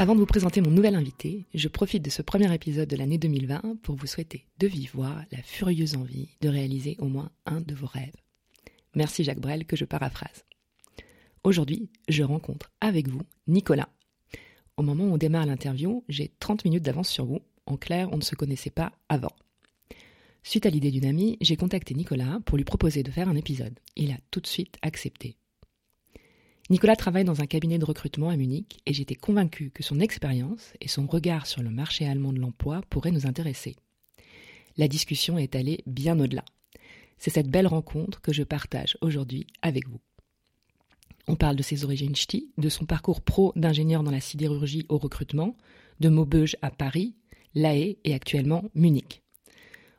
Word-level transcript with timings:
Avant 0.00 0.14
de 0.14 0.20
vous 0.20 0.26
présenter 0.26 0.60
mon 0.60 0.70
nouvel 0.70 0.94
invité, 0.94 1.44
je 1.54 1.66
profite 1.66 2.04
de 2.04 2.08
ce 2.08 2.22
premier 2.22 2.54
épisode 2.54 2.88
de 2.88 2.94
l'année 2.94 3.18
2020 3.18 3.78
pour 3.82 3.96
vous 3.96 4.06
souhaiter 4.06 4.46
de 4.60 4.68
vive 4.68 4.94
la 5.32 5.42
furieuse 5.42 5.96
envie 5.96 6.28
de 6.40 6.48
réaliser 6.48 6.94
au 7.00 7.06
moins 7.08 7.32
un 7.46 7.60
de 7.60 7.74
vos 7.74 7.88
rêves. 7.88 8.14
Merci 8.94 9.24
Jacques 9.24 9.40
Brel 9.40 9.64
que 9.64 9.74
je 9.74 9.84
paraphrase. 9.84 10.44
Aujourd'hui, 11.42 11.90
je 12.08 12.22
rencontre 12.22 12.70
avec 12.80 13.08
vous 13.08 13.22
Nicolas. 13.48 13.88
Au 14.76 14.84
moment 14.84 15.02
où 15.02 15.14
on 15.14 15.18
démarre 15.18 15.46
l'interview, 15.46 16.04
j'ai 16.08 16.30
30 16.38 16.64
minutes 16.64 16.84
d'avance 16.84 17.08
sur 17.08 17.26
vous. 17.26 17.40
En 17.66 17.76
clair, 17.76 18.08
on 18.12 18.18
ne 18.18 18.22
se 18.22 18.36
connaissait 18.36 18.70
pas 18.70 18.92
avant. 19.08 19.34
Suite 20.44 20.66
à 20.66 20.70
l'idée 20.70 20.92
d'une 20.92 21.06
amie, 21.06 21.38
j'ai 21.40 21.56
contacté 21.56 21.94
Nicolas 21.94 22.38
pour 22.44 22.56
lui 22.56 22.64
proposer 22.64 23.02
de 23.02 23.10
faire 23.10 23.28
un 23.28 23.34
épisode. 23.34 23.76
Il 23.96 24.12
a 24.12 24.18
tout 24.30 24.38
de 24.38 24.46
suite 24.46 24.76
accepté. 24.80 25.38
Nicolas 26.70 26.96
travaille 26.96 27.24
dans 27.24 27.40
un 27.40 27.46
cabinet 27.46 27.78
de 27.78 27.84
recrutement 27.86 28.28
à 28.28 28.36
Munich 28.36 28.80
et 28.84 28.92
j'étais 28.92 29.14
convaincue 29.14 29.70
que 29.70 29.82
son 29.82 30.00
expérience 30.00 30.74
et 30.82 30.88
son 30.88 31.06
regard 31.06 31.46
sur 31.46 31.62
le 31.62 31.70
marché 31.70 32.06
allemand 32.06 32.32
de 32.32 32.40
l'emploi 32.40 32.82
pourraient 32.90 33.10
nous 33.10 33.26
intéresser. 33.26 33.74
La 34.76 34.86
discussion 34.86 35.38
est 35.38 35.56
allée 35.56 35.82
bien 35.86 36.20
au-delà. 36.20 36.44
C'est 37.16 37.30
cette 37.30 37.48
belle 37.48 37.66
rencontre 37.66 38.20
que 38.20 38.34
je 38.34 38.42
partage 38.42 38.98
aujourd'hui 39.00 39.46
avec 39.62 39.88
vous. 39.88 40.00
On 41.26 41.36
parle 41.36 41.56
de 41.56 41.62
ses 41.62 41.84
origines 41.84 42.14
ch'ti, 42.14 42.52
de 42.58 42.68
son 42.68 42.84
parcours 42.84 43.22
pro 43.22 43.52
d'ingénieur 43.56 44.02
dans 44.02 44.10
la 44.10 44.20
sidérurgie 44.20 44.84
au 44.88 44.98
recrutement, 44.98 45.56
de 46.00 46.10
Maubeuge 46.10 46.56
à 46.62 46.70
Paris, 46.70 47.14
La 47.54 47.74
Haye 47.74 47.98
et 48.04 48.14
actuellement 48.14 48.64
Munich. 48.74 49.22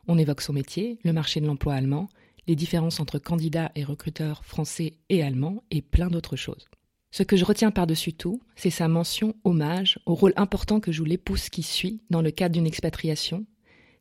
On 0.07 0.17
évoque 0.17 0.41
son 0.41 0.53
métier, 0.53 0.99
le 1.03 1.13
marché 1.13 1.41
de 1.41 1.45
l'emploi 1.45 1.73
allemand, 1.73 2.09
les 2.47 2.55
différences 2.55 2.99
entre 2.99 3.19
candidats 3.19 3.71
et 3.75 3.83
recruteurs 3.83 4.43
français 4.45 4.93
et 5.09 5.23
allemands 5.23 5.63
et 5.71 5.81
plein 5.81 6.09
d'autres 6.09 6.35
choses. 6.35 6.67
Ce 7.11 7.23
que 7.23 7.37
je 7.37 7.45
retiens 7.45 7.71
par-dessus 7.71 8.13
tout, 8.13 8.41
c'est 8.55 8.69
sa 8.69 8.87
mention 8.87 9.35
hommage 9.43 9.99
au 10.05 10.13
rôle 10.13 10.33
important 10.35 10.79
que 10.79 10.91
joue 10.91 11.05
l'épouse 11.05 11.49
qui 11.49 11.63
suit 11.63 12.01
dans 12.09 12.21
le 12.21 12.31
cadre 12.31 12.53
d'une 12.53 12.67
expatriation, 12.67 13.45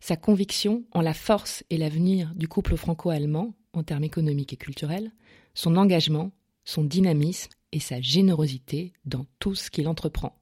sa 0.00 0.17
conviction 0.17 0.84
en 0.92 1.00
la 1.00 1.14
force 1.14 1.64
et 1.70 1.78
l'avenir 1.78 2.33
du 2.36 2.48
couple 2.48 2.77
franco-allemand 2.77 3.55
en 3.72 3.83
termes 3.83 4.05
économiques 4.05 4.52
et 4.52 4.56
culturels, 4.58 5.11
son 5.55 5.77
engagement, 5.77 6.33
son 6.64 6.84
dynamisme 6.84 7.50
et 7.73 7.80
sa 7.80 8.00
générosité 8.00 8.92
dans 9.06 9.27
tout 9.39 9.55
ce 9.55 9.70
qu'il 9.70 9.89
entreprend. 9.89 10.39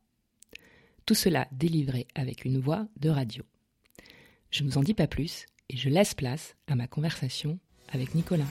Tout 1.07 1.15
cela 1.15 1.47
délivré 1.53 2.09
avec 2.17 2.45
une 2.45 2.59
voix 2.59 2.89
de 2.99 3.11
radio. 3.11 3.45
Je 4.51 4.65
ne 4.65 4.69
vous 4.69 4.79
en 4.79 4.83
dis 4.83 4.95
pas 4.95 5.07
plus 5.07 5.47
et 5.69 5.77
je 5.77 5.89
laisse 5.89 6.15
place 6.15 6.57
à 6.67 6.75
ma 6.75 6.89
conversation 6.89 7.61
avec 7.93 8.15
Nicolas. 8.15 8.45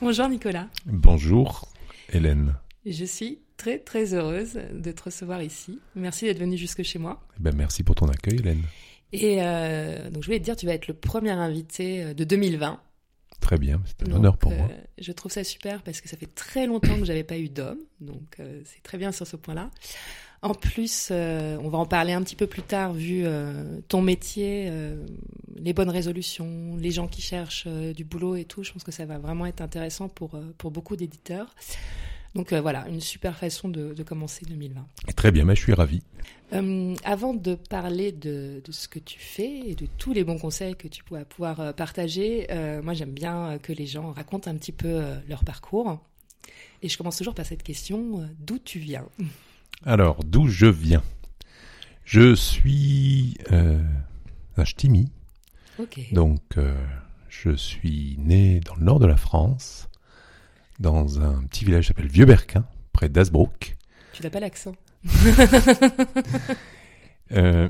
Bonjour 0.00 0.28
Nicolas. 0.28 0.68
Bonjour 0.86 1.68
Hélène. 2.12 2.56
Je 2.84 3.04
suis 3.04 3.38
très 3.56 3.78
très 3.78 4.14
heureuse 4.14 4.58
de 4.72 4.90
te 4.90 5.04
recevoir 5.04 5.42
ici. 5.42 5.78
Merci 5.94 6.24
d'être 6.24 6.40
venu 6.40 6.56
jusque 6.56 6.82
chez 6.82 6.98
moi. 6.98 7.24
Eh 7.38 7.42
ben, 7.42 7.54
merci 7.54 7.84
pour 7.84 7.94
ton 7.94 8.06
accueil 8.06 8.40
Hélène. 8.40 8.62
Et 9.12 9.38
euh, 9.40 10.10
donc 10.10 10.22
je 10.22 10.26
voulais 10.26 10.40
te 10.40 10.44
dire, 10.44 10.56
tu 10.56 10.66
vas 10.66 10.74
être 10.74 10.88
le 10.88 10.94
premier 10.94 11.30
invité 11.30 12.02
euh, 12.02 12.14
de 12.14 12.24
2020. 12.24 12.80
Très 13.40 13.58
bien, 13.58 13.82
c'est 13.84 14.08
un 14.08 14.12
honneur 14.12 14.36
pour 14.38 14.52
moi. 14.52 14.68
Euh, 14.70 14.80
je 14.98 15.12
trouve 15.12 15.30
ça 15.30 15.44
super 15.44 15.82
parce 15.82 16.00
que 16.00 16.08
ça 16.08 16.16
fait 16.16 16.32
très 16.34 16.66
longtemps 16.66 16.98
que 16.98 17.04
j'avais 17.04 17.24
pas 17.24 17.38
eu 17.38 17.48
d'homme, 17.48 17.80
donc 18.00 18.38
c'est 18.64 18.82
très 18.82 18.98
bien 18.98 19.10
sur 19.10 19.26
ce 19.26 19.36
point-là. 19.36 19.70
En 20.44 20.54
plus, 20.54 21.10
euh, 21.12 21.56
on 21.62 21.68
va 21.68 21.78
en 21.78 21.86
parler 21.86 22.12
un 22.12 22.22
petit 22.22 22.34
peu 22.34 22.48
plus 22.48 22.62
tard, 22.62 22.92
vu 22.92 23.22
euh, 23.24 23.80
ton 23.86 24.02
métier, 24.02 24.66
euh, 24.68 25.06
les 25.54 25.72
bonnes 25.72 25.88
résolutions, 25.88 26.76
les 26.76 26.90
gens 26.90 27.06
qui 27.06 27.22
cherchent 27.22 27.68
du 27.68 28.04
boulot 28.04 28.34
et 28.34 28.44
tout. 28.44 28.64
Je 28.64 28.72
pense 28.72 28.82
que 28.82 28.90
ça 28.90 29.06
va 29.06 29.18
vraiment 29.18 29.46
être 29.46 29.60
intéressant 29.60 30.08
pour, 30.08 30.32
pour 30.58 30.72
beaucoup 30.72 30.96
d'éditeurs. 30.96 31.54
Donc 32.34 32.52
voilà, 32.54 32.88
une 32.88 33.00
super 33.00 33.38
façon 33.38 33.68
de, 33.68 33.92
de 33.92 34.02
commencer 34.02 34.44
2020. 34.46 34.86
Très 35.14 35.30
bien, 35.30 35.44
mais 35.44 35.54
je 35.54 35.60
suis 35.60 35.74
ravi. 35.74 36.02
avant 37.04 37.34
de 37.34 37.54
parler 37.54 38.10
de, 38.10 38.62
de, 38.64 38.72
ce 38.72 38.88
que 38.88 38.98
tu 38.98 39.20
fais 39.20 39.60
et 39.68 39.74
de 39.76 39.86
tous 39.98 40.12
les 40.12 40.24
bons 40.24 40.38
conseils 40.38 40.74
que 40.74 40.88
tu 40.88 41.04
pourras 41.04 41.24
pouvoir 41.24 41.74
partager, 41.74 42.48
moi 42.82 42.94
j'aime 42.94 43.12
bien 43.12 43.58
que 43.62 43.72
les 43.72 43.86
gens 43.86 44.10
racontent 44.10 44.50
un 44.50 44.56
petit 44.56 44.72
peu 44.72 45.02
leur 45.28 45.44
parcours. 45.44 46.00
Et 46.80 46.88
je 46.88 46.98
commence 46.98 47.18
toujours 47.18 47.34
par 47.34 47.46
cette 47.46 47.62
question, 47.62 48.28
d'où 48.40 48.58
tu 48.58 48.80
viens? 48.80 49.06
Alors, 49.84 50.22
d'où 50.24 50.48
je 50.48 50.66
viens? 50.66 51.02
Je 52.04 52.34
suis 52.34 53.36
euh, 53.52 53.82
un 54.56 54.64
ch'timi. 54.64 55.10
Donc, 56.12 56.42
euh, 56.58 56.74
je 57.28 57.50
suis 57.50 58.16
né 58.18 58.60
dans 58.60 58.76
le 58.76 58.84
nord 58.84 59.00
de 59.00 59.06
la 59.06 59.16
France, 59.16 59.88
dans 60.78 61.20
un 61.20 61.42
petit 61.44 61.64
village 61.64 61.84
qui 61.84 61.88
s'appelle 61.88 62.06
Vieux-Berquin, 62.06 62.64
près 62.92 63.08
d'Asbrook. 63.08 63.76
Tu 64.12 64.22
n'as 64.22 64.30
pas 64.30 64.38
l'accent 64.40 64.74
euh, 67.32 67.68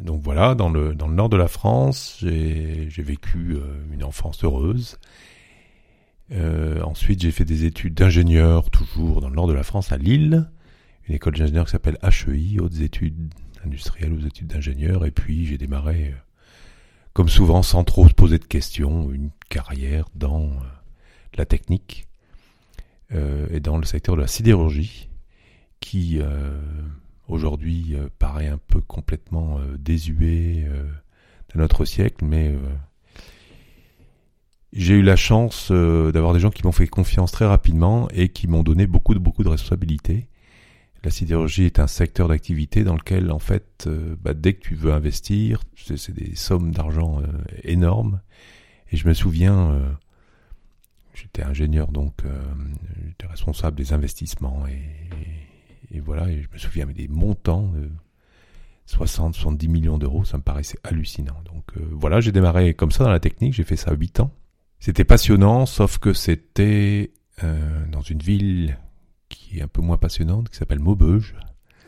donc 0.00 0.22
voilà, 0.22 0.54
dans 0.54 0.70
le, 0.70 0.94
dans 0.94 1.08
le 1.08 1.14
nord 1.14 1.28
de 1.28 1.36
la 1.36 1.48
France, 1.48 2.16
j'ai 2.20 2.88
vécu 3.02 3.58
une 3.92 4.04
enfance 4.04 4.42
heureuse. 4.44 4.96
Euh, 6.32 6.80
ensuite, 6.82 7.22
j'ai 7.22 7.30
fait 7.30 7.44
des 7.44 7.64
études 7.64 7.94
d'ingénieur, 7.94 8.70
toujours 8.70 9.20
dans 9.20 9.28
le 9.28 9.34
nord 9.34 9.48
de 9.48 9.52
la 9.52 9.62
France, 9.62 9.92
à 9.92 9.96
Lille, 9.96 10.48
une 11.08 11.14
école 11.14 11.36
d'ingénieur 11.36 11.64
qui 11.64 11.72
s'appelle 11.72 11.98
HEI, 12.02 12.60
hautes 12.60 12.80
études 12.80 13.32
industrielles 13.64 14.12
aux 14.12 14.20
études 14.20 14.46
d'ingénieur. 14.46 15.04
Et 15.04 15.10
puis, 15.10 15.46
j'ai 15.46 15.58
démarré, 15.58 16.14
euh, 16.14 16.18
comme 17.12 17.28
souvent, 17.28 17.62
sans 17.62 17.84
trop 17.84 18.08
se 18.08 18.14
poser 18.14 18.38
de 18.38 18.44
questions, 18.44 19.10
une 19.10 19.30
carrière 19.48 20.08
dans 20.14 20.44
euh, 20.44 20.60
la 21.36 21.46
technique 21.46 22.06
et 23.52 23.58
dans 23.58 23.76
le 23.76 23.84
secteur 23.84 24.14
de 24.14 24.20
la 24.20 24.28
sidérurgie, 24.28 25.08
qui 25.80 26.20
aujourd'hui 27.26 27.96
paraît 28.20 28.46
un 28.46 28.58
peu 28.68 28.80
complètement 28.80 29.58
désuet 29.80 30.64
de 31.52 31.58
notre 31.58 31.84
siècle, 31.84 32.24
mais 32.24 32.54
j'ai 34.72 34.94
eu 34.94 35.02
la 35.02 35.16
chance 35.16 35.68
euh, 35.72 36.12
d'avoir 36.12 36.32
des 36.32 36.40
gens 36.40 36.50
qui 36.50 36.64
m'ont 36.64 36.72
fait 36.72 36.86
confiance 36.86 37.32
très 37.32 37.46
rapidement 37.46 38.08
et 38.10 38.28
qui 38.28 38.46
m'ont 38.46 38.62
donné 38.62 38.86
beaucoup 38.86 39.14
de 39.14 39.18
beaucoup 39.18 39.42
de 39.42 39.48
responsabilités. 39.48 40.28
La 41.02 41.10
sidérurgie 41.10 41.64
est 41.64 41.78
un 41.78 41.86
secteur 41.86 42.28
d'activité 42.28 42.84
dans 42.84 42.94
lequel, 42.94 43.32
en 43.32 43.38
fait, 43.38 43.84
euh, 43.86 44.14
bah, 44.20 44.34
dès 44.34 44.54
que 44.54 44.60
tu 44.60 44.74
veux 44.74 44.92
investir, 44.92 45.62
c'est 45.74 46.12
des 46.12 46.36
sommes 46.36 46.72
d'argent 46.72 47.20
euh, 47.20 47.26
énormes. 47.64 48.20
Et 48.92 48.96
je 48.96 49.08
me 49.08 49.14
souviens, 49.14 49.80
j'étais 51.14 51.44
ingénieur, 51.44 51.92
donc 51.92 52.24
j'étais 53.06 53.26
responsable 53.28 53.76
des 53.76 53.92
investissements. 53.92 54.66
Et, 54.66 55.96
et, 55.96 56.00
voilà, 56.00 56.28
et 56.28 56.42
je 56.42 56.48
me 56.52 56.58
souviens 56.58 56.86
mais 56.86 56.92
des 56.92 57.06
montants 57.06 57.68
de 57.68 57.88
60, 58.86 59.36
70 59.36 59.68
millions 59.68 59.96
d'euros, 59.96 60.24
ça 60.24 60.38
me 60.38 60.42
paraissait 60.42 60.78
hallucinant. 60.82 61.40
Donc 61.44 61.72
voilà, 61.92 62.20
j'ai 62.20 62.32
démarré 62.32 62.74
comme 62.74 62.90
ça 62.90 63.04
dans 63.04 63.10
la 63.10 63.20
technique, 63.20 63.54
j'ai 63.54 63.62
fait 63.62 63.76
ça 63.76 63.94
8 63.94 64.18
ans. 64.18 64.32
C'était 64.80 65.04
passionnant, 65.04 65.66
sauf 65.66 65.98
que 65.98 66.14
c'était 66.14 67.12
euh, 67.44 67.86
dans 67.92 68.00
une 68.00 68.20
ville 68.20 68.78
qui 69.28 69.58
est 69.58 69.62
un 69.62 69.68
peu 69.68 69.82
moins 69.82 69.98
passionnante, 69.98 70.48
qui 70.48 70.56
s'appelle 70.56 70.78
Maubeuge. 70.78 71.34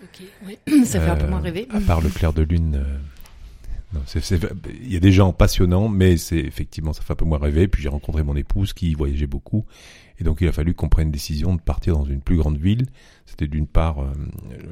Ok, 0.03 0.23
oui. 0.47 0.59
ça 0.85 1.01
fait 1.01 1.11
un 1.11 1.17
peu 1.17 1.27
moins 1.27 1.41
euh, 1.41 1.45
rêver. 1.45 1.67
À 1.71 1.81
part 1.81 2.03
le 2.03 2.11
clair 2.11 2.35
de 2.35 2.43
lune. 2.43 2.85
Euh, 3.95 4.49
il 4.83 4.93
y 4.93 4.97
a 4.97 5.01
des 5.01 5.13
gens 5.13 5.33
passionnants, 5.33 5.89
mais 5.89 6.17
c'est 6.17 6.39
effectivement 6.39 6.93
ça 6.93 7.03
fait 7.03 7.13
un 7.13 7.17
peu 7.17 7.25
moins 7.25 7.39
rêver. 7.39 7.69
Puis 7.69 7.83
j'ai 7.83 7.89
rencontré 7.89 8.23
mon 8.23 8.37
épouse 8.37 8.73
qui 8.73 8.95
voyageait 8.95 9.27
beaucoup, 9.27 9.65
et 10.19 10.25
donc 10.25 10.41
il 10.41 10.49
a 10.49 10.53
fallu 10.53 10.75
qu'on 10.75 10.89
prenne 10.89 11.07
une 11.07 11.13
décision 11.13 11.55
de 11.55 11.61
partir 11.61 11.97
dans 11.97 12.05
une 12.05 12.21
plus 12.21 12.37
grande 12.37 12.59
ville. 12.59 12.87
C'était 13.27 13.47
d'une 13.47 13.67
part 13.67 13.99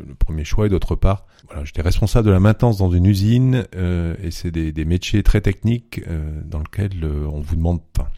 le 0.06 0.14
premier 0.14 0.44
choix, 0.44 0.66
et 0.66 0.68
d'autre 0.68 0.96
part, 0.96 1.26
voilà, 1.46 1.64
j'étais 1.64 1.82
responsable 1.82 2.26
de 2.26 2.32
la 2.32 2.40
maintenance 2.40 2.78
dans 2.78 2.90
une 2.90 3.06
usine, 3.06 3.66
et 3.72 4.30
c'est 4.30 4.50
des, 4.50 4.72
des, 4.72 4.84
métiers 4.84 5.22
très 5.22 5.40
techniques 5.40 6.02
dans 6.44 6.58
lesquels 6.58 7.04
on 7.04 7.40
vous 7.40 7.56
demande, 7.56 7.80
pas 7.92 8.10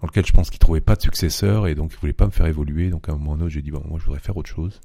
dans 0.00 0.06
lequel 0.06 0.26
je 0.26 0.32
pense 0.32 0.50
qu'il 0.50 0.58
trouvait 0.58 0.80
pas 0.80 0.96
de 0.96 1.02
successeur 1.02 1.66
et 1.66 1.74
donc 1.74 1.92
il 1.92 1.98
voulait 1.98 2.12
pas 2.12 2.26
me 2.26 2.30
faire 2.30 2.46
évoluer. 2.46 2.90
Donc 2.90 3.08
à 3.08 3.12
un 3.12 3.16
moment 3.16 3.36
donné, 3.36 3.50
j'ai 3.50 3.62
dit 3.62 3.70
bon, 3.70 3.82
moi 3.88 3.98
je 3.98 4.04
voudrais 4.04 4.20
faire 4.20 4.36
autre 4.36 4.50
chose. 4.50 4.80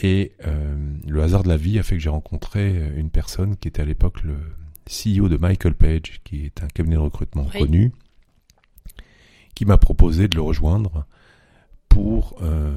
Et 0.00 0.32
euh, 0.46 0.76
le 1.06 1.22
hasard 1.22 1.42
de 1.42 1.48
la 1.48 1.56
vie 1.56 1.78
a 1.78 1.82
fait 1.82 1.96
que 1.96 2.02
j'ai 2.02 2.08
rencontré 2.08 2.76
euh, 2.76 2.96
une 2.96 3.10
personne 3.10 3.56
qui 3.56 3.68
était 3.68 3.82
à 3.82 3.84
l'époque 3.84 4.22
le 4.22 4.36
CEO 4.88 5.28
de 5.28 5.36
Michael 5.36 5.74
Page, 5.74 6.20
qui 6.24 6.44
est 6.44 6.62
un 6.62 6.68
cabinet 6.68 6.96
de 6.96 7.00
recrutement 7.00 7.44
connu, 7.44 7.92
qui 9.54 9.64
m'a 9.64 9.76
proposé 9.76 10.28
de 10.28 10.36
le 10.36 10.42
rejoindre 10.42 11.04
pour 11.88 12.36
euh, 12.42 12.72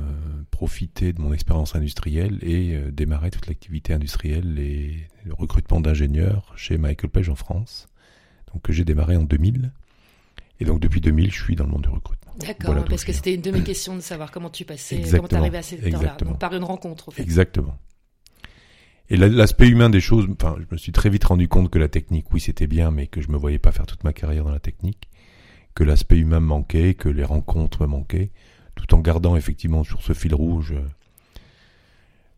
profiter 0.49 1.13
de 1.13 1.21
mon 1.21 1.31
expérience 1.31 1.75
industrielle 1.75 2.39
et 2.41 2.75
euh, 2.75 2.91
démarrer 2.91 3.29
toute 3.29 3.45
l'activité 3.47 3.93
industrielle 3.93 4.57
et 4.57 5.07
le 5.23 5.33
recrutement 5.33 5.79
d'ingénieurs 5.79 6.51
chez 6.55 6.77
Michael 6.79 7.11
Page 7.11 7.29
en 7.29 7.35
France. 7.35 7.87
Donc 8.51 8.63
que 8.63 8.73
j'ai 8.73 8.83
démarré 8.83 9.15
en 9.15 9.23
2000. 9.23 9.71
Et 10.61 10.63
donc 10.63 10.79
depuis 10.79 11.01
2000, 11.01 11.31
je 11.31 11.43
suis 11.43 11.55
dans 11.55 11.65
le 11.65 11.71
monde 11.71 11.81
du 11.81 11.89
recrutement. 11.89 12.33
D'accord, 12.39 12.85
parce 12.85 13.03
que 13.03 13.11
c'était 13.11 13.33
une 13.33 13.41
de 13.41 13.49
mes 13.49 13.63
questions 13.63 13.95
de 13.95 13.99
savoir 13.99 14.29
comment 14.29 14.51
tu 14.51 14.63
passais, 14.63 15.01
comment 15.09 15.27
tu 15.27 15.35
arrivais 15.35 15.57
à 15.57 15.63
cette 15.63 15.91
heure-là. 15.91 16.15
Donc 16.19 16.37
par 16.37 16.53
une 16.53 16.63
rencontre, 16.63 17.07
au 17.07 17.11
fait. 17.11 17.23
Exactement. 17.23 17.77
Et 19.09 19.17
l'aspect 19.17 19.67
humain 19.67 19.89
des 19.89 19.99
choses, 19.99 20.27
enfin, 20.31 20.55
je 20.59 20.65
me 20.71 20.77
suis 20.77 20.91
très 20.91 21.09
vite 21.09 21.23
rendu 21.23 21.47
compte 21.47 21.71
que 21.71 21.79
la 21.79 21.89
technique, 21.89 22.31
oui, 22.31 22.39
c'était 22.39 22.67
bien, 22.67 22.91
mais 22.91 23.07
que 23.07 23.21
je 23.21 23.29
me 23.29 23.37
voyais 23.37 23.57
pas 23.57 23.71
faire 23.71 23.87
toute 23.87 24.03
ma 24.03 24.13
carrière 24.13 24.43
dans 24.43 24.51
la 24.51 24.59
technique, 24.59 25.09
que 25.73 25.83
l'aspect 25.83 26.17
humain 26.17 26.39
me 26.39 26.45
manquait, 26.45 26.93
que 26.93 27.09
les 27.09 27.23
rencontres 27.23 27.81
me 27.81 27.87
manquaient, 27.87 28.29
tout 28.75 28.93
en 28.93 28.99
gardant 28.99 29.35
effectivement 29.35 29.83
sur 29.83 30.03
ce 30.03 30.13
fil 30.13 30.35
rouge 30.35 30.73
euh, 30.73 30.85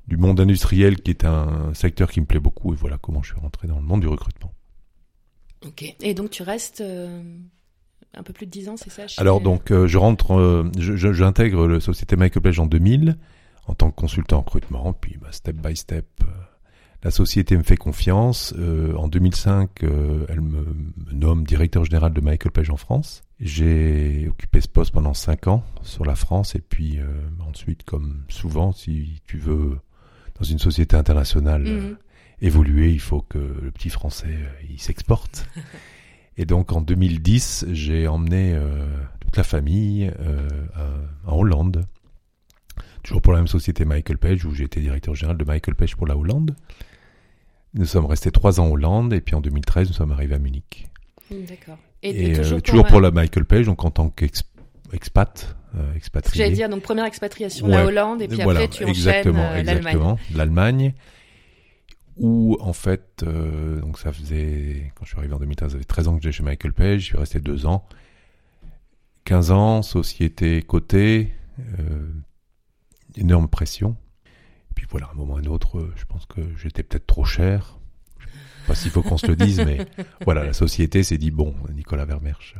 du 0.07 0.15
monde 0.15 0.39
industriel 0.39 1.01
qui 1.01 1.11
est 1.11 1.25
un 1.25 1.73
secteur 1.73 2.09
qui 2.09 2.21
me 2.21 2.25
plaît 2.25 2.39
beaucoup. 2.39 2.73
Et 2.73 2.77
voilà 2.77 2.97
comment 2.97 3.21
je 3.21 3.33
suis 3.33 3.39
rentré 3.39 3.67
dans 3.67 3.79
le 3.79 3.85
monde 3.85 3.99
du 3.99 4.07
recrutement. 4.07 4.53
Ok. 5.65 5.93
Et 6.01 6.13
donc 6.13 6.29
tu 6.29 6.41
restes 6.41 6.81
euh, 6.81 7.21
un 8.15 8.23
peu 8.23 8.33
plus 8.33 8.45
de 8.45 8.51
10 8.51 8.69
ans, 8.69 8.77
c'est 8.77 8.91
ça 8.91 9.05
Alors 9.17 9.41
donc 9.41 9.71
euh, 9.71 9.87
je 9.87 9.97
rentre, 9.97 10.71
j'intègre 10.77 11.67
la 11.67 11.79
société 11.79 12.15
Michael 12.15 12.41
Page 12.41 12.59
en 12.59 12.65
2000 12.65 13.17
en 13.67 13.75
tant 13.75 13.91
que 13.91 13.95
consultant 13.95 14.39
en 14.39 14.41
recrutement, 14.41 14.93
puis 14.93 15.17
bah, 15.21 15.29
step 15.31 15.55
by 15.55 15.75
step 15.75 16.05
la 17.03 17.11
société 17.11 17.57
me 17.57 17.63
fait 17.63 17.75
confiance. 17.75 18.53
Euh, 18.57 18.95
en 18.95 19.07
2005, 19.07 19.83
euh, 19.83 20.25
elle 20.29 20.41
me, 20.41 20.65
nomme 21.11 21.43
directeur 21.43 21.83
général 21.83 22.13
de 22.13 22.21
Michael 22.21 22.51
Page 22.51 22.69
en 22.69 22.77
France. 22.77 23.23
J'ai 23.39 24.27
occupé 24.29 24.61
ce 24.61 24.69
poste 24.69 24.91
pendant 24.93 25.13
cinq 25.13 25.47
ans 25.47 25.65
sur 25.81 26.05
la 26.05 26.15
France 26.15 26.55
et 26.55 26.61
puis 26.61 26.99
euh, 26.99 27.05
ensuite, 27.47 27.83
comme 27.83 28.23
souvent, 28.29 28.71
si 28.71 29.21
tu 29.27 29.37
veux 29.37 29.79
dans 30.39 30.45
une 30.45 30.59
société 30.59 30.95
internationale 30.95 31.63
mhm. 31.63 31.97
évoluer, 32.41 32.91
il 32.91 33.01
faut 33.01 33.21
que 33.21 33.37
le 33.37 33.71
petit 33.71 33.89
français 33.89 34.37
il 34.69 34.79
s'exporte. 34.79 35.47
et 36.37 36.45
donc 36.45 36.71
en 36.71 36.81
2010, 36.81 37.67
j'ai 37.71 38.07
emmené 38.07 38.57
toute 39.19 39.37
la 39.37 39.43
famille 39.43 40.11
en 41.25 41.37
Hollande 41.37 41.85
toujours 43.03 43.21
pour 43.21 43.33
la 43.33 43.39
même 43.39 43.47
société 43.47 43.85
Michael 43.85 44.17
Page, 44.17 44.45
où 44.45 44.53
j'étais 44.53 44.79
directeur 44.79 45.13
général 45.13 45.37
de 45.37 45.43
Michael 45.43 45.75
Page 45.75 45.95
pour 45.95 46.07
la 46.07 46.17
Hollande. 46.17 46.55
Nous 47.75 47.85
sommes 47.85 48.05
restés 48.05 48.31
trois 48.31 48.59
ans 48.59 48.67
en 48.67 48.71
Hollande 48.71 49.13
et 49.13 49.21
puis 49.21 49.35
en 49.35 49.41
2013 49.41 49.89
nous 49.89 49.93
sommes 49.93 50.11
arrivés 50.11 50.35
à 50.35 50.39
Munich. 50.39 50.87
D'accord. 51.31 51.77
Et, 52.01 52.37
euh, 52.37 52.59
toujours, 52.59 52.85
pour, 52.85 52.99
la 52.99 53.11
Michael 53.11 53.45
Page, 53.45 53.65
donc 53.65 53.83
en 53.85 53.91
tant 53.91 54.09
qu'expat, 54.09 55.55
euh, 55.75 55.93
expatrié. 55.95 56.43
J'allais 56.43 56.55
dire 56.55 56.69
donc 56.69 56.81
première 56.81 57.05
expatriation 57.05 57.67
la 57.67 57.85
Hollande 57.85 58.21
et 58.21 58.27
puis 58.27 58.41
après 58.41 58.67
tu 58.67 58.83
exactement, 58.83 59.39
enchaînes 59.41 59.69
euh, 59.69 59.73
l'Allemagne. 59.73 60.15
L'Allemagne 60.35 60.93
où 62.17 62.57
en 62.59 62.73
fait, 62.73 63.23
euh, 63.23 63.79
donc 63.81 63.97
ça 63.99 64.11
faisait, 64.11 64.91
quand 64.95 65.05
je 65.05 65.09
suis 65.09 65.17
arrivé 65.17 65.33
en 65.33 65.39
2013, 65.39 65.69
ça 65.69 65.77
faisait 65.77 65.85
13 65.85 66.07
ans 66.07 66.17
que 66.17 66.23
j'étais 66.23 66.33
chez 66.33 66.43
Michael 66.43 66.73
Page, 66.73 67.01
je 67.01 67.05
suis 67.05 67.17
resté 67.17 67.39
deux 67.39 67.65
ans. 67.65 67.87
15 69.25 69.51
ans, 69.51 69.81
société 69.81 70.61
cotée, 70.61 71.33
euh, 71.79 72.07
énorme 73.15 73.47
pression. 73.47 73.95
Puis 74.75 74.85
voilà, 74.89 75.07
à 75.07 75.11
un 75.11 75.15
moment 75.15 75.35
ou 75.35 75.37
à 75.37 75.39
un 75.39 75.45
autre, 75.45 75.79
euh, 75.79 75.93
je 75.95 76.05
pense 76.05 76.25
que 76.25 76.41
j'étais 76.57 76.83
peut-être 76.83 77.07
trop 77.07 77.25
cher. 77.25 77.79
Je 78.19 78.25
sais 78.25 78.67
pas 78.67 78.75
s'il 78.75 78.91
faut 78.91 79.01
qu'on 79.01 79.17
se 79.17 79.27
le 79.27 79.35
dise, 79.35 79.59
mais 79.59 79.85
voilà, 80.25 80.43
la 80.43 80.53
société 80.53 81.03
s'est 81.03 81.17
dit 81.17 81.31
bon, 81.31 81.55
Nicolas 81.73 82.05
Vermersch, 82.05 82.55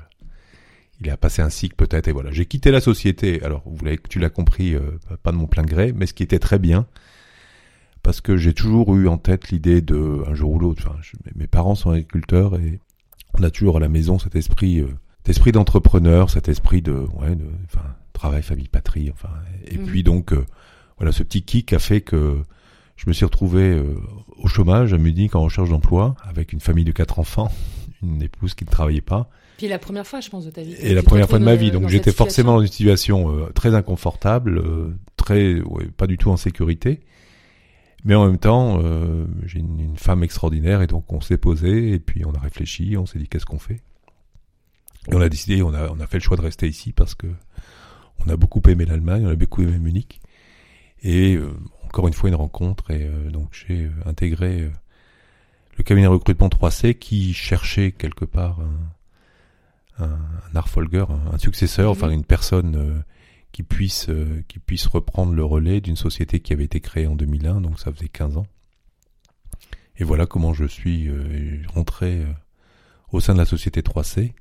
il 1.01 1.09
a 1.09 1.17
passé 1.17 1.41
un 1.41 1.49
cycle 1.49 1.75
peut-être, 1.75 2.07
et 2.07 2.11
voilà, 2.11 2.31
j'ai 2.31 2.45
quitté 2.45 2.71
la 2.71 2.81
société. 2.81 3.43
Alors, 3.43 3.63
vous 3.65 3.83
l'avez, 3.83 3.99
tu 4.09 4.19
l'as 4.19 4.29
compris, 4.29 4.73
euh, 4.75 4.99
pas 5.21 5.31
de 5.31 5.37
mon 5.37 5.47
plein 5.47 5.63
gré, 5.63 5.91
mais 5.93 6.05
ce 6.05 6.13
qui 6.13 6.23
était 6.23 6.39
très 6.39 6.59
bien, 6.59 6.87
parce 8.03 8.21
que 8.21 8.37
j'ai 8.37 8.53
toujours 8.53 8.95
eu 8.95 9.07
en 9.07 9.17
tête 9.17 9.49
l'idée 9.49 9.81
de, 9.81 10.23
un 10.27 10.33
jour 10.33 10.51
ou 10.51 10.59
l'autre, 10.59 10.83
enfin, 10.85 10.99
mes 11.35 11.47
parents 11.47 11.75
sont 11.75 11.89
agriculteurs 11.89 12.55
et 12.55 12.79
on 13.37 13.43
a 13.43 13.49
toujours 13.49 13.77
à 13.77 13.79
la 13.79 13.89
maison 13.89 14.19
cet 14.19 14.35
esprit, 14.35 14.79
euh, 14.79 14.87
cet 15.19 15.29
esprit 15.29 15.51
d'entrepreneur, 15.51 16.29
cet 16.29 16.49
esprit 16.49 16.81
de, 16.81 16.93
ouais, 16.93 17.35
de, 17.35 17.45
enfin, 17.65 17.85
travail, 18.13 18.43
famille, 18.43 18.67
patrie, 18.67 19.09
enfin, 19.11 19.29
et 19.65 19.77
mmh. 19.77 19.85
puis 19.85 20.03
donc 20.03 20.33
voilà, 20.97 21.11
ce 21.11 21.23
petit 21.23 21.41
kick 21.41 21.73
a 21.73 21.79
fait 21.79 22.01
que 22.01 22.43
je 22.95 23.05
me 23.07 23.13
suis 23.13 23.25
retrouvé 23.25 23.61
euh, 23.63 23.99
au 24.37 24.47
chômage 24.47 24.93
à 24.93 24.97
Munich 24.97 25.35
en 25.35 25.41
recherche 25.41 25.69
d'emploi 25.69 26.15
avec 26.23 26.53
une 26.53 26.59
famille 26.59 26.85
de 26.85 26.91
quatre 26.91 27.19
enfants, 27.19 27.51
une 28.03 28.21
épouse 28.21 28.53
qui 28.53 28.65
ne 28.65 28.69
travaillait 28.69 29.01
pas. 29.01 29.29
Puis 29.57 29.67
la 29.67 29.79
première 29.79 30.05
fois, 30.05 30.19
je 30.19 30.29
pense, 30.29 30.45
de 30.45 30.51
ta 30.51 30.61
vie. 30.61 30.75
Et 30.79 30.93
la 30.93 31.03
première 31.03 31.29
fois 31.29 31.39
de 31.39 31.43
ma 31.43 31.55
vie, 31.55 31.71
donc 31.71 31.87
j'étais 31.87 32.11
forcément 32.11 32.55
dans 32.55 32.61
une 32.61 32.67
situation 32.67 33.31
euh, 33.31 33.49
très 33.53 33.75
inconfortable, 33.75 34.57
euh, 34.57 34.95
très, 35.15 35.61
pas 35.95 36.07
du 36.07 36.17
tout 36.17 36.31
en 36.31 36.37
sécurité. 36.37 37.01
Mais 38.05 38.15
en 38.15 38.25
même 38.25 38.37
temps, 38.37 38.81
j'ai 39.45 39.59
une, 39.59 39.79
une, 39.79 39.97
femme 39.97 40.23
extraordinaire 40.23 40.81
et 40.81 40.87
donc 40.87 41.11
on 41.13 41.21
s'est 41.21 41.37
posé 41.37 41.93
et 41.93 41.99
puis 41.99 42.25
on 42.25 42.33
a 42.33 42.39
réfléchi, 42.39 42.97
on 42.97 43.05
s'est 43.05 43.17
dit 43.17 43.29
qu'est-ce 43.29 43.45
qu'on 43.45 43.59
fait. 43.59 43.81
Et 45.09 45.15
on 45.15 45.21
a 45.21 45.29
décidé, 45.29 45.61
on 45.61 45.73
a, 45.73 45.89
on 45.89 45.99
a 45.99 46.07
fait 46.07 46.17
le 46.17 46.23
choix 46.23 46.37
de 46.37 46.41
rester 46.41 46.67
ici 46.67 46.91
parce 46.93 47.15
que 47.15 47.27
on 48.25 48.29
a 48.29 48.37
beaucoup 48.37 48.61
aimé 48.67 48.85
l'Allemagne, 48.85 49.25
on 49.25 49.29
a 49.29 49.35
beaucoup 49.35 49.61
aimé 49.61 49.77
Munich. 49.77 50.21
Et 51.03 51.35
euh, 51.35 51.51
encore 51.83 52.07
une 52.07 52.13
fois 52.13 52.29
une 52.29 52.35
rencontre 52.35 52.91
et 52.91 53.03
euh, 53.03 53.29
donc 53.29 53.49
j'ai 53.51 53.85
euh, 53.85 53.91
intégré 54.05 54.71
le 55.77 55.83
cabinet 55.83 56.07
de 56.07 56.11
recrutement 56.11 56.47
3C 56.47 56.97
qui 56.97 57.33
cherchait 57.33 57.91
quelque 57.91 58.23
part 58.23 58.59
un, 59.99 60.05
un, 60.05 60.19
un 60.55 61.33
un, 61.33 61.37
successeur, 61.37 61.91
enfin 61.91 62.09
une 62.09 62.23
personne 62.23 63.03
qui 63.53 63.63
puisse 63.63 64.09
qui 64.49 64.59
puisse 64.59 64.87
reprendre 64.87 65.31
le 65.33 65.45
relais 65.45 65.79
d'une 65.79 65.95
société 65.95 66.41
qui 66.41 66.51
avait 66.51 66.65
été 66.65 66.81
créée 66.81 67.07
en 67.07 67.15
2001, 67.15 67.61
donc 67.61 67.79
ça 67.79 67.93
faisait 67.93 68.09
15 68.09 68.35
ans. 68.35 68.47
Et 69.95 70.03
voilà 70.03 70.25
comment 70.25 70.53
je 70.53 70.65
suis 70.65 71.09
rentré 71.67 72.25
au 73.11 73.21
sein 73.21 73.33
de 73.33 73.37
la 73.37 73.45
société 73.45 73.81
3C, 73.81 74.33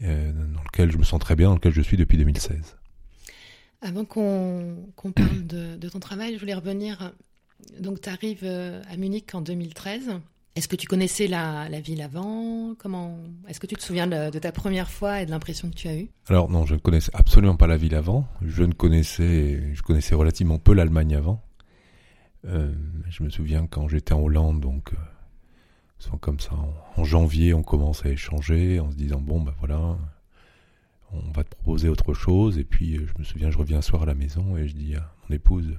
dans 0.00 0.62
lequel 0.64 0.90
je 0.90 0.98
me 0.98 1.04
sens 1.04 1.20
très 1.20 1.34
bien, 1.34 1.48
dans 1.48 1.56
lequel 1.56 1.72
je 1.72 1.82
suis 1.82 1.96
depuis 1.96 2.16
2016. 2.16 2.78
Avant 3.80 4.04
qu'on 4.04 5.12
parle 5.14 5.46
de, 5.46 5.88
ton 5.88 6.00
travail, 6.00 6.34
je 6.34 6.40
voulais 6.40 6.54
revenir. 6.54 7.12
Donc, 7.78 8.00
tu 8.00 8.08
arrives 8.08 8.42
euh, 8.42 8.82
à 8.90 8.96
Munich 8.96 9.34
en 9.34 9.40
2013. 9.40 10.20
Est-ce 10.58 10.66
que 10.66 10.74
tu 10.74 10.88
connaissais 10.88 11.28
la, 11.28 11.68
ville 11.80 12.02
avant? 12.02 12.74
Comment 12.80 13.16
Est-ce 13.46 13.60
que 13.60 13.68
tu 13.68 13.76
te 13.76 13.82
souviens 13.82 14.08
de, 14.08 14.36
ta 14.40 14.50
première 14.50 14.90
fois 14.90 15.22
et 15.22 15.24
de 15.24 15.30
l'impression 15.30 15.70
que 15.70 15.76
tu 15.76 15.86
as 15.86 15.96
eue? 15.96 16.08
Alors 16.26 16.50
non, 16.50 16.66
je 16.66 16.74
ne 16.74 16.80
connaissais 16.80 17.12
absolument 17.14 17.54
pas 17.54 17.68
la 17.68 17.76
ville 17.76 17.94
avant. 17.94 18.26
Je 18.42 18.64
ne 18.64 18.72
connaissais, 18.72 19.72
je 19.72 19.82
connaissais 19.82 20.16
relativement 20.16 20.58
peu 20.58 20.74
l'Allemagne 20.74 21.14
avant. 21.14 21.44
Euh, 22.48 22.74
je 23.08 23.22
me 23.22 23.30
souviens 23.30 23.68
quand 23.68 23.86
j'étais 23.86 24.14
en 24.14 24.20
Hollande, 24.20 24.58
donc 24.58 24.94
euh, 24.94 26.16
comme 26.20 26.40
ça, 26.40 26.56
en, 26.96 27.04
janvier, 27.04 27.54
on 27.54 27.62
commence 27.62 28.04
à 28.04 28.08
échanger 28.08 28.80
en 28.80 28.90
se 28.90 28.96
disant 28.96 29.20
bon 29.20 29.40
ben 29.40 29.54
voilà, 29.60 29.96
on 31.12 31.30
va 31.30 31.44
te 31.44 31.50
proposer 31.50 31.88
autre 31.88 32.14
chose. 32.14 32.58
Et 32.58 32.64
puis, 32.64 32.96
je 32.96 33.16
me 33.16 33.22
souviens, 33.22 33.52
je 33.52 33.58
reviens 33.58 33.78
un 33.78 33.82
soir 33.82 34.02
à 34.02 34.06
la 34.06 34.14
maison 34.16 34.56
et 34.56 34.66
je 34.66 34.74
dis 34.74 34.96
à 34.96 35.14
mon 35.28 35.36
épouse, 35.36 35.76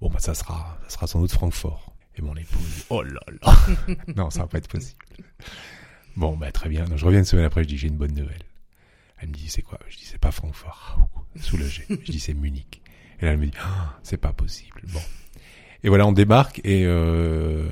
bon, 0.00 0.08
bah, 0.08 0.18
ça 0.18 0.32
sera, 0.32 0.78
ça 0.84 0.94
sera 0.94 1.06
sans 1.06 1.20
doute 1.20 1.32
Francfort. 1.32 1.92
Et 2.18 2.22
mon 2.22 2.34
épouse, 2.34 2.84
oh 2.90 3.02
là 3.02 3.20
là, 3.42 3.56
non, 4.16 4.30
ça 4.30 4.40
va 4.40 4.48
pas 4.48 4.58
être 4.58 4.68
possible. 4.68 4.98
Bon, 6.16 6.36
bah, 6.36 6.50
très 6.50 6.68
bien. 6.68 6.84
je 6.96 7.04
reviens 7.04 7.20
une 7.20 7.24
semaine 7.24 7.44
après, 7.44 7.62
je 7.62 7.68
dis, 7.68 7.78
j'ai 7.78 7.86
une 7.86 7.96
bonne 7.96 8.14
nouvelle. 8.14 8.42
Elle 9.18 9.28
me 9.28 9.34
dit, 9.34 9.48
c'est 9.48 9.62
quoi? 9.62 9.78
Je 9.88 9.96
dis, 9.96 10.04
c'est 10.04 10.18
pas 10.18 10.32
Francfort. 10.32 10.98
Soulagé. 11.36 11.84
je 11.88 12.10
dis, 12.10 12.18
c'est 12.18 12.34
Munich. 12.34 12.82
Et 13.20 13.26
là, 13.26 13.32
elle 13.32 13.38
me 13.38 13.46
dit, 13.46 13.52
ah, 13.60 13.98
c'est 14.02 14.16
pas 14.16 14.32
possible. 14.32 14.82
Bon. 14.92 15.00
Et 15.84 15.88
voilà, 15.88 16.06
on 16.06 16.12
débarque 16.12 16.60
et, 16.64 16.84
euh, 16.86 17.70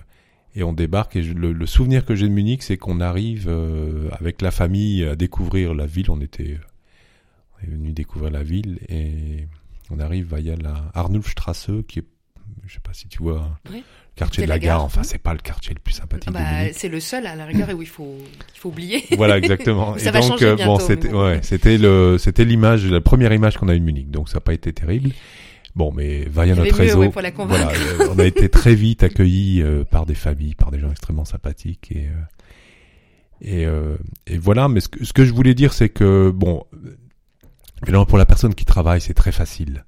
et 0.54 0.62
on 0.62 0.72
débarque 0.72 1.16
et 1.16 1.22
le, 1.22 1.66
souvenir 1.66 2.04
que 2.04 2.14
j'ai 2.14 2.28
de 2.28 2.32
Munich, 2.32 2.62
c'est 2.62 2.76
qu'on 2.76 3.00
arrive 3.00 3.48
euh, 3.48 4.08
avec 4.12 4.42
la 4.42 4.52
famille 4.52 5.04
à 5.04 5.16
découvrir 5.16 5.74
la 5.74 5.86
ville. 5.86 6.10
On 6.10 6.20
était 6.20 6.60
on 7.58 7.64
est 7.64 7.70
venu 7.70 7.92
découvrir 7.92 8.30
la 8.30 8.44
ville 8.44 8.78
et 8.88 9.48
on 9.90 9.98
arrive 9.98 10.36
via 10.36 10.54
la 10.56 10.90
Arnulfstrasse 10.94 11.70
qui 11.88 12.00
est, 12.00 12.06
je 12.64 12.74
sais 12.74 12.80
pas 12.80 12.92
si 12.92 13.08
tu 13.08 13.22
vois, 13.22 13.58
le 13.70 13.82
quartier 14.16 14.44
de 14.44 14.48
la, 14.48 14.58
gare. 14.58 14.82
Enfin, 14.84 15.02
c'est 15.02 15.18
pas 15.18 15.32
le 15.32 15.38
quartier 15.38 15.74
le 15.74 15.80
plus 15.80 15.94
sympathique. 15.94 16.32
Bah, 16.32 16.72
c'est 16.72 16.88
le 16.88 17.00
seul 17.00 17.26
à 17.26 17.36
la 17.36 17.44
rigueur 17.44 17.68
où 17.74 17.82
il 17.82 17.88
faut, 17.88 18.16
il 18.54 18.58
faut 18.58 18.70
oublier. 18.70 19.04
Voilà, 19.16 19.38
exactement. 19.38 19.96
ça 19.98 20.08
et 20.08 20.12
va 20.12 20.20
donc, 20.20 20.28
changer 20.30 20.56
bon, 20.64 20.78
c'était, 20.78 21.12
ouais, 21.12 21.40
c'était 21.42 21.78
le, 21.78 22.18
c'était 22.18 22.44
l'image, 22.44 22.86
la 22.86 23.00
première 23.00 23.32
image 23.32 23.56
qu'on 23.56 23.68
a 23.68 23.74
eu 23.74 23.80
de 23.80 23.84
Munich. 23.84 24.10
Donc, 24.10 24.28
ça 24.28 24.36
n'a 24.36 24.40
pas 24.40 24.54
été 24.54 24.72
terrible. 24.72 25.10
Bon, 25.74 25.92
mais 25.94 26.26
via 26.30 26.54
notre 26.54 26.74
réseau, 26.74 27.04
voilà, 27.10 27.68
euh, 27.68 28.08
on 28.10 28.18
a 28.18 28.24
été 28.24 28.48
très 28.48 28.74
vite 28.74 29.02
accueillis 29.02 29.60
euh, 29.60 29.84
par 29.84 30.06
des 30.06 30.14
familles, 30.14 30.54
par 30.54 30.70
des 30.70 30.78
gens 30.78 30.90
extrêmement 30.90 31.26
sympathiques 31.26 31.92
et 31.92 32.08
euh, 32.08 32.12
et, 33.42 33.66
et 34.32 34.38
voilà. 34.38 34.68
Mais 34.68 34.80
ce 34.80 34.88
que, 34.88 35.04
ce 35.04 35.12
que 35.12 35.26
je 35.26 35.32
voulais 35.34 35.52
dire, 35.52 35.74
c'est 35.74 35.90
que 35.90 36.30
bon, 36.30 36.64
Évidemment, 37.82 38.06
pour 38.06 38.18
la 38.18 38.26
personne 38.26 38.54
qui 38.54 38.64
travaille, 38.64 39.00
c'est 39.00 39.14
très 39.14 39.32
facile. 39.32 39.84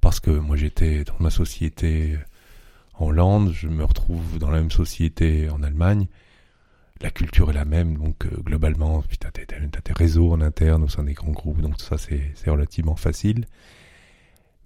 Parce 0.00 0.20
que 0.20 0.30
moi, 0.30 0.56
j'étais 0.56 1.04
dans 1.04 1.16
ma 1.20 1.30
société 1.30 2.18
Hollande, 3.06 3.52
je 3.52 3.68
me 3.68 3.84
retrouve 3.84 4.38
dans 4.38 4.50
la 4.50 4.58
même 4.58 4.70
société 4.70 5.48
en 5.50 5.62
Allemagne. 5.62 6.06
la 7.00 7.10
culture 7.10 7.50
est 7.50 7.54
la 7.54 7.64
même, 7.64 7.98
donc 7.98 8.26
euh, 8.26 8.30
globalement, 8.42 9.02
tu 9.08 9.26
as, 9.26 9.30
tes 9.30 9.92
réseaux 9.92 10.32
en 10.32 10.40
interne 10.40 10.84
au 10.84 10.88
sein 10.88 11.04
des 11.04 11.14
grands 11.14 11.32
groupes, 11.32 11.60
donc 11.60 11.80
ça 11.80 11.96
c'est 11.98 12.50
relativement 12.50 12.96
facile. 12.96 13.46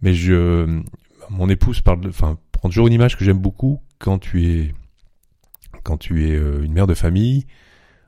Mais 0.03 0.13
je, 0.13 0.83
mon 1.31 1.49
épouse 1.49 1.81
parle, 1.81 2.07
enfin, 2.09 2.39
prend 2.53 2.69
toujours 2.69 2.87
une 2.87 2.93
image 2.93 3.17
que 3.17 3.25
j'aime 3.25 3.39
beaucoup 3.39 3.81
quand 3.99 4.19
tu 4.19 4.47
es, 4.47 4.75
quand 5.83 5.97
tu 5.97 6.29
es 6.29 6.37
euh, 6.37 6.63
une 6.63 6.73
mère 6.73 6.87
de 6.87 6.95
famille. 6.95 7.47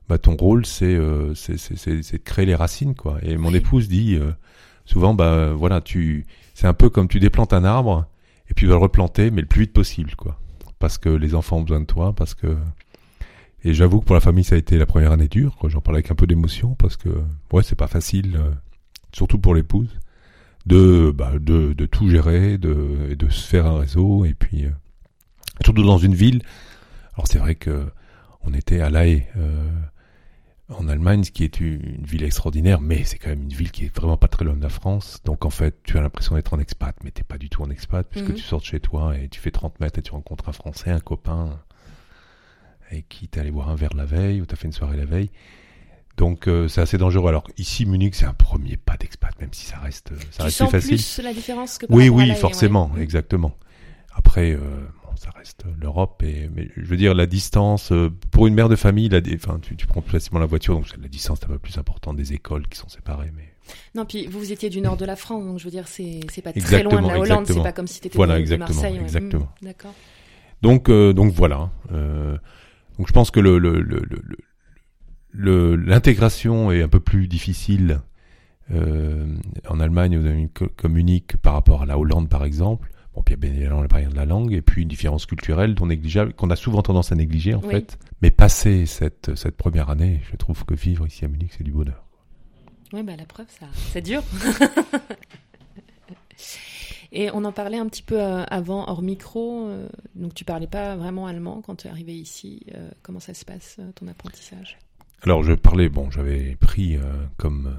Bah, 0.09 0.17
ton 0.17 0.37
rôle 0.37 0.65
c'est 0.65 0.95
euh, 0.95 1.35
c'est 1.35 2.13
de 2.13 2.23
créer 2.23 2.47
les 2.47 2.55
racines 2.55 2.95
quoi. 2.95 3.19
Et 3.23 3.37
mon 3.37 3.53
épouse 3.53 3.89
dit 3.89 4.15
euh, 4.17 4.33
souvent 4.87 5.13
bah 5.13 5.53
voilà 5.53 5.83
tu 5.83 6.27
c'est 6.55 6.67
un 6.67 6.73
peu 6.73 6.89
comme 6.89 7.09
tu 7.09 7.21
déplantes 7.21 7.53
un 7.53 7.63
arbre 7.65 8.07
et 8.51 8.55
puis 8.55 8.67
vas 8.67 8.75
le 8.75 8.79
replanter 8.79 9.31
mais 9.31 9.41
le 9.41 9.47
plus 9.47 9.63
vite 9.63 9.73
possible 9.73 10.15
quoi. 10.17 10.41
Parce 10.79 10.99
que 10.99 11.09
les 11.09 11.35
enfants 11.35 11.59
ont 11.59 11.63
besoin 11.63 11.81
de 11.81 11.87
toi 11.87 12.15
parce 12.15 12.35
que 12.35 12.57
et 13.65 13.75
j'avoue 13.75 14.01
que 14.01 14.05
pour 14.05 14.15
la 14.15 14.21
famille, 14.21 14.45
ça 14.45 14.55
a 14.55 14.59
été 14.59 14.79
la 14.79 14.87
première 14.87 15.13
année 15.13 15.29
dure. 15.29 15.57
J'en 15.65 15.81
parle 15.81 15.97
avec 15.97 16.11
un 16.11 16.15
peu 16.15 16.27
d'émotion 16.27 16.75
parce 16.77 16.97
que 16.97 17.09
ouais, 17.53 17.63
c'est 17.63 17.75
pas 17.75 17.89
facile, 17.89 18.37
euh, 18.37 18.51
surtout 19.13 19.39
pour 19.39 19.55
l'épouse, 19.55 19.99
de, 20.67 21.11
bah, 21.11 21.33
de 21.41 21.73
de 21.73 21.87
tout 21.87 22.09
gérer, 22.09 22.59
de 22.59 23.15
de 23.15 23.29
se 23.29 23.47
faire 23.47 23.67
un 23.67 23.81
réseau 23.81 24.25
et 24.25 24.35
puis 24.35 24.67
euh, 24.67 24.71
surtout 25.65 25.83
dans 25.83 25.99
une 25.99 26.15
ville. 26.15 26.43
Alors 27.15 27.27
c'est 27.27 27.39
vrai 27.39 27.57
que 27.57 27.87
on 28.43 28.55
était 28.55 28.81
à 28.81 28.91
La 28.91 29.07
Haye, 29.07 29.27
euh, 29.37 29.69
en 30.71 30.87
Allemagne, 30.89 31.25
ce 31.25 31.31
qui 31.31 31.45
est 31.45 31.61
une 31.61 32.05
ville 32.05 32.25
extraordinaire, 32.25 32.81
mais 32.81 33.05
c'est 33.05 33.19
quand 33.19 33.31
même 33.31 33.43
une 33.43 33.53
ville 33.53 33.71
qui 33.71 33.87
est 33.87 33.97
vraiment 33.97 34.19
pas 34.19 34.29
très 34.29 34.45
loin 34.45 34.55
de 34.55 34.63
la 34.63 34.69
France. 34.69 35.21
Donc 35.25 35.47
en 35.47 35.51
fait, 35.51 35.83
tu 35.83 35.97
as 35.97 36.03
l'impression 36.03 36.35
d'être 36.35 36.53
en 36.53 36.59
expat, 36.59 36.95
mais 37.05 37.11
t'es 37.11 37.23
pas 37.23 37.39
du 37.39 37.49
tout 37.49 37.63
en 37.63 37.71
expat 37.71 38.07
puisque 38.09 38.29
mhm. 38.29 38.35
tu 38.35 38.43
sors 38.43 38.61
de 38.61 38.67
chez 38.67 38.81
toi 38.81 39.17
et 39.17 39.29
tu 39.29 39.41
fais 39.41 39.51
30 39.51 39.81
mètres 39.81 39.99
et 39.99 40.03
tu 40.03 40.13
rencontres 40.13 40.49
un 40.49 40.53
Français, 40.53 40.91
un 40.91 41.01
copain 41.01 41.59
et 42.91 43.03
qui 43.03 43.29
t'est 43.29 43.41
allé 43.41 43.51
boire 43.51 43.69
un 43.71 43.77
verre 43.77 43.95
la 43.95 44.05
veille 44.05 44.41
ou 44.41 44.47
t'as 44.47 44.57
fait 44.57 44.67
une 44.67 44.73
soirée 44.73 44.97
la 44.97 45.05
veille. 45.05 45.31
Donc 46.17 46.49
euh, 46.49 46.69
c'est 46.69 46.81
assez 46.81 46.99
dangereux. 46.99 47.29
Alors 47.29 47.47
ici 47.57 47.87
Munich 47.87 48.15
c'est 48.15 48.25
un 48.27 48.35
premier 48.35 48.77
pas 48.77 48.97
d'expat, 48.97 49.39
même 49.41 49.53
si 49.53 49.67
ça 49.67 49.79
reste 49.79 50.13
euh, 50.13 50.19
ça 50.31 50.39
tu 50.39 50.43
reste 50.43 50.57
sens 50.57 50.71
facile. 50.71 50.97
Plus 50.97 51.21
la 51.23 51.33
différence 51.33 51.79
que 51.79 51.87
oui 51.89 52.09
oui 52.09 52.35
forcément 52.35 52.91
exactement. 52.99 53.57
Après 54.15 54.53
euh, 54.53 54.61
ça 55.19 55.31
reste 55.31 55.65
l'Europe 55.81 56.23
et 56.23 56.49
mais 56.55 56.69
je 56.77 56.85
veux 56.85 56.97
dire 56.97 57.15
la 57.15 57.27
distance 57.27 57.93
pour 58.31 58.47
une 58.47 58.55
mère 58.55 58.69
de 58.69 58.77
famille 58.77 59.09
la 59.09 59.21
enfin 59.35 59.59
tu, 59.61 59.77
tu 59.77 59.87
prends 59.87 60.01
plus 60.01 60.13
facilement 60.13 60.41
la 60.41 60.47
voiture 60.47 60.75
donc 60.75 60.87
la 61.01 61.09
distance 61.09 61.41
est 61.41 61.45
un 61.45 61.49
peu 61.49 61.59
plus 61.59 61.79
importante 61.79 62.17
des 62.17 62.33
écoles 62.33 62.67
qui 62.69 62.79
sont 62.79 62.89
séparées 62.89 63.31
mais 63.37 63.53
non, 63.95 64.07
puis 64.07 64.27
vous, 64.27 64.53
étiez 64.53 64.71
du 64.71 64.81
nord 64.81 64.97
de 64.97 65.05
la 65.05 65.17
France, 65.17 65.45
donc 65.45 65.59
je 65.59 65.65
veux 65.65 65.71
dire, 65.71 65.89
c'est, 65.89 66.21
c'est 66.31 66.43
pas 66.43 66.53
très 66.53 66.83
loin 66.83 67.03
de 67.03 67.09
la 67.09 67.19
Hollande, 67.19 67.47
c'est 67.47 67.63
pas 67.63 67.73
comme 67.73 67.87
si 67.87 68.01
t'étais 68.01 68.17
voilà, 68.17 68.37
de, 68.37 68.41
exactement, 68.41 68.75
Marseille. 68.75 68.99
Exactement. 68.99 69.49
Hmm, 69.61 69.67
d'accord. 69.67 69.95
Donc, 70.63 70.91
donc 70.91 71.33
voilà. 71.33 71.71
Euh, 71.93 72.37
donc 72.99 73.07
je 73.07 73.13
pense 73.13 73.31
que 73.31 73.41
le, 73.41 73.59
le, 73.59 73.81
le, 75.31 75.77
l'intégration 75.77 76.73
est 76.73 76.83
un 76.83 76.89
peu 76.89 77.01
plus 77.01 77.29
difficile 77.29 78.01
euh, 78.73 79.27
en 79.69 79.81
Allemagne, 79.81 80.15
une 80.15 80.49
communique 80.49 81.37
par 81.37 81.55
rapport 81.55 81.83
à 81.83 81.87
la 81.87 81.99
Hollande 81.99 82.29
par 82.29 82.45
exemple. 82.45 82.91
Bon, 83.19 83.23
puis 83.25 83.35
bien 83.35 83.51
évidemment 83.51 83.83
le 83.83 83.89
de 83.89 84.15
la 84.15 84.25
langue 84.25 84.53
et 84.53 84.63
puis 84.63 84.83
une 84.83 84.89
différence 84.89 85.27
culturelle 85.27 85.75
négligeable 85.83 86.35
qu'on 86.35 86.51
a 86.51 86.57
souvent 86.57 86.83
tendance 86.83 87.11
à 87.11 87.17
négliger 87.17 87.53
en 87.53 87.61
fait. 87.61 87.99
Mais 88.23 88.31
passer 88.31 88.87
cette, 88.87 89.35
cette 89.35 89.57
première 89.57 89.91
année, 89.91 90.21
je 90.31 90.37
trouve 90.37 90.65
que 90.65 90.75
vivre 90.75 91.05
ici 91.05 91.25
à 91.25 91.29
Munich 91.29 91.51
c'est 91.59 91.65
du 91.65 91.73
bonheur. 91.73 92.05
Oui, 92.93 93.03
bah 93.03 93.17
la 93.17 93.25
preuve, 93.25 93.49
ça, 93.49 93.67
c'est 93.75 94.03
dur. 94.03 94.23
Et 97.11 97.29
on 97.33 97.45
en 97.45 97.51
parlait 97.51 97.79
un 97.79 97.89
petit 97.89 98.05
peu 98.05 98.21
euh, 98.21 98.45
avant, 98.45 98.89
hors 98.89 99.03
micro. 99.03 99.67
Euh, 99.67 99.89
donc, 100.15 100.35
tu 100.35 100.45
parlais 100.45 100.69
pas 100.69 100.95
vraiment 100.95 101.27
allemand 101.27 101.61
quand 101.61 101.75
tu 101.75 101.89
es 101.89 101.91
arrivé 101.91 102.15
ici. 102.15 102.67
Euh, 102.75 102.89
comment 103.03 103.19
ça 103.19 103.35
se 103.35 103.45
passe, 103.45 103.81
ton 103.97 104.07
apprentissage? 104.07 104.79
Alors, 105.23 105.43
je 105.43 105.55
parlais, 105.55 105.89
bon, 105.89 106.09
j'avais 106.13 106.55
pris, 106.55 106.97
comme 107.37 107.77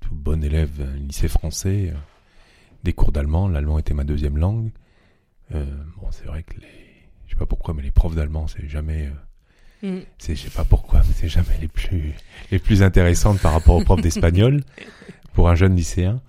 tout 0.00 0.14
bon 0.14 0.42
élève, 0.42 0.80
un 0.80 0.96
lycée 0.96 1.28
français, 1.28 1.92
des 2.84 2.92
cours 2.92 3.12
d'allemand. 3.12 3.48
L'allemand 3.48 3.78
était 3.78 3.94
ma 3.94 4.04
deuxième 4.04 4.38
langue. 4.38 4.70
bon, 5.50 6.10
c'est 6.10 6.26
vrai 6.26 6.42
que 6.42 6.54
les. 6.60 6.84
Je 7.26 7.32
sais 7.32 7.38
pas 7.38 7.46
pourquoi, 7.46 7.74
mais 7.74 7.82
les 7.82 7.90
profs 7.90 8.14
d'allemand, 8.14 8.46
c'est 8.46 8.68
jamais. 8.68 9.10
Mm. 9.82 10.00
C'est, 10.18 10.36
je 10.36 10.42
sais 10.42 10.50
pas 10.50 10.64
pourquoi, 10.64 11.00
mais 11.00 11.14
c'est 11.14 11.28
jamais 11.28 11.58
les 11.60 11.68
plus, 11.68 12.14
les 12.50 12.58
plus 12.58 12.82
intéressantes 12.82 13.40
par 13.40 13.52
rapport 13.52 13.76
aux 13.76 13.84
profs 13.84 14.02
d'espagnol 14.02 14.62
pour 15.32 15.48
un 15.48 15.54
jeune 15.54 15.74
lycéen. 15.74 16.20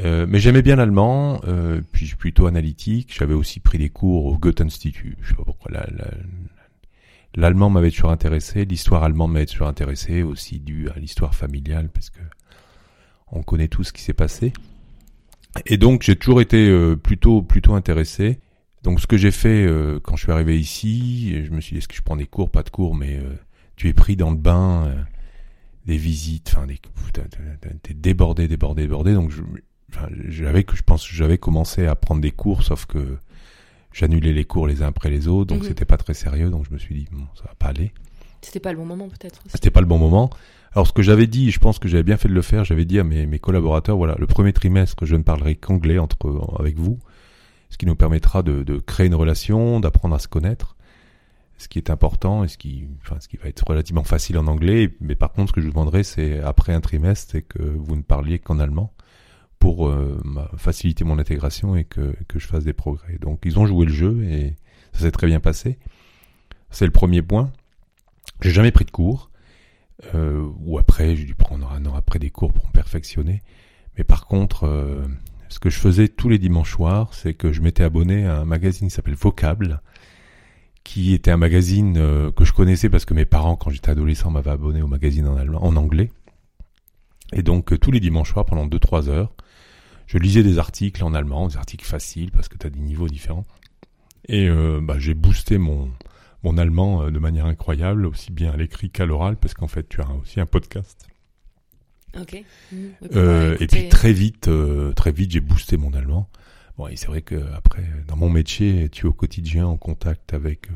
Euh, 0.00 0.26
mais 0.28 0.38
j'aimais 0.38 0.62
bien 0.62 0.76
l'allemand, 0.76 1.40
euh, 1.46 1.80
puis 1.92 2.04
je 2.04 2.08
suis 2.08 2.16
plutôt 2.16 2.46
analytique. 2.46 3.14
J'avais 3.16 3.34
aussi 3.34 3.60
pris 3.60 3.78
des 3.78 3.90
cours 3.90 4.26
au 4.26 4.36
Goethe 4.38 4.60
Institut. 4.60 5.16
Je 5.22 5.30
sais 5.30 5.34
pas 5.34 5.44
pourquoi. 5.44 5.70
L'allemand 7.34 7.70
m'avait 7.70 7.90
toujours 7.90 8.10
intéressé, 8.10 8.64
l'histoire 8.64 9.02
allemande 9.02 9.32
m'avait 9.32 9.46
toujours 9.46 9.68
intéressé, 9.68 10.22
aussi 10.22 10.60
dû 10.60 10.88
à 10.90 10.98
l'histoire 10.98 11.34
familiale, 11.34 11.88
parce 11.88 12.10
que 12.10 12.20
on 13.30 13.42
connaît 13.42 13.68
tout 13.68 13.84
ce 13.84 13.92
qui 13.92 14.02
s'est 14.02 14.14
passé. 14.14 14.52
Et 15.66 15.76
donc 15.76 16.02
j'ai 16.02 16.16
toujours 16.16 16.40
été 16.40 16.68
euh, 16.68 16.96
plutôt 16.96 17.42
plutôt 17.42 17.74
intéressé. 17.74 18.40
Donc 18.82 19.00
ce 19.00 19.06
que 19.06 19.16
j'ai 19.16 19.30
fait 19.30 19.64
euh, 19.64 20.00
quand 20.02 20.16
je 20.16 20.22
suis 20.22 20.32
arrivé 20.32 20.58
ici, 20.58 21.44
je 21.44 21.50
me 21.50 21.60
suis 21.60 21.74
dit 21.74 21.78
est-ce 21.78 21.88
que 21.88 21.96
je 21.96 22.02
prends 22.02 22.16
des 22.16 22.26
cours, 22.26 22.50
pas 22.50 22.62
de 22.62 22.70
cours, 22.70 22.94
mais 22.94 23.16
euh, 23.16 23.34
tu 23.76 23.88
es 23.88 23.92
pris 23.92 24.16
dans 24.16 24.30
le 24.30 24.36
bain, 24.36 24.94
des 25.86 25.96
visites, 25.96 26.54
enfin 26.56 26.66
des, 26.66 26.80
t'es 27.82 27.94
débordé, 27.94 28.48
débordé, 28.48 28.82
débordé. 28.82 29.14
Donc 29.14 29.30
je, 29.30 29.42
j'avais 30.28 30.64
que 30.64 30.76
je 30.76 30.82
pense 30.82 31.08
j'avais 31.08 31.38
commencé 31.38 31.86
à 31.86 31.94
prendre 31.94 32.20
des 32.20 32.30
cours 32.30 32.62
sauf 32.62 32.86
que 32.86 33.18
j'annulais 33.92 34.32
les 34.32 34.44
cours 34.44 34.66
les 34.66 34.82
uns 34.82 34.88
après 34.88 35.10
les 35.10 35.28
autres 35.28 35.54
donc 35.54 35.62
mhm. 35.62 35.68
c'était 35.68 35.84
pas 35.84 35.96
très 35.96 36.14
sérieux 36.14 36.50
donc 36.50 36.66
je 36.66 36.72
me 36.72 36.78
suis 36.78 36.94
dit 36.94 37.08
bon 37.10 37.24
ça 37.34 37.44
va 37.44 37.54
pas 37.58 37.68
aller 37.68 37.92
c'était 38.42 38.60
pas 38.60 38.72
le 38.72 38.78
bon 38.78 38.84
moment 38.84 39.08
peut-être 39.08 39.42
c'était 39.46 39.70
pas 39.70 39.80
le 39.80 39.86
bon 39.86 39.98
moment 39.98 40.30
alors 40.74 40.86
ce 40.86 40.92
que 40.92 41.02
j'avais 41.02 41.26
dit 41.26 41.50
je 41.50 41.58
pense 41.58 41.78
que 41.78 41.88
j'avais 41.88 42.02
bien 42.02 42.16
fait 42.16 42.28
de 42.28 42.34
le 42.34 42.42
faire 42.42 42.64
j'avais 42.64 42.84
dit 42.84 42.98
à 42.98 43.04
mes, 43.04 43.26
mes 43.26 43.38
collaborateurs 43.38 43.96
voilà 43.96 44.14
le 44.18 44.26
premier 44.26 44.52
trimestre 44.52 45.06
je 45.06 45.16
ne 45.16 45.22
parlerai 45.22 45.56
qu'anglais 45.56 45.98
entre 45.98 46.56
avec 46.58 46.78
vous 46.78 46.98
ce 47.70 47.76
qui 47.76 47.86
nous 47.86 47.96
permettra 47.96 48.42
de, 48.42 48.62
de 48.62 48.78
créer 48.78 49.06
une 49.06 49.14
relation 49.14 49.80
d'apprendre 49.80 50.14
à 50.14 50.18
se 50.18 50.28
connaître 50.28 50.76
ce 51.58 51.66
qui 51.66 51.78
est 51.78 51.90
important 51.90 52.44
et 52.44 52.48
ce 52.48 52.56
qui, 52.56 52.86
enfin, 53.02 53.16
ce 53.20 53.28
qui 53.28 53.36
va 53.36 53.48
être 53.48 53.66
relativement 53.66 54.04
facile 54.04 54.38
en 54.38 54.46
anglais. 54.46 54.94
Mais 55.00 55.16
par 55.16 55.32
contre, 55.32 55.48
ce 55.48 55.52
que 55.52 55.60
je 55.60 55.66
vous 55.66 55.72
demanderai, 55.72 56.04
c'est 56.04 56.40
après 56.40 56.72
un 56.72 56.80
trimestre, 56.80 57.32
c'est 57.32 57.42
que 57.42 57.62
vous 57.62 57.96
ne 57.96 58.02
parliez 58.02 58.38
qu'en 58.38 58.60
allemand 58.60 58.92
pour 59.58 59.88
euh, 59.88 60.20
faciliter 60.56 61.02
mon 61.02 61.18
intégration 61.18 61.74
et 61.74 61.82
que, 61.82 62.14
que 62.28 62.38
je 62.38 62.46
fasse 62.46 62.62
des 62.62 62.72
progrès. 62.72 63.18
Donc 63.18 63.40
ils 63.44 63.58
ont 63.58 63.66
joué 63.66 63.86
le 63.86 63.92
jeu 63.92 64.22
et 64.22 64.54
ça 64.92 65.00
s'est 65.00 65.10
très 65.10 65.26
bien 65.26 65.40
passé. 65.40 65.78
C'est 66.70 66.86
le 66.86 66.92
premier 66.92 67.22
point. 67.22 67.50
J'ai 68.40 68.50
jamais 68.50 68.70
pris 68.70 68.84
de 68.84 68.92
cours. 68.92 69.27
Euh, 70.14 70.48
ou 70.60 70.78
après, 70.78 71.16
j'ai 71.16 71.24
dû 71.24 71.34
prendre 71.34 71.70
un 71.72 71.84
an 71.86 71.94
après 71.94 72.18
des 72.18 72.30
cours 72.30 72.52
pour 72.52 72.66
me 72.66 72.72
perfectionner. 72.72 73.42
Mais 73.96 74.04
par 74.04 74.26
contre, 74.26 74.64
euh, 74.64 75.06
ce 75.48 75.58
que 75.58 75.70
je 75.70 75.78
faisais 75.78 76.08
tous 76.08 76.28
les 76.28 76.38
dimanches 76.38 76.72
soirs, 76.72 77.12
c'est 77.14 77.34
que 77.34 77.52
je 77.52 77.60
m'étais 77.60 77.82
abonné 77.82 78.26
à 78.26 78.38
un 78.38 78.44
magazine 78.44 78.88
qui 78.88 78.94
s'appelle 78.94 79.14
Vocable, 79.14 79.80
qui 80.84 81.14
était 81.14 81.30
un 81.30 81.36
magazine 81.36 81.96
euh, 81.98 82.30
que 82.30 82.44
je 82.44 82.52
connaissais 82.52 82.88
parce 82.88 83.04
que 83.04 83.14
mes 83.14 83.24
parents, 83.24 83.56
quand 83.56 83.70
j'étais 83.70 83.90
adolescent, 83.90 84.30
m'avaient 84.30 84.50
abonné 84.50 84.82
au 84.82 84.86
magazine 84.86 85.26
en, 85.26 85.36
allemand, 85.36 85.64
en 85.64 85.76
anglais. 85.76 86.10
Et 87.32 87.42
donc 87.42 87.78
tous 87.78 87.90
les 87.90 88.00
dimanches 88.00 88.32
soirs, 88.32 88.46
pendant 88.46 88.66
2-3 88.66 89.08
heures, 89.08 89.34
je 90.06 90.16
lisais 90.16 90.42
des 90.42 90.58
articles 90.58 91.04
en 91.04 91.12
allemand, 91.12 91.48
des 91.48 91.56
articles 91.58 91.84
faciles 91.84 92.30
parce 92.30 92.48
que 92.48 92.56
tu 92.56 92.66
as 92.66 92.70
des 92.70 92.80
niveaux 92.80 93.08
différents. 93.08 93.44
Et 94.26 94.48
euh, 94.48 94.80
bah, 94.82 94.98
j'ai 94.98 95.14
boosté 95.14 95.58
mon, 95.58 95.90
mon 96.42 96.58
allemand 96.58 97.02
euh, 97.02 97.10
de 97.10 97.18
manière 97.18 97.46
incroyable, 97.46 98.06
aussi 98.06 98.32
bien 98.32 98.52
à 98.52 98.56
l'écrit 98.56 98.90
qu'à 98.90 99.06
l'oral, 99.06 99.36
parce 99.36 99.54
qu'en 99.54 99.68
fait, 99.68 99.88
tu 99.88 100.00
as 100.00 100.10
aussi 100.22 100.40
un 100.40 100.46
podcast. 100.46 101.06
Ok. 102.18 102.42
Mmh. 102.72 102.76
Euh, 103.14 103.56
et 103.60 103.66
puis 103.66 103.88
très 103.88 104.12
vite, 104.12 104.50
très 104.96 105.12
vite, 105.12 105.32
j'ai 105.32 105.40
boosté 105.40 105.76
mon 105.76 105.92
allemand. 105.92 106.28
Bon, 106.76 106.88
et 106.88 106.96
c'est 106.96 107.08
vrai 107.08 107.22
que 107.22 107.36
après, 107.54 107.84
dans 108.06 108.16
mon 108.16 108.30
métier, 108.30 108.88
tu 108.88 109.06
es 109.06 109.08
au 109.08 109.12
quotidien 109.12 109.66
en 109.66 109.76
contact 109.76 110.32
avec 110.32 110.68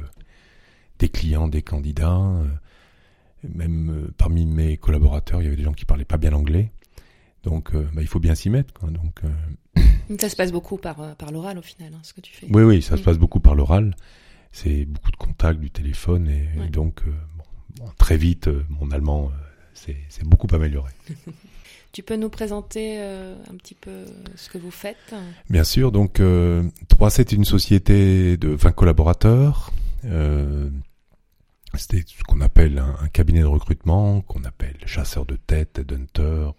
des 0.99 1.09
clients, 1.09 1.49
des 1.49 1.62
candidats. 1.62 2.21
même 3.49 4.11
parmi 4.19 4.47
mes 4.47 4.76
collaborateurs, 4.76 5.40
il 5.40 5.45
y 5.45 5.47
avait 5.47 5.57
des 5.57 5.62
gens 5.62 5.73
qui 5.73 5.85
parlaient 5.85 6.04
pas 6.04 6.19
bien 6.19 6.33
anglais. 6.33 6.73
Donc, 7.45 7.75
euh, 7.75 7.88
bah, 7.92 8.02
il 8.02 8.07
faut 8.07 8.21
bien 8.21 8.35
s'y 8.35 8.50
mettre. 8.50 8.73
Quoi. 8.75 8.90
Donc, 8.90 9.21
euh, 9.25 10.16
ça 10.21 10.28
se 10.28 10.37
passe 10.37 10.52
beaucoup 10.52 10.76
par, 10.76 11.00
euh, 11.00 11.14
par 11.14 11.33
l'oral 11.33 11.59
au 11.59 11.62
final, 11.62 11.92
hein, 11.95 12.00
ce 12.02 12.12
que 12.12 12.21
tu 12.21 12.33
fais. 12.33 12.47
Oui, 12.50 12.62
oui, 12.62 12.83
ça 12.83 12.97
se 12.97 13.02
mm. 13.02 13.04
passe 13.04 13.19
beaucoup 13.19 13.40
par 13.40 13.54
l'oral. 13.54 13.97
C'est 14.53 14.85
beaucoup 14.85 15.11
de 15.11 15.17
contacts, 15.17 15.61
du 15.61 15.71
téléphone, 15.71 16.29
et, 16.29 16.69
donc 16.69 17.03
bon, 17.77 17.89
très 17.99 18.17
vite, 18.17 18.49
mon 18.69 18.91
allemand 18.91 19.33
c'est 19.75 20.25
beaucoup 20.25 20.47
amélioré. 20.53 20.93
tu 21.93 22.05
peux 22.05 22.17
nous 22.17 22.29
présenter 22.29 23.01
un 23.01 23.57
petit 23.57 23.75
peu 23.75 24.05
ce 24.37 24.49
que 24.49 24.59
vous 24.59 24.71
faites? 24.71 25.15
Bien 25.51 25.65
sûr. 25.65 25.91
Donc, 25.91 26.21
3C 26.21 27.21
est 27.21 27.33
une 27.33 27.45
société 27.45 28.37
de 28.37 28.51
20 28.51 28.71
collaborateurs. 28.73 29.73
C'était 31.75 32.05
ce 32.07 32.23
qu'on 32.25 32.41
appelle 32.43 32.79
un, 32.79 32.97
un, 33.03 33.09
cabinet 33.09 33.41
de 33.41 33.47
recrutement, 33.47 34.21
qu'on 34.21 34.45
appelle 34.45 34.77
chasseur 34.85 35.25
de 35.25 35.37
tête, 35.37 35.79
headhunter 35.79 36.51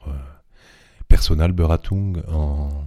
Personalberatung 1.14 2.24
en, 2.28 2.86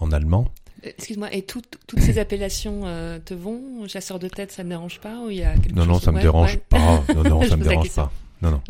en 0.00 0.10
allemand. 0.10 0.48
Excuse-moi, 0.82 1.32
et 1.32 1.42
toutes 1.42 1.78
ces 1.98 2.18
appellations 2.18 2.82
te 3.24 3.34
vont? 3.34 3.86
Chasseur 3.88 4.18
de 4.18 4.28
tête, 4.28 4.52
ça 4.52 4.62
ne 4.62 4.68
dérange 4.68 5.00
pas 5.00 5.20
ou 5.24 5.30
il 5.30 5.38
y 5.38 5.42
a 5.42 5.54
quelque 5.54 5.74
Non, 5.74 5.84
chose? 5.84 5.88
non, 5.92 5.98
ça 6.00 6.12
me 6.12 6.20
dérange 6.20 6.58
pas. 6.68 7.02
Non, 7.14 7.22
non, 7.24 7.42
ça 7.42 7.56
me 7.56 7.64
dérange 7.64 7.94
pas. 7.94 8.12
Non, 8.42 8.50
non. 8.50 8.62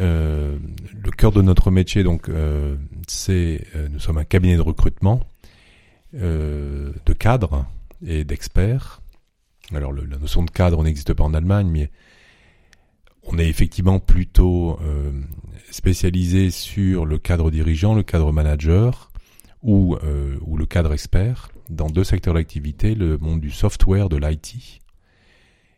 Euh, 0.00 0.56
le 0.92 1.10
cœur 1.10 1.32
de 1.32 1.42
notre 1.42 1.70
métier, 1.70 2.02
donc, 2.02 2.28
euh, 2.28 2.76
c'est 3.06 3.64
euh, 3.76 3.88
nous 3.88 4.00
sommes 4.00 4.18
un 4.18 4.24
cabinet 4.24 4.56
de 4.56 4.62
recrutement 4.62 5.20
de 6.12 7.12
cadres 7.18 7.66
et 8.06 8.22
d'experts. 8.22 9.02
Alors, 9.74 9.90
le, 9.90 10.04
la 10.04 10.16
notion 10.16 10.44
de 10.44 10.50
cadre 10.50 10.84
n'existe 10.84 11.12
pas 11.12 11.24
en 11.24 11.34
Allemagne, 11.34 11.68
mais 11.68 11.90
on 13.24 13.36
est 13.36 13.48
effectivement 13.48 13.98
plutôt 13.98 14.78
spécialisé 15.72 16.52
sur 16.52 17.04
le 17.04 17.18
cadre 17.18 17.50
dirigeant, 17.50 17.94
le 17.94 18.04
cadre 18.04 18.30
manager 18.30 19.10
ou, 19.64 19.96
ou 20.42 20.56
le 20.56 20.66
cadre 20.66 20.92
expert 20.92 21.48
dans 21.70 21.88
deux 21.88 22.04
secteurs 22.04 22.34
d'activité, 22.34 22.94
le 22.94 23.18
monde 23.18 23.40
du 23.40 23.50
software, 23.50 24.08
de 24.08 24.16
l'IT, 24.16 24.80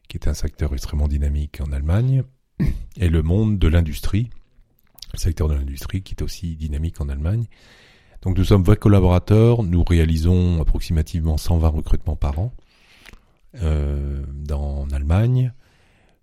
qui 0.09 0.17
est 0.17 0.29
un 0.29 0.35
secteur 0.35 0.73
extrêmement 0.75 1.09
dynamique 1.09 1.61
en 1.61 1.73
Allemagne, 1.73 2.25
et 2.97 3.09
le 3.09 3.23
monde 3.23 3.59
de 3.59 3.69
l'industrie, 3.69 4.31
le 5.13 5.19
secteur 5.19 5.49
de 5.49 5.55
l'industrie 5.55 6.03
qui 6.03 6.15
est 6.15 6.23
aussi 6.23 6.57
dynamique 6.57 7.01
en 7.01 7.09
Allemagne. 7.09 7.47
Donc 8.23 8.37
nous 8.37 8.45
sommes 8.45 8.65
20 8.65 8.77
collaborateurs, 8.77 9.63
nous 9.63 9.85
réalisons 9.85 10.61
approximativement 10.61 11.37
120 11.37 11.69
recrutements 11.69 12.17
par 12.17 12.39
an 12.39 12.53
euh, 13.63 14.25
en 14.51 14.89
Allemagne, 14.91 15.53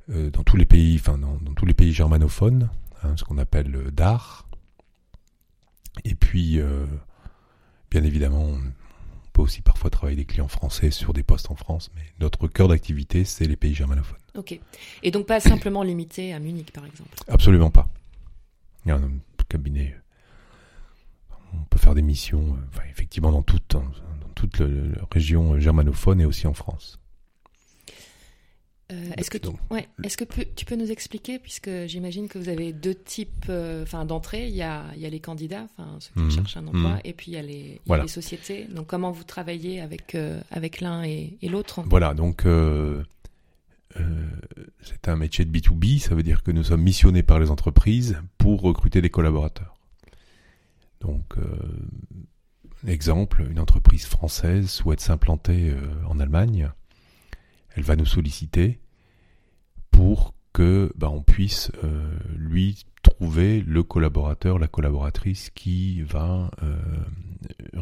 euh, 0.10 0.29
dans 0.29 0.43
tous 0.43 0.58
les 0.58 0.65
pays, 0.65 0.98
enfin 1.00 1.17
dans, 1.17 1.38
tous 1.55 1.65
les 1.65 1.74
pays 1.74 1.93
germanophones, 1.93 2.70
hein, 3.03 3.13
ce 3.15 3.24
qu'on 3.24 3.38
appelle 3.38 3.72
le 3.72 3.91
DAR. 3.91 4.48
Et 6.03 6.15
puis, 6.15 6.60
euh, 6.60 6.86
bien 7.93 8.03
évidemment, 8.03 8.45
on 8.45 8.59
peut 9.33 9.43
aussi 9.43 9.62
parfois 9.62 9.91
travailler 9.91 10.17
des 10.17 10.25
clients 10.25 10.47
français 10.47 10.89
sur 10.89 11.13
des 11.13 11.21
postes 11.21 11.51
en 11.51 11.55
France, 11.55 11.91
mais 11.95 12.01
notre 12.19 12.47
cœur 12.47 12.67
d'activité, 12.67 13.23
c'est 13.23 13.45
les 13.45 13.55
pays 13.55 13.75
germanophones. 13.75 14.17
Ok. 14.35 14.59
Et 15.03 15.12
donc 15.12 15.27
pas 15.27 15.39
simplement 15.39 15.83
limité 15.83 16.33
à 16.33 16.39
Munich, 16.39 16.71
par 16.73 16.85
exemple? 16.85 17.12
Absolument 17.27 17.69
pas. 17.69 17.88
Il 18.85 18.89
y 18.89 18.91
a 18.91 18.95
un 18.95 19.12
cabinet. 19.47 19.95
On 21.53 21.63
peut 21.65 21.77
faire 21.77 21.93
des 21.93 22.01
missions, 22.01 22.57
euh, 22.57 22.81
effectivement, 22.89 23.31
dans 23.31 23.43
toute, 23.43 23.73
dans 23.73 23.83
toute 24.33 24.59
la 24.59 25.05
région 25.12 25.59
germanophone 25.59 26.19
et 26.19 26.25
aussi 26.25 26.47
en 26.47 26.55
France. 26.55 27.00
Euh, 28.93 29.13
est-ce 29.17 29.29
que, 29.29 29.38
tu, 29.38 29.50
ouais, 29.71 29.88
est-ce 30.03 30.17
que 30.17 30.23
tu 30.23 30.65
peux 30.65 30.75
nous 30.75 30.91
expliquer, 30.91 31.39
puisque 31.39 31.69
j'imagine 31.88 32.27
que 32.27 32.38
vous 32.38 32.50
avez 32.50 32.73
deux 32.73 32.95
types 32.95 33.45
euh, 33.50 33.83
enfin, 33.83 34.05
d'entrée, 34.05 34.47
il 34.47 34.55
y 34.55 34.62
a, 34.62 34.85
il 34.95 35.01
y 35.01 35.05
a 35.05 35.09
les 35.09 35.19
candidats, 35.19 35.67
ceux 36.00 36.12
qui 36.13 36.19
mhm. 36.19 36.31
cherchent 36.31 36.57
un 36.57 36.67
emploi, 36.67 36.91
mhm. 36.91 37.01
et 37.03 37.13
puis 37.13 37.31
il 37.31 37.33
y 37.35 37.38
a 37.38 37.41
les, 37.41 37.81
les, 37.85 38.07
sociétés. 38.07 38.65
Donc 38.65 38.88
comment 38.88 39.12
vous 39.12 39.23
travaillez 39.23 39.81
avec, 39.81 40.15
avec 40.51 40.81
l'un 40.81 41.03
et, 41.03 41.38
et 41.41 41.50
l'autre? 41.50 41.81
Voilà, 41.85 42.13
donc 42.13 42.45
euh, 44.00 44.03
c'est 44.81 45.07
un 45.07 45.15
métier 45.15 45.45
de 45.45 45.57
B2B, 45.57 46.00
ça 46.00 46.15
veut 46.15 46.23
dire 46.23 46.43
que 46.43 46.51
nous 46.51 46.63
sommes 46.63 46.81
missionnés 46.81 47.23
par 47.23 47.39
les 47.39 47.51
entreprises 47.51 48.17
pour 48.38 48.62
recruter 48.62 49.01
des 49.01 49.09
collaborateurs. 49.09 49.75
Donc, 51.01 51.38
euh, 51.38 51.43
exemple, 52.88 53.45
une 53.50 53.59
entreprise 53.59 54.05
française 54.05 54.69
souhaite 54.69 55.01
s'implanter 55.01 55.71
euh, 55.71 55.79
en 56.07 56.19
Allemagne, 56.19 56.69
elle 57.75 57.83
va 57.83 57.95
nous 57.95 58.05
solliciter 58.05 58.79
pour 59.93 60.33
que 60.51 60.91
bah, 60.97 61.09
on 61.09 61.23
puisse 61.23 61.71
lui 62.35 62.83
trouver 63.01 63.62
le 63.62 63.83
collaborateur, 63.83 64.59
la 64.59 64.67
collaboratrice 64.67 65.50
qui 65.50 66.01
va 66.01 66.51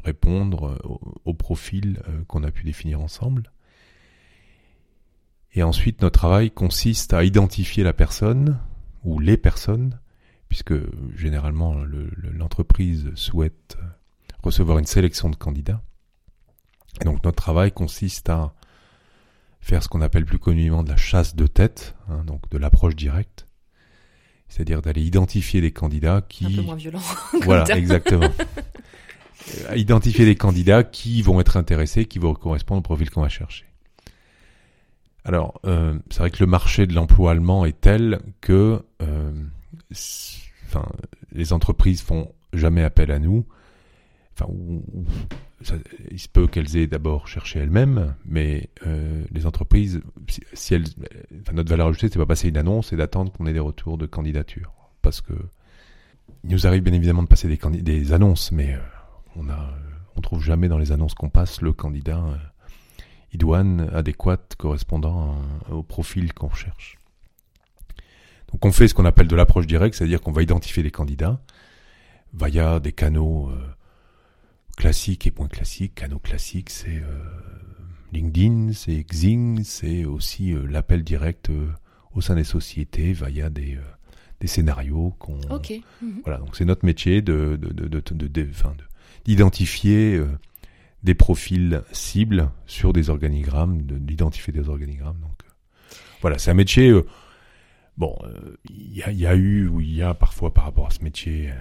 répondre 0.03 0.79
au 1.25 1.33
profil 1.33 2.01
qu'on 2.27 2.43
a 2.43 2.51
pu 2.51 2.63
définir 2.63 3.01
ensemble. 3.01 3.51
Et 5.53 5.63
ensuite, 5.63 6.01
notre 6.01 6.19
travail 6.19 6.49
consiste 6.49 7.13
à 7.13 7.23
identifier 7.23 7.83
la 7.83 7.93
personne 7.93 8.57
ou 9.03 9.19
les 9.19 9.35
personnes, 9.35 10.00
puisque 10.47 10.75
généralement 11.17 11.75
l'entreprise 12.33 13.11
souhaite 13.15 13.77
recevoir 14.43 14.79
une 14.79 14.85
sélection 14.85 15.29
de 15.29 15.35
candidats. 15.35 15.81
Donc 17.03 17.24
notre 17.24 17.35
travail 17.35 17.71
consiste 17.71 18.29
à 18.29 18.53
faire 19.61 19.83
ce 19.83 19.87
qu'on 19.87 20.01
appelle 20.01 20.25
plus 20.25 20.39
communément 20.39 20.83
de 20.83 20.89
la 20.89 20.97
chasse 20.97 21.35
de 21.35 21.47
tête, 21.47 21.95
hein, 22.09 22.24
donc 22.25 22.50
de 22.50 22.57
l'approche 22.57 22.95
directe, 22.95 23.45
c'est-à-dire 24.50 24.81
d'aller 24.81 25.01
identifier 25.01 25.61
des 25.61 25.71
candidats 25.71 26.21
qui... 26.27 26.45
Un 26.45 26.55
peu 26.55 26.61
moins 26.61 26.75
violent. 26.75 27.01
voilà, 27.43 27.77
exactement. 27.77 28.29
à 29.69 29.77
identifier 29.77 30.25
des 30.25 30.35
candidats 30.35 30.83
qui 30.83 31.21
vont 31.21 31.39
être 31.39 31.57
intéressés, 31.57 32.05
qui 32.05 32.19
vont 32.19 32.33
correspondre 32.33 32.79
au 32.79 32.83
profil 32.83 33.09
qu'on 33.09 33.21
va 33.21 33.29
chercher. 33.29 33.65
Alors, 35.24 35.59
euh, 35.65 35.97
c'est 36.09 36.19
vrai 36.19 36.31
que 36.31 36.43
le 36.43 36.47
marché 36.47 36.87
de 36.87 36.93
l'emploi 36.93 37.31
allemand 37.31 37.63
est 37.65 37.79
tel 37.79 38.19
que 38.41 38.81
euh, 39.01 39.31
enfin, 40.67 40.85
les 41.31 41.53
entreprises 41.53 42.01
font 42.01 42.33
jamais 42.53 42.83
appel 42.83 43.11
à 43.11 43.19
nous. 43.19 43.45
Enfin, 44.33 44.51
il 46.09 46.19
se 46.19 46.27
peut 46.27 46.47
qu'elles 46.47 46.75
aient 46.77 46.87
d'abord 46.87 47.27
cherché 47.27 47.59
elles-mêmes, 47.59 48.15
mais 48.25 48.69
euh, 48.87 49.24
les 49.31 49.45
entreprises, 49.45 50.01
si, 50.53 50.74
elles, 50.74 50.85
enfin, 51.41 51.53
notre 51.53 51.69
valeur 51.69 51.87
ajoutée, 51.87 52.09
c'est 52.11 52.19
pas 52.19 52.25
passer 52.25 52.50
une 52.50 52.57
annonce, 52.57 52.89
c'est 52.89 52.95
d'attendre 52.95 53.31
qu'on 53.31 53.45
ait 53.45 53.53
des 53.53 53.59
retours 53.59 53.97
de 53.97 54.05
candidature, 54.05 54.74
parce 55.01 55.21
que 55.21 55.33
il 56.43 56.51
nous 56.51 56.65
arrive 56.65 56.81
bien 56.81 56.93
évidemment 56.93 57.24
de 57.24 57.27
passer 57.27 57.47
des, 57.47 58.13
annonces, 58.13 58.51
mais 58.51 58.77
on 59.35 59.47
a, 59.50 59.74
on 60.15 60.21
trouve 60.21 60.41
jamais 60.41 60.67
dans 60.67 60.79
les 60.79 60.91
annonces 60.91 61.13
qu'on 61.13 61.29
passe 61.29 61.61
le 61.61 61.71
candidat 61.71 62.24
idoine 63.33 63.89
adéquate 63.93 64.55
correspondant 64.57 65.35
au 65.69 65.83
profil 65.83 66.33
qu'on 66.33 66.50
cherche. 66.50 66.97
Donc 68.51 68.65
on 68.65 68.71
fait 68.71 68.87
ce 68.87 68.95
qu'on 68.95 69.05
appelle 69.05 69.27
de 69.27 69.35
l'approche 69.35 69.67
directe, 69.67 69.95
c'est-à-dire 69.95 70.19
qu'on 70.19 70.31
va 70.31 70.41
identifier 70.41 70.81
les 70.81 70.91
candidats 70.91 71.39
via 72.33 72.79
des 72.79 72.91
canaux 72.91 73.51
euh, 74.81 74.83
classiques 74.83 75.27
et 75.27 75.31
points 75.31 75.48
classiques. 75.48 75.96
Canaux 75.96 76.20
classiques, 76.20 76.70
c'est 76.70 76.98
euh, 76.98 77.24
LinkedIn, 78.11 78.74
c'est 78.74 79.03
Xing, 79.03 79.63
c'est 79.63 80.05
aussi 80.05 80.53
euh, 80.53 80.65
l'appel 80.67 81.03
direct 81.03 81.50
au 82.13 82.22
sein 82.22 82.35
des 82.35 82.44
sociétés 82.44 83.13
via 83.13 83.50
des, 83.50 83.77
des 84.39 84.48
scénarios 84.48 85.15
qu'on. 85.20 85.39
Mhm. 86.01 86.22
Voilà, 86.24 86.39
donc 86.39 86.55
c'est 86.55 86.65
notre 86.65 86.85
métier 86.85 87.22
de 87.22 87.59
d'identifier 89.24 90.20
des 91.03 91.15
profils 91.15 91.81
cibles 91.91 92.50
sur 92.67 92.94
des 92.94 93.09
organigrammes, 93.09 93.81
d'identifier 93.81 94.53
des 94.53 94.70
organigrammes. 94.70 95.20
Donc 95.20 95.37
euh, 95.44 95.96
voilà, 96.22 96.37
c'est 96.37 96.51
un 96.51 96.55
métier. 96.55 96.89
Euh, 96.89 97.05
bon, 97.98 98.15
euh, 98.24 98.57
il 98.70 98.98
y, 98.98 99.22
y, 99.22 99.25
a 99.25 99.35
eu 99.35 99.67
ou 99.67 99.81
il 99.81 99.96
y 99.96 100.01
a 100.01 100.13
parfois 100.13 100.53
par 100.53 100.65
rapport 100.65 100.87
à 100.87 100.91
ce 100.91 101.03
métier, 101.03 101.51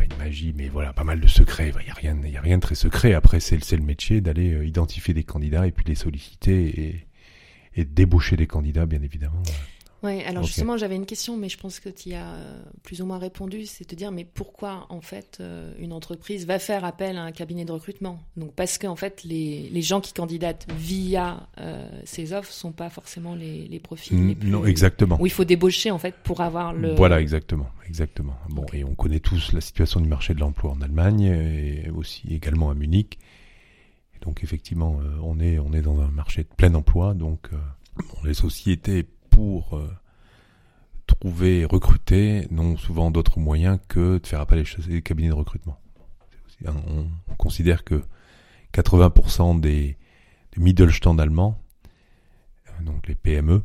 pas 0.00 0.14
une 0.14 0.18
magie, 0.18 0.54
mais 0.56 0.68
voilà, 0.68 0.92
pas 0.92 1.04
mal 1.04 1.20
de 1.20 1.28
secrets. 1.28 1.72
Il 1.80 1.86
y 1.86 1.90
a 1.90 1.94
rien, 1.94 2.16
a 2.36 2.40
rien 2.40 2.56
de 2.56 2.62
très 2.62 2.74
secret. 2.74 3.14
Après, 3.14 3.40
c'est 3.40 3.76
le 3.76 3.82
métier 3.82 4.20
d'aller 4.20 4.66
identifier 4.66 5.14
des 5.14 5.24
candidats 5.24 5.66
et 5.66 5.72
puis 5.72 5.84
les 5.86 5.94
solliciter 5.94 6.80
et, 6.80 7.06
et 7.76 7.84
débaucher 7.84 8.36
des 8.36 8.46
candidats, 8.46 8.86
bien 8.86 9.02
évidemment. 9.02 9.42
Oui, 10.02 10.22
alors 10.22 10.44
justement, 10.44 10.78
j'avais 10.78 10.96
une 10.96 11.04
question, 11.04 11.36
mais 11.36 11.50
je 11.50 11.58
pense 11.58 11.78
que 11.78 11.90
tu 11.90 12.10
y 12.10 12.14
as 12.14 12.32
euh, 12.32 12.62
plus 12.82 13.02
ou 13.02 13.06
moins 13.06 13.18
répondu, 13.18 13.66
c'est 13.66 13.88
de 13.88 13.94
dire, 13.94 14.12
mais 14.12 14.24
pourquoi 14.24 14.86
en 14.88 15.02
fait 15.02 15.38
euh, 15.40 15.74
une 15.78 15.92
entreprise 15.92 16.46
va 16.46 16.58
faire 16.58 16.84
appel 16.84 17.18
à 17.18 17.22
un 17.22 17.32
cabinet 17.32 17.66
de 17.66 17.72
recrutement? 17.72 18.18
Donc 18.36 18.54
parce 18.54 18.78
qu'en 18.78 18.96
fait, 18.96 19.22
les, 19.24 19.68
les, 19.70 19.82
gens 19.82 20.00
qui 20.00 20.14
candidatent 20.14 20.66
via 20.74 21.46
euh, 21.58 21.86
ces 22.04 22.32
offres 22.32 22.52
sont 22.52 22.72
pas 22.72 22.88
forcément 22.88 23.34
les, 23.34 23.68
les 23.68 23.78
profils 23.78 24.28
les 24.28 24.34
plus... 24.34 24.50
Non, 24.50 24.64
exactement. 24.64 25.18
Où 25.20 25.26
il 25.26 25.32
faut 25.32 25.44
débaucher 25.44 25.90
en 25.90 25.98
fait 25.98 26.14
pour 26.22 26.40
avoir 26.40 26.72
le... 26.72 26.94
Voilà, 26.94 27.20
exactement, 27.20 27.68
exactement. 27.86 28.36
Bon, 28.48 28.64
et 28.72 28.84
on 28.84 28.94
connaît 28.94 29.20
tous 29.20 29.52
la 29.52 29.60
situation 29.60 30.00
du 30.00 30.08
marché 30.08 30.32
de 30.32 30.40
l'emploi 30.40 30.70
en 30.70 30.80
Allemagne 30.80 31.24
et 31.24 31.90
aussi 31.90 32.22
également 32.32 32.70
à 32.70 32.74
Munich. 32.74 33.18
Et 34.16 34.24
donc 34.24 34.42
effectivement, 34.44 34.98
on 35.22 35.38
est 35.40 35.58
on 35.58 35.72
est 35.72 35.82
dans 35.82 36.00
un 36.00 36.08
marché 36.08 36.42
de 36.42 36.48
plein 36.56 36.74
emploi, 36.74 37.12
donc 37.12 37.50
bon, 37.96 38.24
les 38.24 38.34
sociétés 38.34 39.06
pour 39.40 39.78
euh, 39.78 39.90
trouver, 41.06 41.64
recruter, 41.64 42.46
n'ont 42.50 42.76
souvent 42.76 43.10
d'autres 43.10 43.40
moyens 43.40 43.78
que 43.88 44.18
de 44.18 44.26
faire 44.26 44.38
appel 44.38 44.58
à 44.58 44.82
des 44.86 45.00
cabinets 45.00 45.30
de 45.30 45.34
recrutement. 45.34 45.80
On, 46.66 47.06
considère 47.38 47.84
que 47.84 48.02
80% 48.74 49.60
des, 49.60 49.96
des 50.52 50.62
Mittelstand 50.62 51.18
allemands, 51.18 51.58
euh, 52.68 52.84
donc 52.84 53.08
les 53.08 53.14
PME, 53.14 53.62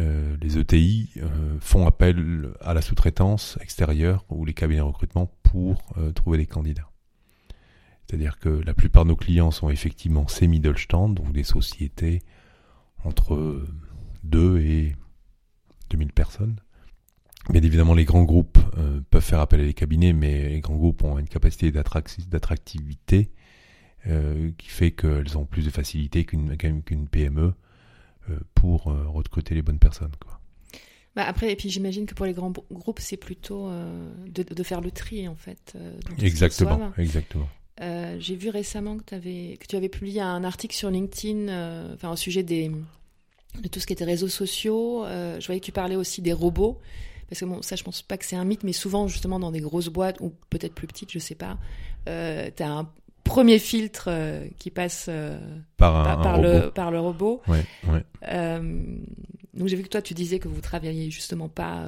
euh, 0.00 0.38
les 0.40 0.56
ETI, 0.56 1.12
font 1.60 1.86
appel 1.86 2.50
à 2.62 2.72
la 2.72 2.80
sous-traitance 2.80 3.58
extérieure 3.60 4.24
ou 4.30 4.46
les 4.46 4.54
cabinets 4.54 4.80
de 4.80 4.84
recrutement 4.86 5.30
pour 5.42 5.82
trouver 6.14 6.38
des 6.38 6.46
candidats. 6.46 6.88
C'est-à-dire 8.06 8.38
que 8.38 8.48
la 8.48 8.72
plupart 8.72 9.04
de 9.04 9.10
nos 9.10 9.16
clients 9.16 9.50
sont 9.50 9.68
effectivement 9.68 10.28
ces 10.28 10.46
Mittelstand, 10.46 11.10
donc 11.10 11.32
des 11.32 11.44
sociétés 11.44 12.22
entre 13.04 13.66
2 14.24 14.60
et 14.60 14.96
2000 15.90 16.12
personnes. 16.12 16.56
Bien 17.50 17.62
évidemment, 17.62 17.94
les 17.94 18.04
grands 18.04 18.24
groupes 18.24 18.58
euh, 18.76 19.00
peuvent 19.10 19.24
faire 19.24 19.40
appel 19.40 19.60
à 19.60 19.64
des 19.64 19.74
cabinets, 19.74 20.12
mais 20.12 20.48
les 20.48 20.60
grands 20.60 20.76
groupes 20.76 21.02
ont 21.02 21.18
une 21.18 21.28
capacité 21.28 21.72
d'attractivité 21.72 23.30
qui 24.56 24.68
fait 24.68 24.92
qu'elles 24.92 25.36
ont 25.36 25.44
plus 25.44 25.66
de 25.66 25.70
facilité 25.70 26.24
qu'une 26.24 26.56
qu'une 26.56 27.08
PME 27.08 27.52
pour 28.54 28.84
recruter 28.84 29.54
les 29.54 29.60
bonnes 29.60 29.78
personnes. 29.78 30.12
Quoi. 30.18 30.40
Bah 31.14 31.24
après, 31.26 31.52
et 31.52 31.56
puis 31.56 31.68
j'imagine 31.68 32.06
que 32.06 32.14
pour 32.14 32.24
les 32.24 32.32
grands 32.32 32.52
groupes, 32.70 33.00
c'est 33.00 33.18
plutôt 33.18 33.68
de, 33.68 34.42
de, 34.42 34.62
faire 34.62 34.80
le 34.80 34.92
tri 34.92 35.28
en 35.28 35.34
fait. 35.34 35.76
exactement, 36.22 36.90
exactement. 36.96 37.48
J'ai 38.18 38.36
vu 38.36 38.48
récemment 38.48 38.96
que, 38.96 39.14
avais, 39.14 39.58
que 39.60 39.66
tu 39.66 39.76
avais 39.76 39.90
publié 39.90 40.22
un 40.22 40.42
article 40.42 40.74
sur 40.74 40.90
LinkedIn, 40.90 41.92
enfin 41.92 42.10
au 42.10 42.16
sujet 42.16 42.42
des, 42.42 42.70
de 43.60 43.68
tout 43.68 43.80
ce 43.80 43.86
qui 43.86 43.92
était 43.92 44.04
réseaux 44.04 44.28
sociaux. 44.28 45.04
je 45.06 45.44
voyais 45.46 45.60
que 45.60 45.66
tu 45.66 45.72
parlais 45.72 45.96
aussi 45.96 46.22
des 46.22 46.32
robots. 46.32 46.80
Parce 47.28 47.40
que 47.40 47.44
bon, 47.44 47.60
ça, 47.62 47.76
je 47.76 47.84
pense 47.84 48.02
pas 48.02 48.16
que 48.16 48.24
c'est 48.24 48.36
un 48.36 48.44
mythe, 48.44 48.64
mais 48.64 48.72
souvent, 48.72 49.06
justement, 49.06 49.38
dans 49.38 49.50
des 49.50 49.60
grosses 49.60 49.88
boîtes, 49.88 50.16
ou 50.20 50.32
peut-être 50.48 50.74
plus 50.74 50.86
petites, 50.86 51.12
je 51.12 51.18
sais 51.18 51.34
pas, 51.34 51.58
euh, 52.08 52.50
tu 52.56 52.62
as 52.62 52.70
un 52.70 52.88
premier 53.28 53.58
filtre 53.58 54.06
euh, 54.08 54.48
qui 54.58 54.70
passe 54.70 55.06
euh, 55.08 55.38
par, 55.76 56.20
par, 56.22 56.40
le, 56.40 56.70
par 56.70 56.90
le 56.90 56.98
robot. 56.98 57.42
Ouais, 57.46 57.64
ouais. 57.88 58.04
Euh, 58.32 58.82
donc 59.54 59.68
j'ai 59.68 59.76
vu 59.76 59.82
que 59.82 59.88
toi, 59.88 60.00
tu 60.00 60.14
disais 60.14 60.38
que 60.38 60.48
vous 60.48 60.60
travailliez 60.60 61.10
justement 61.10 61.48
pas, 61.48 61.84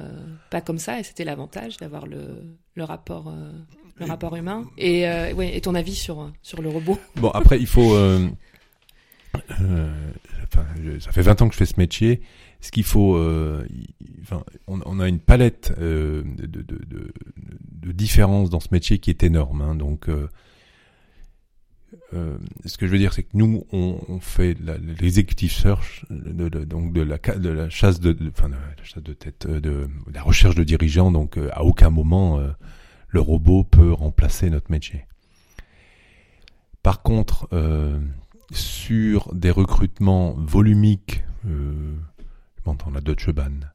pas 0.51 0.61
comme 0.61 0.77
ça, 0.77 0.99
et 0.99 1.03
c'était 1.03 1.23
l'avantage 1.23 1.77
d'avoir 1.77 2.05
le, 2.05 2.55
le 2.75 2.83
rapport 2.83 3.33
le 3.97 4.05
rapport 4.05 4.35
humain. 4.35 4.65
Et, 4.77 5.05
ouais, 5.05 5.55
et 5.55 5.61
ton 5.61 5.75
avis 5.75 5.95
sur, 5.95 6.31
sur 6.41 6.61
le 6.61 6.69
robot 6.69 6.97
Bon, 7.15 7.29
après, 7.29 7.59
il 7.59 7.67
faut. 7.67 7.95
Enfin, 9.33 10.65
ça 10.99 11.11
fait 11.11 11.21
20 11.21 11.41
ans 11.41 11.47
que 11.47 11.53
je 11.53 11.59
fais 11.59 11.65
ce 11.65 11.79
métier 11.79 12.21
ce 12.61 12.71
qu'il 12.71 12.83
faut, 12.83 13.15
euh, 13.15 13.65
enfin, 14.21 14.43
on, 14.67 14.79
on, 14.85 14.99
a 14.99 15.07
une 15.07 15.19
palette 15.19 15.73
euh, 15.79 16.23
de, 16.23 16.45
de, 16.45 16.61
de, 16.61 17.13
de, 17.71 17.91
différences 17.91 18.51
dans 18.51 18.59
ce 18.59 18.67
métier 18.71 18.99
qui 18.99 19.09
est 19.09 19.23
énorme. 19.23 19.61
Hein, 19.61 19.75
donc, 19.75 20.09
euh, 20.09 20.27
euh, 22.13 22.37
ce 22.65 22.77
que 22.77 22.85
je 22.85 22.91
veux 22.91 22.99
dire, 22.99 23.13
c'est 23.13 23.23
que 23.23 23.35
nous, 23.35 23.65
on, 23.71 23.99
on 24.07 24.19
fait 24.19 24.55
l'executive 24.99 25.51
search, 25.51 26.05
de, 26.11 26.49
donc 26.49 26.93
de 26.93 27.01
la, 27.01 27.17
de 27.17 27.49
la 27.49 27.69
chasse 27.69 27.99
de, 27.99 28.15
enfin, 28.29 28.49
de 28.49 28.53
la 28.53 28.83
chasse 28.83 29.03
de 29.03 29.13
tête, 29.13 29.47
euh, 29.47 29.59
de, 29.59 29.89
la 30.13 30.21
recherche 30.21 30.53
de 30.55 30.63
dirigeants. 30.63 31.11
Donc, 31.11 31.37
euh, 31.37 31.49
à 31.53 31.63
aucun 31.63 31.89
moment, 31.89 32.39
le 33.07 33.19
robot 33.19 33.63
peut 33.63 33.91
remplacer 33.91 34.51
notre 34.51 34.71
métier. 34.71 35.05
Par 36.83 37.01
contre, 37.01 37.47
sur 38.51 39.33
des 39.33 39.51
recrutements 39.51 40.33
volumiques, 40.33 41.23
euh, 41.47 41.95
m'entends, 42.65 42.91
la 42.91 43.01
Deutsche 43.01 43.31
Bahn, 43.31 43.71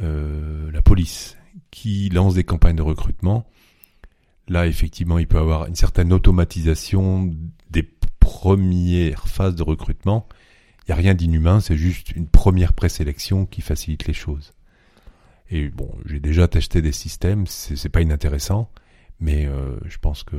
euh, 0.00 0.70
la 0.70 0.82
police, 0.82 1.36
qui 1.70 2.08
lance 2.10 2.34
des 2.34 2.44
campagnes 2.44 2.76
de 2.76 2.82
recrutement. 2.82 3.46
Là, 4.48 4.66
effectivement, 4.66 5.18
il 5.18 5.26
peut 5.26 5.38
y 5.38 5.40
avoir 5.40 5.66
une 5.66 5.74
certaine 5.74 6.12
automatisation 6.12 7.34
des 7.70 7.82
premières 8.20 9.26
phases 9.26 9.54
de 9.54 9.62
recrutement. 9.62 10.28
Il 10.82 10.90
n'y 10.90 10.92
a 10.92 10.96
rien 10.96 11.14
d'inhumain, 11.14 11.60
c'est 11.60 11.76
juste 11.76 12.12
une 12.12 12.28
première 12.28 12.72
présélection 12.72 13.46
qui 13.46 13.60
facilite 13.60 14.06
les 14.06 14.14
choses. 14.14 14.52
Et 15.50 15.68
bon, 15.68 15.92
j'ai 16.04 16.20
déjà 16.20 16.48
testé 16.48 16.82
des 16.82 16.92
systèmes, 16.92 17.46
c'est 17.46 17.88
pas 17.88 18.02
inintéressant, 18.02 18.70
mais 19.20 19.46
euh, 19.46 19.78
je 19.86 19.98
pense 19.98 20.22
que 20.22 20.36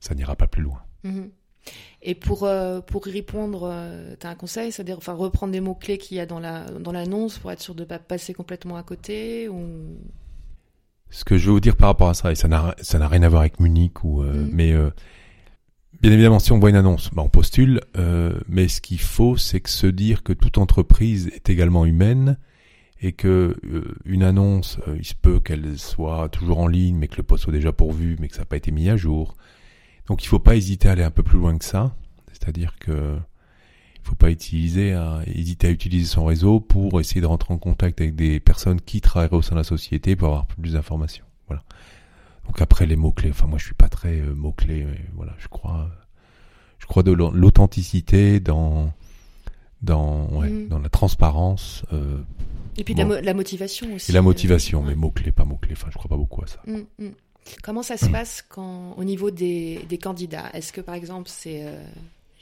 ça 0.00 0.14
n'ira 0.14 0.36
pas 0.36 0.46
plus 0.46 0.62
loin. 0.62 0.82
Mm-hmm. 1.04 1.30
Et 2.06 2.14
pour, 2.14 2.44
euh, 2.44 2.82
pour 2.82 3.08
y 3.08 3.10
répondre, 3.10 3.62
euh, 3.64 4.14
tu 4.20 4.26
as 4.26 4.30
un 4.30 4.34
conseil, 4.34 4.70
c'est-à-dire 4.70 4.98
enfin, 4.98 5.14
reprendre 5.14 5.52
des 5.52 5.60
mots-clés 5.60 5.96
qu'il 5.96 6.18
y 6.18 6.20
a 6.20 6.26
dans 6.26 6.38
l'annonce 6.38 6.70
la, 6.92 7.06
dans 7.06 7.40
pour 7.40 7.50
être 7.50 7.62
sûr 7.62 7.74
de 7.74 7.80
ne 7.80 7.86
pas 7.86 7.98
passer 7.98 8.34
complètement 8.34 8.76
à 8.76 8.82
côté 8.82 9.48
ou... 9.48 9.64
Ce 11.08 11.24
que 11.24 11.38
je 11.38 11.46
veux 11.46 11.52
vous 11.52 11.60
dire 11.60 11.76
par 11.76 11.88
rapport 11.88 12.08
à 12.08 12.14
ça, 12.14 12.32
et 12.32 12.34
ça 12.34 12.48
n'a 12.48 13.08
rien 13.08 13.22
à 13.22 13.28
voir 13.28 13.42
avec 13.42 13.60
Munich, 13.60 14.02
ou, 14.04 14.22
euh, 14.22 14.32
mhm. 14.32 14.50
mais 14.52 14.74
bien 16.02 16.12
évidemment, 16.12 16.40
si 16.40 16.52
on 16.52 16.58
voit 16.58 16.70
une 16.70 16.76
annonce, 16.76 17.10
bah, 17.14 17.22
on 17.22 17.28
postule, 17.28 17.80
mais 18.48 18.68
ce 18.68 18.80
qu'il 18.80 19.00
faut, 19.00 19.36
c'est 19.36 19.60
que 19.60 19.70
se 19.70 19.86
dire 19.86 20.22
que 20.22 20.32
toute 20.32 20.58
entreprise 20.58 21.28
est 21.28 21.48
également 21.48 21.86
humaine 21.86 22.36
et 23.00 23.12
que 23.12 23.56
une 24.04 24.24
annonce, 24.24 24.78
il 24.98 25.04
se 25.04 25.14
peut 25.14 25.38
qu'elle 25.38 25.78
soit 25.78 26.28
toujours 26.30 26.58
en 26.58 26.66
ligne, 26.66 26.96
mais 26.96 27.06
que 27.06 27.16
le 27.16 27.22
poste 27.22 27.44
soit 27.44 27.52
déjà 27.52 27.72
pourvu, 27.72 28.16
mais 28.18 28.28
que 28.28 28.34
ça 28.34 28.40
n'a 28.40 28.46
pas 28.46 28.56
été 28.56 28.72
mis 28.72 28.90
à 28.90 28.96
jour 28.96 29.36
donc 30.06 30.24
il 30.24 30.26
faut 30.26 30.38
pas 30.38 30.56
hésiter 30.56 30.88
à 30.88 30.92
aller 30.92 31.02
un 31.02 31.10
peu 31.10 31.22
plus 31.22 31.38
loin 31.38 31.56
que 31.56 31.64
ça, 31.64 31.94
c'est-à-dire 32.32 32.76
que 32.78 33.16
il 33.96 34.08
faut 34.08 34.14
pas 34.14 34.30
utiliser 34.30 34.92
à, 34.92 35.22
hésiter 35.26 35.68
à 35.68 35.70
utiliser 35.70 36.04
son 36.04 36.26
réseau 36.26 36.60
pour 36.60 37.00
essayer 37.00 37.22
de 37.22 37.26
rentrer 37.26 37.54
en 37.54 37.58
contact 37.58 38.00
avec 38.02 38.14
des 38.14 38.38
personnes 38.38 38.80
qui 38.80 39.00
travaillent 39.00 39.30
au 39.32 39.40
sein 39.40 39.54
de 39.54 39.60
la 39.60 39.64
société 39.64 40.14
pour 40.14 40.28
avoir 40.28 40.46
plus 40.46 40.74
d'informations. 40.74 41.24
Voilà. 41.48 41.62
Donc 42.44 42.60
après 42.60 42.84
les 42.84 42.96
mots 42.96 43.12
clés, 43.12 43.30
enfin 43.30 43.46
moi 43.46 43.58
je 43.58 43.64
suis 43.64 43.74
pas 43.74 43.88
très 43.88 44.20
euh, 44.20 44.34
mots 44.34 44.52
clés, 44.52 44.84
mais 44.84 45.00
voilà, 45.14 45.34
je 45.38 45.48
crois, 45.48 45.88
je 46.78 46.86
crois 46.86 47.02
de 47.02 47.12
l'authenticité 47.12 48.40
dans 48.40 48.92
dans 49.84 50.28
ouais, 50.32 50.50
mm. 50.50 50.68
dans 50.68 50.78
la 50.78 50.88
transparence. 50.88 51.84
Euh, 51.92 52.18
et 52.76 52.84
puis 52.84 52.94
la, 52.94 53.34
motivation 53.34 53.94
aussi. 53.94 54.10
Et 54.10 54.14
la 54.14 54.22
motivation, 54.22 54.82
euh, 54.82 54.88
mais 54.88 54.94
mots 54.94 55.10
clés, 55.10 55.32
pas 55.32 55.44
mots 55.44 55.56
clés. 55.56 55.74
Enfin, 55.76 55.88
je 55.90 55.96
crois 55.96 56.08
pas 56.08 56.16
beaucoup 56.16 56.42
à 56.42 56.46
ça. 56.46 56.60
Mm, 56.66 57.04
mm. 57.04 57.10
Comment 57.62 57.82
ça 57.82 57.96
se 57.96 58.08
passe 58.08 58.44
quand, 58.48 58.94
au 58.96 59.04
niveau 59.04 59.30
des, 59.30 59.80
des 59.88 59.98
candidats? 59.98 60.50
Est-ce 60.54 60.72
que 60.72 60.80
par 60.80 60.94
exemple 60.94 61.28
c'est, 61.28 61.64
euh, 61.64 61.84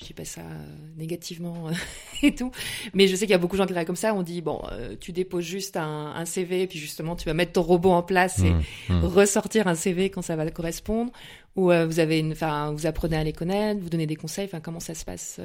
je 0.03 0.09
dis 0.09 0.15
pas 0.15 0.25
ça 0.25 0.41
euh, 0.41 0.67
négativement 0.97 1.69
euh, 1.69 1.73
et 2.23 2.35
tout, 2.35 2.51
mais 2.93 3.07
je 3.07 3.15
sais 3.15 3.25
qu'il 3.27 3.33
y 3.33 3.35
a 3.35 3.38
beaucoup 3.38 3.57
de 3.57 3.59
gens 3.59 3.67
qui 3.67 3.73
travaillent 3.73 3.87
comme 3.87 3.97
ça. 3.97 4.15
On 4.15 4.23
dit 4.23 4.43
bon, 4.43 4.61
euh, 4.73 4.97
tu 5.01 5.12
déposes 5.12 5.45
juste 5.45 5.77
un, 5.77 6.12
un, 6.15 6.25
CV, 6.25 6.67
puis 6.67 6.79
justement 6.79 7.17
tu 7.17 7.27
vas 7.27 7.35
mettre 7.35 7.53
ton 7.53 7.62
robot 7.62 7.93
en 7.93 8.03
place 8.03 8.41
et 8.41 8.51
mmh, 8.51 8.62
mmh. 8.88 9.05
ressortir 9.05 9.69
un 9.69 9.75
CV 9.75 10.11
quand 10.11 10.23
ça 10.23 10.37
va 10.37 10.51
correspondre. 10.51 11.12
Ou 11.55 11.65
vous 11.65 11.99
avez, 12.01 12.27
enfin, 12.33 12.73
vous 12.73 12.87
apprenez 12.87 13.17
à 13.17 13.25
les 13.25 13.35
connaître, 13.35 13.79
vous 13.83 13.91
donnez 13.91 14.07
des 14.07 14.17
conseils. 14.17 14.47
Enfin, 14.47 14.61
comment 14.61 14.81
ça 14.81 14.95
se 14.95 15.05
passe 15.05 15.38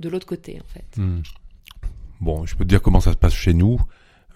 de 0.00 0.08
l'autre 0.08 0.26
côté 0.26 0.58
en 0.60 0.72
fait? 0.72 1.00
Mmh. 1.00 1.22
Bon, 2.20 2.44
je 2.46 2.56
peux 2.56 2.64
te 2.64 2.68
dire 2.68 2.82
comment 2.82 2.98
ça 2.98 3.12
se 3.12 3.16
passe 3.16 3.34
chez 3.34 3.54
nous. 3.54 3.80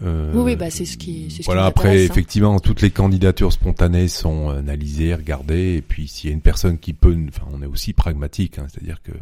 Euh, 0.03 0.33
oui, 0.35 0.57
bah 0.57 0.71
c'est 0.71 0.85
ce 0.85 0.97
qui. 0.97 1.31
Ce 1.31 1.43
voilà. 1.45 1.67
après, 1.67 1.91
hein. 1.91 2.05
effectivement, 2.05 2.59
toutes 2.59 2.83
les 2.83 2.91
candidatures 2.91 3.53
spontanées 3.53 4.09
sont 4.09 4.51
analysées, 4.51 5.15
regardées, 5.15 5.77
et 5.77 5.83
puis 5.83 6.09
s'il 6.09 6.31
y 6.31 6.33
a 6.33 6.35
une 6.35 6.43
personne 6.43 6.79
qui 6.79 6.93
peut, 6.93 7.17
enfin, 7.29 7.47
on 7.53 7.63
est 7.63 7.67
aussi 7.67 7.93
pragmatique, 7.93 8.59
hein, 8.59 8.67
c'est-à-dire 8.69 9.03
que 9.03 9.13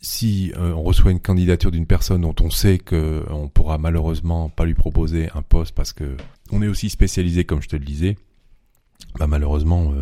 si 0.00 0.52
euh, 0.56 0.72
on 0.72 0.82
reçoit 0.82 1.10
une 1.10 1.20
candidature 1.20 1.72
d'une 1.72 1.86
personne 1.86 2.20
dont 2.20 2.34
on 2.40 2.50
sait 2.50 2.78
que 2.78 3.24
on 3.30 3.48
pourra 3.48 3.78
malheureusement 3.78 4.48
pas 4.48 4.64
lui 4.64 4.74
proposer 4.74 5.28
un 5.34 5.42
poste 5.42 5.74
parce 5.74 5.92
que 5.92 6.16
on 6.52 6.62
est 6.62 6.68
aussi 6.68 6.88
spécialisé, 6.90 7.44
comme 7.44 7.60
je 7.60 7.68
te 7.68 7.76
le 7.76 7.84
disais, 7.84 8.16
bah 9.18 9.26
malheureusement, 9.26 9.92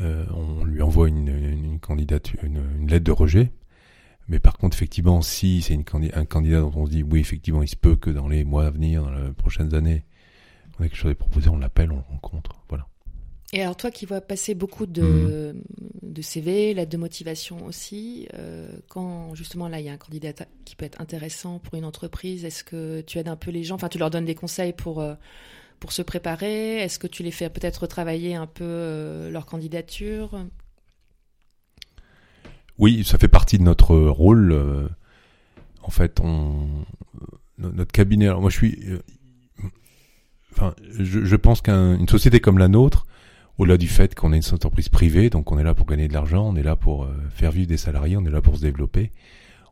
euh, 0.00 0.24
on 0.34 0.64
lui 0.64 0.82
envoie 0.82 1.08
une, 1.08 1.28
une 1.28 1.78
candidature, 1.80 2.38
une, 2.42 2.60
une 2.78 2.90
lettre 2.90 3.04
de 3.04 3.12
rejet 3.12 3.50
mais 4.28 4.38
par 4.38 4.56
contre, 4.56 4.76
effectivement, 4.76 5.20
si 5.22 5.62
c'est 5.62 5.74
un 5.74 6.24
candidat 6.24 6.60
dont 6.60 6.72
on 6.74 6.86
se 6.86 6.90
dit, 6.90 7.02
oui, 7.02 7.20
effectivement, 7.20 7.62
il 7.62 7.68
se 7.68 7.76
peut 7.76 7.96
que 7.96 8.10
dans 8.10 8.28
les 8.28 8.44
mois 8.44 8.66
à 8.66 8.70
venir, 8.70 9.02
dans 9.02 9.10
les 9.10 9.32
prochaines 9.32 9.74
années, 9.74 10.04
on 10.78 10.84
a 10.84 10.88
quelque 10.88 10.96
chose 10.96 11.12
à 11.12 11.14
proposer, 11.14 11.48
on 11.50 11.58
l'appelle, 11.58 11.92
on 11.92 11.96
le 11.96 12.02
rencontre. 12.02 12.62
Voilà. 12.68 12.86
Et 13.52 13.62
alors, 13.62 13.76
toi 13.76 13.90
qui 13.90 14.06
vois 14.06 14.20
passer 14.20 14.54
beaucoup 14.54 14.86
de, 14.86 15.52
mhm. 15.54 15.62
de 16.02 16.22
CV, 16.22 16.74
l'aide 16.74 16.88
de 16.88 16.96
motivation 16.96 17.64
aussi, 17.66 18.26
euh, 18.34 18.68
quand 18.88 19.34
justement 19.34 19.68
là, 19.68 19.78
il 19.78 19.86
y 19.86 19.88
a 19.88 19.92
un 19.92 19.98
candidat 19.98 20.32
qui 20.64 20.74
peut 20.74 20.84
être 20.86 21.00
intéressant 21.00 21.58
pour 21.58 21.74
une 21.74 21.84
entreprise, 21.84 22.44
est-ce 22.44 22.64
que 22.64 23.02
tu 23.02 23.18
aides 23.18 23.28
un 23.28 23.36
peu 23.36 23.50
les 23.50 23.62
gens? 23.62 23.76
Enfin, 23.76 23.88
tu 23.88 23.98
leur 23.98 24.10
donnes 24.10 24.24
des 24.24 24.34
conseils 24.34 24.72
pour, 24.72 25.00
euh, 25.00 25.14
pour 25.78 25.92
se 25.92 26.02
préparer? 26.02 26.78
Est-ce 26.78 26.98
que 26.98 27.06
tu 27.06 27.22
les 27.22 27.30
fais 27.30 27.48
peut-être 27.50 27.86
travailler 27.86 28.34
un 28.34 28.46
peu 28.46 28.64
euh, 28.64 29.30
leur 29.30 29.46
candidature? 29.46 30.44
Oui, 32.78 33.04
ça 33.04 33.18
fait 33.18 33.28
partie 33.28 33.58
de 33.58 33.62
notre 33.62 33.96
rôle. 33.96 34.52
Euh, 34.52 34.88
en 35.82 35.90
fait, 35.90 36.20
on, 36.20 36.68
notre 37.58 37.92
cabinet. 37.92 38.26
Alors 38.26 38.40
moi, 38.40 38.50
je 38.50 38.56
suis. 38.56 38.78
Euh, 38.88 38.98
enfin, 40.52 40.74
je, 40.98 41.36
pense 41.36 41.60
qu'une 41.60 42.08
société 42.08 42.40
comme 42.40 42.58
la 42.58 42.68
nôtre, 42.68 43.06
au-delà 43.58 43.76
du 43.76 43.88
fait 43.88 44.14
qu'on 44.14 44.32
est 44.32 44.46
une 44.46 44.54
entreprise 44.54 44.88
privée, 44.88 45.30
donc 45.30 45.52
on 45.52 45.58
est 45.58 45.64
là 45.64 45.74
pour 45.74 45.86
gagner 45.86 46.08
de 46.08 46.12
l'argent, 46.12 46.46
on 46.48 46.56
est 46.56 46.62
là 46.62 46.76
pour 46.76 47.04
euh, 47.04 47.14
faire 47.30 47.52
vivre 47.52 47.68
des 47.68 47.76
salariés, 47.76 48.16
on 48.16 48.24
est 48.24 48.30
là 48.30 48.42
pour 48.42 48.56
se 48.56 48.62
développer. 48.62 49.12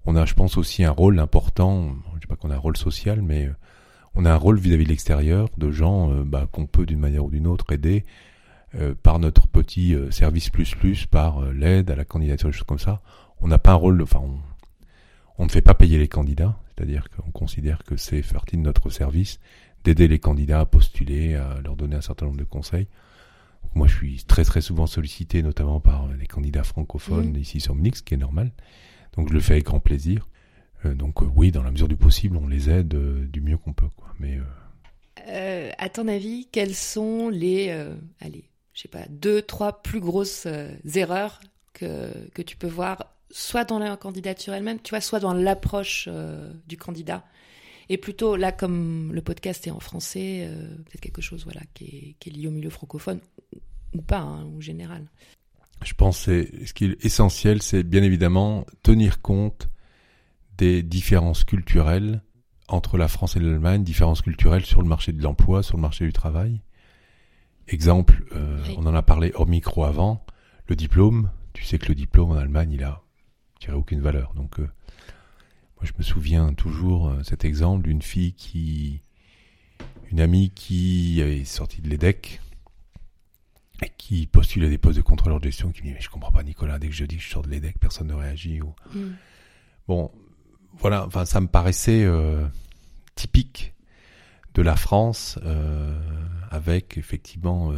On 0.04 0.16
a, 0.16 0.24
je 0.24 0.34
pense, 0.34 0.56
aussi 0.56 0.84
un 0.84 0.90
rôle 0.90 1.18
important. 1.18 1.94
Je 2.14 2.20
dis 2.20 2.26
pas 2.26 2.36
qu'on 2.36 2.50
a 2.50 2.56
un 2.56 2.58
rôle 2.58 2.76
social, 2.76 3.22
mais 3.22 3.48
on 4.14 4.24
a 4.24 4.32
un 4.32 4.36
rôle 4.36 4.58
vis-à-vis 4.58 4.84
de 4.84 4.88
l'extérieur, 4.88 5.48
de 5.56 5.70
gens 5.70 6.10
bah, 6.24 6.48
qu'on 6.50 6.66
peut 6.66 6.86
d'une 6.86 6.98
manière 6.98 7.24
ou 7.24 7.30
d'une 7.30 7.46
autre 7.46 7.72
aider 7.72 8.04
euh, 8.74 8.94
par 8.94 9.18
notre 9.18 9.48
petit 9.48 9.94
euh, 9.94 10.10
service 10.10 10.48
plus 10.48 10.74
plus, 10.74 11.04
par 11.04 11.40
euh, 11.40 11.52
l'aide 11.52 11.90
à 11.90 11.94
la 11.94 12.06
candidature, 12.06 12.48
des 12.48 12.54
choses 12.54 12.66
comme 12.66 12.78
ça. 12.78 13.02
On 13.42 13.48
n'a 13.48 13.58
pas 13.58 13.72
un 13.72 13.74
rôle, 13.74 14.00
enfin, 14.00 14.20
on, 14.22 14.38
on, 15.36 15.44
ne 15.44 15.50
fait 15.50 15.60
pas 15.60 15.74
payer 15.74 15.98
les 15.98 16.08
candidats, 16.08 16.58
c'est-à-dire 16.68 17.10
qu'on 17.10 17.30
considère 17.32 17.84
que 17.84 17.98
c'est 17.98 18.22
partie 18.22 18.56
de 18.56 18.62
notre 18.62 18.88
service 18.88 19.40
d'aider 19.84 20.08
les 20.08 20.18
candidats 20.18 20.60
à 20.60 20.64
postuler, 20.64 21.34
à 21.34 21.60
leur 21.62 21.76
donner 21.76 21.96
un 21.96 22.00
certain 22.00 22.26
nombre 22.26 22.38
de 22.38 22.44
conseils. 22.44 22.86
moi, 23.74 23.88
je 23.88 23.94
suis 23.94 24.24
très 24.24 24.44
très 24.44 24.62
souvent 24.62 24.86
sollicité, 24.86 25.42
notamment 25.42 25.80
par 25.80 26.08
les 26.18 26.26
candidats 26.26 26.64
francophones 26.64 27.32
mmh. 27.32 27.40
ici 27.40 27.60
sur 27.60 27.74
Munich, 27.74 27.96
ce 27.96 28.02
qui 28.02 28.14
est 28.14 28.18
normal. 28.18 28.52
Donc, 29.16 29.28
je 29.28 29.34
le 29.34 29.40
fais 29.40 29.54
avec 29.54 29.64
grand 29.64 29.80
plaisir. 29.80 30.28
donc, 30.84 31.20
oui, 31.20 31.50
dans 31.50 31.62
la 31.62 31.72
mesure 31.72 31.88
du 31.88 31.96
possible, 31.96 32.38
on 32.38 32.46
les 32.46 32.70
aide 32.70 32.94
du 33.28 33.40
mieux 33.42 33.58
qu'on 33.58 33.72
peut. 33.72 33.88
Quoi. 33.96 34.14
Mais 34.18 34.38
à 35.78 35.88
ton 35.88 36.06
avis, 36.06 36.46
quels 36.52 36.74
sont 36.74 37.28
les, 37.28 37.70
allez, 38.20 38.51
je 38.74 38.82
sais 38.82 38.88
pas, 38.88 39.06
deux, 39.08 39.42
trois 39.42 39.82
plus 39.82 40.00
grosses 40.00 40.44
euh, 40.46 40.70
erreurs 40.94 41.40
que, 41.72 42.10
que 42.34 42.42
tu 42.42 42.56
peux 42.56 42.68
voir 42.68 43.12
soit 43.32 43.64
dans 43.64 43.78
la 43.78 43.96
candidature 43.96 44.52
elle-même, 44.52 44.78
tu 44.80 44.90
vois, 44.90 45.00
soit 45.00 45.18
dans 45.18 45.32
l'approche 45.32 46.08
euh, 46.10 46.52
du 46.68 46.76
candidat. 46.76 47.24
Et 47.88 47.96
plutôt 47.96 48.36
là, 48.36 48.52
comme 48.52 49.12
le 49.12 49.22
podcast 49.22 49.66
est 49.66 49.70
en 49.70 49.80
français, 49.80 50.46
euh, 50.46 50.76
peut-être 50.76 51.00
quelque 51.00 51.22
chose 51.22 51.44
voilà, 51.44 51.62
qui, 51.74 52.16
est, 52.24 52.30
lié 52.30 52.46
au 52.46 52.50
milieu 52.50 52.70
francophone, 52.70 53.20
ou 53.94 54.02
pas, 54.02 54.20
hein, 54.20 54.44
ou 54.46 54.60
général. 54.60 55.08
Je 55.84 55.94
pense 55.94 56.26
que 56.26 56.48
ce 56.64 56.72
qui 56.72 56.84
est 56.84 57.04
essentiel, 57.04 57.60
c'est 57.60 57.82
bien 57.82 58.02
évidemment 58.02 58.64
tenir 58.82 59.20
compte 59.20 59.68
des 60.56 60.82
différences 60.82 61.42
culturelles 61.42 62.22
entre 62.68 62.96
la 62.96 63.08
France 63.08 63.36
et 63.36 63.40
l'Allemagne, 63.40 63.82
différences 63.82 64.22
culturelles 64.22 64.64
sur 64.64 64.80
le 64.80 64.88
marché 64.88 65.12
de 65.12 65.22
l'emploi, 65.22 65.62
sur 65.62 65.76
le 65.76 65.82
marché 65.82 66.04
du 66.04 66.12
travail. 66.12 66.60
Exemple, 67.68 68.24
euh, 68.34 68.62
on 68.76 68.86
en 68.86 68.94
a 68.94 69.02
parlé 69.02 69.32
hors 69.34 69.46
micro 69.46 69.84
avant, 69.84 70.24
le 70.66 70.76
diplôme. 70.76 71.30
Tu 71.52 71.64
sais 71.64 71.78
que 71.78 71.86
le 71.86 71.94
diplôme 71.94 72.30
en 72.30 72.36
Allemagne, 72.36 72.72
il 72.72 72.82
a, 72.82 73.02
il 73.62 73.72
aucune 73.72 74.00
valeur. 74.00 74.34
Donc, 74.34 74.58
euh, 74.58 74.62
moi, 74.62 75.84
je 75.84 75.92
me 75.96 76.02
souviens 76.02 76.52
toujours 76.54 77.08
euh, 77.08 77.22
cet 77.22 77.44
exemple 77.44 77.84
d'une 77.84 78.02
fille 78.02 78.32
qui, 78.32 79.02
une 80.10 80.20
amie 80.20 80.50
qui 80.50 81.20
est 81.20 81.44
sortie 81.44 81.80
de 81.80 81.88
l'EDEC 81.88 82.40
et 83.84 83.90
qui 83.96 84.26
postulait 84.26 84.68
des 84.68 84.78
postes 84.78 84.98
de 84.98 85.02
contrôleur 85.02 85.40
de 85.40 85.44
gestion, 85.44 85.72
qui 85.72 85.82
me 85.82 85.88
dit 85.88 85.94
mais 85.94 86.00
je 86.00 86.10
comprends 86.10 86.32
pas 86.32 86.42
Nicolas, 86.42 86.78
dès 86.78 86.88
que 86.88 86.94
je 86.94 87.04
dis 87.04 87.16
que 87.16 87.22
je 87.22 87.30
sors 87.30 87.42
de 87.42 87.48
l'EDEC, 87.50 87.78
personne 87.78 88.08
ne 88.08 88.14
réagit. 88.14 88.60
Ou... 88.60 88.74
Mm. 88.94 89.12
Bon, 89.88 90.10
voilà, 90.78 91.06
enfin 91.06 91.24
ça 91.24 91.40
me 91.40 91.48
paraissait 91.48 92.06
typique 93.16 93.74
de 94.54 94.62
la 94.62 94.76
France, 94.76 95.38
avec 96.52 96.98
effectivement 96.98 97.72
euh, 97.72 97.76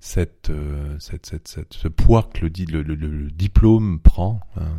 cette, 0.00 0.50
cette, 0.98 1.26
cette, 1.26 1.48
cette, 1.48 1.74
ce 1.74 1.88
poids 1.88 2.28
que 2.34 2.46
le, 2.46 2.82
le, 2.82 2.94
le, 2.94 3.30
diplôme 3.30 4.00
prend. 4.00 4.40
Hein. 4.56 4.76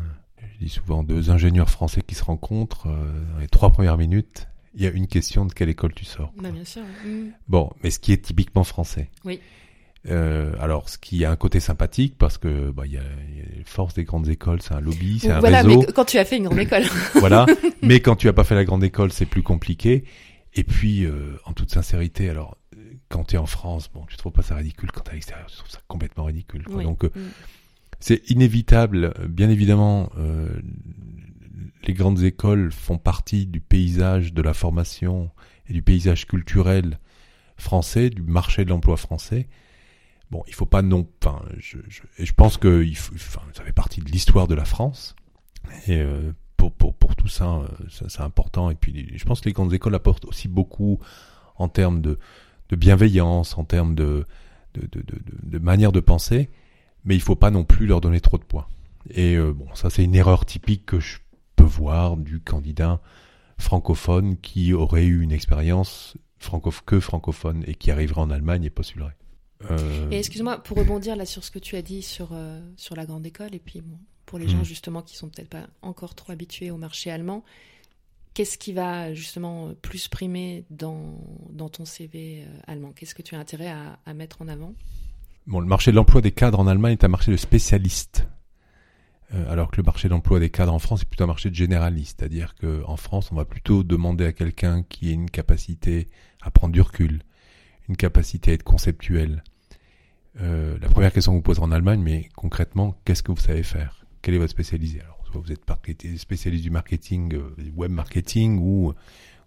Je 0.54 0.66
dis 0.66 0.70
souvent 0.70 1.04
deux 1.04 1.32
ingénieurs 1.32 1.70
français 1.70 2.02
qui 2.06 2.16
se 2.16 2.24
rencontrent 2.24 2.88
dans 2.88 3.40
les 3.40 3.48
trois 3.48 3.72
premières 3.72 3.98
minutes. 3.98 4.48
Il 4.76 4.84
y 4.84 4.88
a 4.88 4.92
une 4.92 5.08
question 5.08 5.46
de 5.46 5.54
quelle 5.54 5.70
école 5.70 5.94
tu 5.94 6.06
sors. 6.06 6.32
Bah, 6.38 6.52
bien 6.52 6.66
sûr. 6.66 6.84
Bon, 7.48 7.72
mais 7.84 7.90
ce 7.90 8.00
qui 8.00 8.12
est 8.12 8.24
typiquement 8.24 8.64
français. 8.64 9.10
Oui. 9.24 9.40
Euh, 10.10 10.54
alors, 10.60 10.90
ce 10.90 10.98
qui 10.98 11.26
a 11.26 11.32
un 11.32 11.36
côté 11.36 11.60
sympathique, 11.60 12.16
parce 12.18 12.38
que 12.38 12.70
bah, 12.72 12.86
y 12.86 12.98
a, 12.98 13.02
y 13.02 13.42
a 13.42 13.64
force 13.66 13.96
des 13.96 14.04
grandes 14.04 14.30
écoles, 14.30 14.62
c'est 14.62 14.74
un 14.74 14.82
lobby, 14.82 15.20
c'est 15.20 15.32
un 15.32 15.40
voilà, 15.40 15.62
réseau. 15.62 15.80
mais 15.80 15.94
quand 15.94 16.06
tu 16.06 16.18
as 16.18 16.26
fait 16.26 16.38
une 16.38 16.46
grande 16.46 16.60
école. 16.60 16.84
voilà, 17.16 17.46
mais 17.82 18.00
quand 18.00 18.16
tu 18.16 18.28
as 18.28 18.34
pas 18.34 18.44
fait 18.44 18.56
la 18.56 18.66
grande 18.66 18.84
école, 18.84 19.12
c'est 19.12 19.26
plus 19.26 19.44
compliqué. 19.44 20.04
Et 20.54 20.64
puis, 20.64 21.06
euh, 21.06 21.38
en 21.46 21.54
toute 21.54 21.72
sincérité, 21.72 22.30
alors, 22.30 22.58
quand 23.10 23.26
tu 23.26 23.36
es 23.36 23.38
en 23.38 23.46
France, 23.46 23.90
bon, 23.94 24.06
tu 24.06 24.18
trouves 24.18 24.32
pas 24.32 24.42
ça 24.42 24.56
ridicule. 24.56 24.92
Quand 24.92 25.02
tu 25.02 25.10
es 25.10 25.12
à 25.12 25.14
l'extérieur, 25.16 25.48
tu 25.48 25.58
trouves 25.58 25.70
ça 25.70 25.80
complètement 25.88 26.26
ridicule. 26.26 26.64
Quoi. 26.64 26.84
Donc, 26.84 27.04
euh, 27.04 27.12
mm. 27.16 27.22
c'est 28.00 28.30
inévitable. 28.30 29.14
Bien 29.30 29.50
évidemment, 29.50 30.12
euh, 30.18 30.50
les 31.84 31.94
grandes 31.94 32.24
écoles 32.24 32.72
font 32.72 32.98
partie 32.98 33.46
du 33.46 33.62
paysage 33.62 34.34
de 34.34 34.42
la 34.42 34.54
formation 34.54 35.30
et 35.68 35.74
du 35.74 35.82
paysage 35.82 36.26
culturel 36.26 37.00
français, 37.58 38.10
du 38.10 38.22
marché 38.22 38.66
de 38.66 38.70
l'emploi 38.70 38.98
français. 38.98 39.48
Bon, 40.32 40.44
il 40.48 40.54
faut 40.54 40.66
pas 40.66 40.82
non, 40.82 41.08
enfin, 41.24 41.44
je, 41.60 41.78
je, 41.88 42.02
et 42.18 42.26
je 42.26 42.34
pense 42.34 42.58
que 42.58 42.84
il 42.84 42.98
faut, 42.98 43.14
enfin, 43.14 43.42
ça 43.54 43.64
fait 43.64 43.72
partie 43.72 44.02
de 44.02 44.10
l'histoire 44.10 44.48
de 44.48 44.56
la 44.56 44.66
France. 44.66 45.16
Et 45.88 46.00
euh, 46.00 46.34
pour, 46.58 46.74
pour, 46.74 46.96
pour 46.96 47.16
tout 47.16 47.28
ça, 47.28 47.62
ça 47.90 48.10
c'est 48.10 48.22
important. 48.22 48.72
Et 48.72 48.76
puis, 48.76 49.12
je 49.16 49.24
pense 49.26 49.42
que 49.42 49.46
les 49.46 49.54
grandes 49.54 49.74
écoles 49.74 49.94
apportent 49.94 50.26
aussi 50.26 50.48
beaucoup 50.48 51.00
en 51.58 51.70
termes 51.70 52.02
de, 52.02 52.20
de 52.70 52.76
bienveillance, 52.76 53.58
en 53.58 53.64
termes 53.64 53.96
de, 53.96 54.26
de, 54.74 54.88
de, 54.92 55.04
de, 55.44 55.60
manière 55.60 55.92
de 55.92 56.00
penser. 56.00 56.50
Mais 57.04 57.16
il 57.16 57.22
faut 57.22 57.36
pas 57.36 57.52
non 57.52 57.64
plus 57.64 57.86
leur 57.86 58.02
donner 58.02 58.20
trop 58.20 58.38
de 58.38 58.44
poids. 58.44 58.68
Et 59.12 59.36
euh, 59.36 59.54
bon, 59.54 59.68
ça 59.76 59.90
c'est 59.90 60.04
une 60.04 60.16
erreur 60.16 60.46
typique 60.46 60.86
que 60.86 61.00
je 61.00 61.20
peux 61.56 61.64
voir 61.64 62.18
du 62.18 62.40
candidat 62.40 63.00
francophone 63.58 64.38
qui 64.38 64.74
aurait 64.74 65.06
eu 65.06 65.22
une 65.22 65.32
expérience 65.32 66.18
franco 66.40 66.72
que 66.86 67.00
francophone 67.00 67.64
et 67.68 67.76
qui 67.76 67.92
arriverait 67.92 68.22
en 68.22 68.30
Allemagne 68.30 68.64
et 68.64 68.70
postulerait. 68.70 69.16
Euh... 69.70 70.10
Et 70.12 70.18
excuse-moi, 70.18 70.58
pour 70.58 70.78
rebondir 70.78 71.16
là 71.16 71.26
sur 71.26 71.44
ce 71.44 71.52
que 71.52 71.60
tu 71.60 71.76
as 71.76 71.82
dit 71.82 72.02
sur, 72.02 72.30
euh, 72.34 72.60
sur 72.76 72.96
la 72.96 73.06
grande 73.06 73.26
école, 73.26 73.56
et 73.56 73.60
puis 73.60 73.82
bon, 73.82 73.98
pour 74.26 74.40
les 74.40 74.46
mmh. 74.46 74.50
gens 74.50 74.64
justement 74.64 75.02
qui 75.02 75.16
sont 75.16 75.30
peut-être 75.30 75.50
pas 75.50 75.68
encore 75.82 76.16
trop 76.16 76.32
habitués 76.32 76.72
au 76.72 76.78
marché 76.78 77.12
allemand, 77.12 77.44
qu'est-ce 78.36 78.60
qui 78.60 78.74
va 78.74 79.14
justement 79.16 79.74
plus 79.82 80.08
primer 80.08 80.66
dans, 80.70 81.18
ton 81.72 81.86
CV 81.86 82.44
euh, 82.44 82.60
allemand? 82.68 82.92
Qu'est-ce 82.96 83.16
que 83.16 83.24
tu 83.24 83.34
as 83.34 83.40
intérêt 83.40 83.74
à, 84.06 84.14
mettre 84.14 84.44
en 84.44 84.48
avant? 84.48 84.76
Bon, 85.48 85.60
le 85.60 85.66
marché 85.66 85.90
de 85.90 85.96
l'emploi 85.96 86.22
des 86.22 86.32
cadres 86.32 86.60
en 86.60 86.68
Allemagne 86.68 86.94
est 86.94 87.04
un 87.04 87.08
marché 87.08 87.32
de 87.32 87.38
spécialistes. 87.38 88.28
Euh, 89.34 89.52
alors 89.52 89.72
que 89.72 89.78
le 89.78 89.84
marché 89.84 90.08
d'emploi 90.08 90.40
des 90.40 90.52
cadres 90.52 90.74
en 90.74 90.80
France 90.80 91.02
est 91.02 91.06
plutôt 91.06 91.24
un 91.24 91.28
marché 91.28 91.50
de 91.50 91.56
généralistes, 91.56 92.20
c'est-à-dire 92.20 92.54
qu'en 92.56 92.98
France, 92.98 93.32
on 93.32 93.36
va 93.36 93.46
plutôt 93.46 93.84
demander 93.84 94.26
à 94.26 94.34
quelqu'un 94.34 94.84
qui 94.84 95.10
ait 95.10 95.14
une 95.14 95.32
capacité 95.32 96.10
à 96.42 96.52
prendre 96.52 96.74
du 96.74 96.82
recul, 96.82 97.24
une 97.90 97.96
capacité 97.96 98.52
à 98.52 98.54
être 98.54 98.64
conceptuel. 98.64 99.44
Euh, 100.42 100.78
la 100.80 100.90
première 100.90 101.14
question 101.14 101.32
que 101.32 101.38
vous 101.38 101.42
poserez 101.42 101.66
en 101.66 101.72
Allemagne, 101.72 102.02
mais 102.02 102.30
concrètement, 102.36 103.00
qu'est-ce 103.06 103.24
que 103.24 103.32
vous 103.32 103.40
savez 103.40 103.64
faire? 103.64 104.06
Quelle 104.22 104.36
est 104.36 104.40
votre 104.40 104.52
spécialité 104.52 105.02
vous 105.42 105.52
êtes 105.52 105.64
spécialiste 106.18 106.64
du 106.64 106.70
marketing, 106.70 107.34
euh, 107.36 107.56
web 107.76 107.92
marketing, 107.92 108.60
ou 108.60 108.94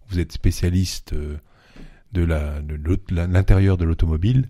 vous 0.09 0.19
êtes 0.19 0.33
spécialiste 0.33 1.13
euh, 1.13 1.37
de 2.13 2.25
l'intérieur 3.11 3.77
de 3.77 3.85
l'automobile 3.85 4.49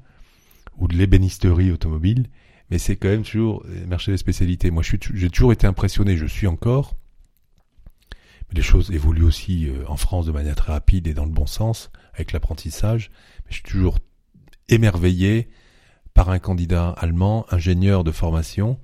ou 0.79 0.87
de 0.87 0.97
l'ébénisterie 0.97 1.73
automobile, 1.73 2.29
mais 2.71 2.79
c'est 2.79 2.97
quand 2.97 3.09
même 3.09 3.25
toujours 3.25 3.65
le 3.67 3.87
marché 3.87 4.13
des 4.13 4.19
spécialités. 4.19 4.71
Moi, 4.71 4.83
j'ai 4.83 5.31
toujours 5.31 5.53
été 5.53 5.67
impressionné, 5.67 6.17
je 6.17 6.27
suis 6.27 6.47
encore, 6.47 6.95
mais 8.49 8.57
les 8.57 8.63
choses 8.63 8.91
évoluent 8.91 9.25
aussi 9.25 9.69
euh, 9.69 9.85
en 9.89 9.97
France 9.97 10.27
de 10.27 10.33
manière 10.33 10.55
très 10.55 10.73
rapide 10.73 11.07
et 11.07 11.15
dans 11.15 11.25
le 11.25 11.33
bon 11.33 11.47
sens, 11.47 11.91
avec 12.15 12.33
l'apprentissage. 12.33 13.11
Je 13.49 13.55
suis 13.55 13.63
toujours 13.63 13.99
émerveillé 14.69 15.49
par 16.15 16.31
un 16.31 16.39
candidat 16.39 16.91
allemand, 16.91 17.47
ingénieur 17.51 18.05
de 18.05 18.13
formation, 18.13 18.79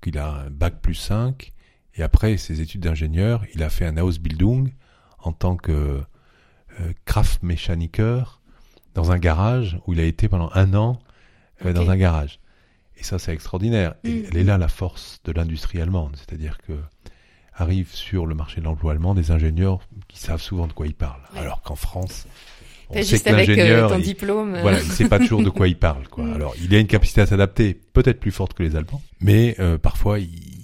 qu'il 0.00 0.18
a 0.18 0.44
un 0.44 0.50
bac 0.50 0.80
plus 0.80 0.94
5, 0.94 1.52
et 1.98 2.02
après 2.02 2.36
ses 2.36 2.60
études 2.60 2.82
d'ingénieur, 2.82 3.44
il 3.54 3.62
a 3.62 3.70
fait 3.70 3.84
un 3.84 3.96
Ausbildung 3.98 4.72
en 5.18 5.32
tant 5.32 5.56
que 5.56 6.00
euh, 6.80 6.92
Kraftmechaniker 7.04 8.40
dans 8.94 9.10
un 9.10 9.18
garage 9.18 9.78
où 9.86 9.92
il 9.92 10.00
a 10.00 10.04
été 10.04 10.28
pendant 10.28 10.50
un 10.54 10.74
an 10.74 11.00
euh, 11.64 11.70
okay. 11.70 11.74
dans 11.74 11.90
un 11.90 11.96
garage. 11.96 12.40
Et 12.96 13.02
ça, 13.02 13.18
c'est 13.18 13.32
extraordinaire. 13.32 13.94
Et 14.04 14.10
mmh. 14.10 14.24
elle 14.30 14.36
est 14.38 14.44
là 14.44 14.58
la 14.58 14.68
force 14.68 15.20
de 15.24 15.32
l'industrie 15.32 15.80
allemande, 15.80 16.16
c'est-à-dire 16.16 16.58
que 16.58 16.72
arrivent 17.54 17.92
sur 17.92 18.26
le 18.26 18.36
marché 18.36 18.60
de 18.60 18.66
l'emploi 18.66 18.92
allemand 18.92 19.14
des 19.14 19.32
ingénieurs 19.32 19.80
qui 20.06 20.20
savent 20.20 20.40
souvent 20.40 20.68
de 20.68 20.72
quoi 20.72 20.86
ils 20.86 20.94
parlent, 20.94 21.22
ouais. 21.34 21.40
alors 21.40 21.60
qu'en 21.62 21.74
France, 21.74 22.28
on 22.88 22.94
sait 22.94 23.02
juste 23.02 23.26
que 23.26 23.32
l'ingénieur, 23.32 23.90
ton 23.90 23.98
diplôme. 23.98 24.54
Il, 24.54 24.62
voilà, 24.62 24.78
il 24.78 24.92
sait 24.92 25.08
pas 25.08 25.18
toujours 25.18 25.42
de 25.42 25.50
quoi 25.50 25.66
il 25.68 25.76
parle. 25.76 26.06
Quoi. 26.08 26.24
Mmh. 26.24 26.34
Alors, 26.34 26.54
il 26.62 26.72
a 26.74 26.78
une 26.78 26.86
capacité 26.86 27.20
à 27.20 27.26
s'adapter, 27.26 27.74
peut-être 27.74 28.20
plus 28.20 28.30
forte 28.30 28.54
que 28.54 28.62
les 28.62 28.76
Allemands, 28.76 29.02
mais 29.20 29.56
euh, 29.58 29.76
parfois 29.76 30.20
il, 30.20 30.26
il, 30.26 30.57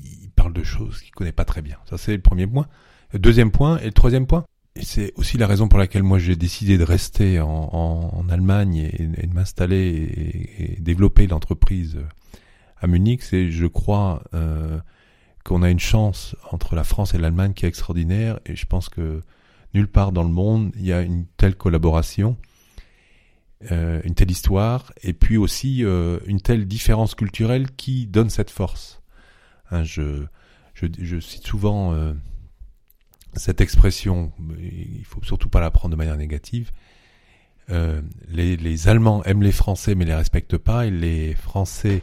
parle 0.45 0.53
de 0.53 0.63
choses 0.63 1.01
qu'il 1.01 1.11
connaît 1.13 1.33
pas 1.33 1.47
très 1.47 1.63
bien. 1.63 1.79
Ça, 1.89 1.97
c'est 1.97 2.15
le 2.15 2.21
premier 2.21 2.47
point. 2.47 2.67
Le 3.15 3.19
deuxième 3.19 3.51
point 3.51 3.79
et 3.79 3.87
le 3.87 3.93
troisième 3.93 4.27
point, 4.27 4.45
et 4.77 4.85
c'est 4.85 5.15
aussi 5.17 5.39
la 5.39 5.47
raison 5.47 5.69
pour 5.69 5.79
laquelle 5.79 6.03
moi 6.03 6.19
j'ai 6.19 6.37
décidé 6.37 6.77
de 6.77 6.85
rester 6.85 7.41
en, 7.41 8.27
Allemagne 8.29 8.91
et, 8.93 9.27
de 9.27 9.35
m'installer 9.35 9.77
et, 9.77 10.75
et, 10.77 10.81
développer 10.81 11.27
l'entreprise 11.27 11.99
à 12.77 12.87
Munich, 12.87 13.23
c'est, 13.23 13.51
je 13.51 13.67
crois, 13.67 14.23
euh, 14.35 14.79
qu'on 15.45 15.63
a 15.63 15.71
une 15.71 15.79
chance 15.79 16.37
entre 16.51 16.75
la 16.75 16.85
France 16.85 17.15
et 17.15 17.19
l'Allemagne 17.19 17.55
qui 17.55 17.65
est 17.65 17.69
extraordinaire, 17.69 18.39
et 18.45 18.55
je 18.55 18.67
pense 18.67 18.91
que 18.91 19.23
nulle 19.73 19.89
part 19.89 20.13
dans 20.13 20.25
le 20.25 20.29
monde 20.29 20.73
il 20.77 20.85
y 20.85 20.93
a 20.93 21.01
une 21.01 21.25
telle 21.39 21.55
collaboration, 21.55 22.37
euh, 23.73 24.03
une 24.05 24.15
telle 24.15 24.31
histoire, 24.31 24.93
et 25.03 25.15
puis 25.15 25.39
aussi 25.39 25.85
euh, 25.85 26.19
une 26.27 26.41
telle 26.41 26.67
différence 26.67 27.15
culturelle 27.15 27.71
qui 27.77 28.07
donne 28.07 28.29
cette 28.29 28.51
force. 28.51 29.01
Hein, 29.71 29.85
je, 29.85 30.25
je, 30.75 30.87
je, 30.99 31.21
cite 31.21 31.47
souvent 31.47 31.93
euh, 31.93 32.13
cette 33.35 33.61
expression, 33.61 34.33
il 34.59 35.05
faut 35.05 35.23
surtout 35.23 35.49
pas 35.49 35.61
la 35.61 35.71
prendre 35.71 35.93
de 35.93 35.97
manière 35.97 36.17
négative. 36.17 36.71
Euh, 37.71 38.03
les, 38.29 38.57
les 38.57 38.89
Allemands 38.89 39.25
aiment 39.25 39.43
les 39.43 39.53
Français 39.53 39.95
mais 39.95 40.05
les 40.05 40.15
respectent 40.15 40.59
pas, 40.59 40.87
et 40.87 40.91
les 40.91 41.35
Français 41.35 42.03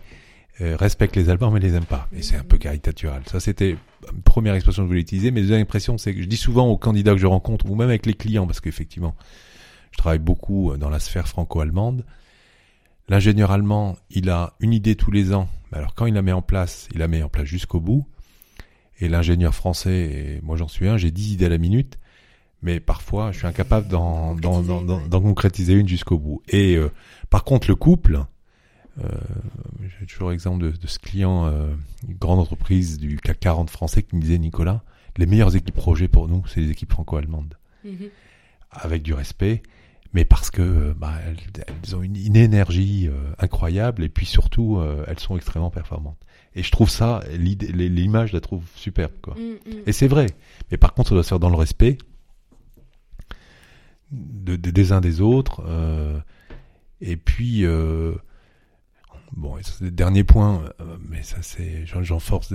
euh, 0.60 0.76
respectent 0.76 1.16
les 1.16 1.30
Allemands 1.30 1.52
mais 1.52 1.60
les 1.60 1.76
aiment 1.76 1.86
pas. 1.86 2.08
Et 2.14 2.24
c'est 2.24 2.36
un 2.36 2.44
peu 2.44 2.58
caricatural. 2.58 3.24
Ça, 3.28 3.40
c'était 3.40 3.78
une 4.12 4.22
première 4.24 4.56
expression 4.56 4.84
que 4.84 4.88
je 4.88 4.90
voulais 4.90 5.02
utiliser. 5.02 5.32
Mais 5.32 5.42
deuxième 5.42 5.62
impression, 5.62 5.98
c'est 5.98 6.16
que 6.16 6.22
je 6.22 6.28
dis 6.28 6.38
souvent 6.38 6.68
aux 6.68 6.78
candidats 6.78 7.14
que 7.14 7.20
je 7.20 7.28
rencontre, 7.28 7.70
ou 7.70 7.76
même 7.76 7.90
avec 7.90 8.06
les 8.06 8.16
clients, 8.16 8.48
parce 8.48 8.60
qu'effectivement, 8.60 9.16
je 9.92 9.98
travaille 9.98 10.20
beaucoup 10.20 10.76
dans 10.78 10.90
la 10.90 11.00
sphère 11.00 11.28
franco-allemande. 11.28 12.06
L'ingénieur 13.08 13.52
allemand, 13.52 13.98
il 14.10 14.30
a 14.30 14.54
une 14.60 14.74
idée 14.74 14.96
tous 14.96 15.12
les 15.12 15.34
ans. 15.34 15.50
Alors 15.72 15.94
quand 15.96 16.06
il 16.06 16.14
la 16.14 16.22
met 16.22 16.32
en 16.32 16.42
place, 16.42 16.88
il 16.94 17.00
la 17.00 17.08
met 17.08 17.24
en 17.24 17.30
place 17.30 17.46
jusqu'au 17.46 17.80
bout. 17.80 18.06
Et 19.00 19.10
l'ingénieur 19.10 19.56
français, 19.56 20.38
et 20.38 20.42
moi 20.44 20.58
j'en 20.58 20.68
suis 20.68 20.88
un, 20.88 20.98
j'ai 20.98 21.10
dix 21.12 21.34
idées 21.34 21.46
à 21.46 21.50
la 21.50 21.58
minute, 21.58 21.98
mais 22.62 22.80
parfois 22.80 23.32
je 23.32 23.40
suis 23.40 23.48
incapable 23.48 23.88
d'en 23.88 24.36
concrétiser 25.10 25.74
une 25.74 25.88
jusqu'au 25.88 26.20
bout. 26.20 26.44
Et 26.50 26.76
euh, 26.76 26.92
par 27.30 27.44
contre, 27.44 27.68
le 27.68 27.76
couple, 27.76 28.24
Euh, 29.00 29.08
J'ai 30.00 30.06
toujours 30.06 30.32
l'exemple 30.32 30.64
de, 30.66 30.72
de, 30.72 30.88
ce 30.88 31.00
client, 31.00 31.46
euh, 31.48 31.74
une 32.08 32.16
grande 32.16 32.40
entreprise 32.40 33.00
du 33.00 33.16
CAC 33.18 33.40
40 33.40 33.70
français 33.70 34.04
qui 34.04 34.18
me 34.18 34.22
disait 34.22 34.38
Nicolas, 34.38 34.84
les 35.18 35.26
meilleures 35.26 35.56
équipes 35.56 35.76
projet 35.76 36.10
pour 36.10 36.28
nous, 36.28 36.46
c'est 36.48 36.60
les 36.60 36.70
équipes 36.72 36.92
franco-allemandes. 36.92 37.56
Mhm. 37.86 38.10
Avec 38.70 39.02
du 39.02 39.14
respect, 39.14 39.64
mais 40.14 40.26
parce 40.26 40.52
que 40.52 40.62
euh, 40.62 40.94
bah, 40.96 41.14
elles, 41.26 41.38
elles 41.84 41.96
ont 41.96 42.02
une, 42.04 42.16
une 42.16 42.36
énergie 42.36 43.08
euh, 43.08 43.14
incroyable 43.40 44.04
et 44.04 44.10
puis 44.10 44.26
surtout 44.26 44.78
euh, 44.78 45.04
elles 45.08 45.20
sont 45.20 45.36
extrêmement 45.38 45.72
performantes. 45.72 46.20
Et 46.54 46.64
je 46.64 46.72
trouve 46.72 46.90
ça, 46.90 47.22
l'image, 47.32 48.34
la 48.34 48.42
trouve 48.42 48.64
superbe. 48.76 49.14
Quoi. 49.22 49.36
Mhm, 49.36 49.74
mhm. 49.74 49.82
Et 49.86 49.94
c'est 49.94 50.08
vrai. 50.10 50.26
Mais 50.70 50.78
par 50.78 50.94
contre, 50.94 51.10
ça 51.10 51.16
doit 51.16 51.24
se 51.24 51.30
faire 51.30 51.40
dans 51.40 51.50
le 51.50 51.56
respect 51.56 51.98
de, 54.12 54.56
de- 54.56 54.72
des 54.72 54.92
uns 54.92 55.02
des 55.02 55.22
autres. 55.22 55.64
euh, 55.66 56.20
et 57.00 57.16
puis, 57.18 57.66
euh, 57.66 58.14
bon, 59.32 59.58
et 59.58 59.62
le 59.82 59.92
dernier 59.92 60.24
point, 60.24 60.64
euh, 60.82 60.98
mais 61.10 61.24
ça 61.24 61.38
c'est, 61.42 61.86
j'en- 61.86 62.04
j'enfonce, 62.04 62.52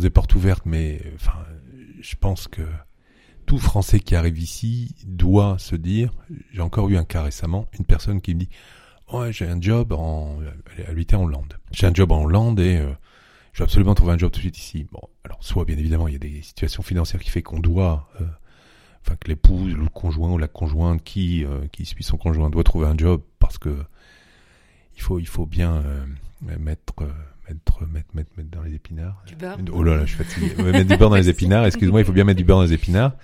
des 0.00 0.10
portes 0.10 0.34
ouvertes, 0.34 0.64
mais 0.64 1.02
enfin, 1.16 1.34
je 2.00 2.14
pense 2.16 2.48
que 2.48 2.62
tout 3.50 3.58
Français 3.58 3.98
qui 3.98 4.14
arrive 4.14 4.38
ici 4.38 4.94
doit 5.04 5.58
se 5.58 5.74
dire, 5.74 6.12
j'ai 6.52 6.60
encore 6.60 6.88
eu 6.88 6.96
un 6.96 7.02
cas 7.02 7.24
récemment, 7.24 7.66
une 7.76 7.84
personne 7.84 8.20
qui 8.20 8.32
me 8.36 8.38
dit, 8.38 8.48
ouais, 9.12 9.32
j'ai 9.32 9.44
un 9.44 9.60
job 9.60 9.90
en, 9.90 10.38
elle 10.78 10.86
habitait 10.86 11.16
en 11.16 11.24
Hollande. 11.24 11.58
J'ai 11.72 11.88
un 11.88 11.92
job 11.92 12.12
en 12.12 12.22
Hollande 12.22 12.60
et 12.60 12.76
euh, 12.76 12.92
je 13.52 13.58
vais 13.58 13.64
absolument 13.64 13.96
trouver 13.96 14.12
un 14.12 14.18
job 14.18 14.30
tout 14.30 14.36
de 14.38 14.42
suite 14.42 14.56
ici. 14.56 14.86
Bon, 14.92 15.00
alors 15.24 15.42
soit 15.42 15.64
bien 15.64 15.76
évidemment 15.76 16.06
il 16.06 16.12
y 16.12 16.14
a 16.14 16.20
des 16.20 16.42
situations 16.42 16.84
financières 16.84 17.20
qui 17.20 17.28
fait 17.28 17.42
qu'on 17.42 17.58
doit, 17.58 18.08
euh, 18.20 18.24
enfin 19.04 19.16
que 19.16 19.26
l'épouse, 19.26 19.74
le 19.74 19.88
conjoint 19.88 20.30
ou 20.30 20.38
la 20.38 20.46
conjointe 20.46 21.02
qui 21.02 21.44
euh, 21.44 21.66
qui 21.72 21.86
suit 21.86 22.04
son 22.04 22.18
conjoint 22.18 22.50
doit 22.50 22.62
trouver 22.62 22.86
un 22.86 22.96
job 22.96 23.20
parce 23.40 23.58
que 23.58 23.82
il 24.94 25.02
faut 25.02 25.18
il 25.18 25.26
faut 25.26 25.46
bien 25.46 25.82
euh, 25.84 26.06
mettre 26.56 26.92
euh, 27.00 27.10
mettre 27.54 27.86
mettre 27.86 28.14
mettre 28.14 28.30
mettre 28.36 28.50
dans 28.50 28.62
les 28.62 28.74
épinards. 28.74 29.22
Du 29.26 29.36
beurre. 29.36 29.58
Oh 29.72 29.82
là 29.82 29.96
là, 29.96 30.04
je 30.04 30.14
suis 30.14 30.24
fatigué. 30.24 30.62
Mettre 30.62 30.88
du 30.88 30.96
beurre 30.96 31.10
dans 31.10 31.16
les 31.16 31.28
épinards. 31.30 31.66
Excuse-moi, 31.66 32.00
il 32.00 32.04
faut 32.04 32.12
bien 32.12 32.24
mettre 32.24 32.38
du 32.38 32.44
beurre 32.44 32.58
dans 32.58 32.64
les 32.64 32.72
épinards. 32.72 33.16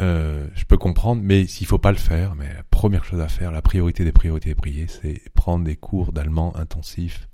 Euh, 0.00 0.48
je 0.54 0.64
peux 0.64 0.76
comprendre, 0.76 1.22
mais 1.22 1.46
s'il 1.46 1.66
faut 1.66 1.78
pas 1.78 1.92
le 1.92 1.98
faire, 1.98 2.34
mais 2.34 2.52
la 2.52 2.64
première 2.64 3.04
chose 3.04 3.20
à 3.20 3.28
faire, 3.28 3.52
la 3.52 3.62
priorité 3.62 4.04
des 4.04 4.12
priorités 4.12 4.48
des 4.48 4.54
prières, 4.54 4.90
c'est 4.90 5.22
prendre 5.34 5.64
des 5.64 5.76
cours 5.76 6.12
d'allemand 6.12 6.56
intensifs 6.56 7.28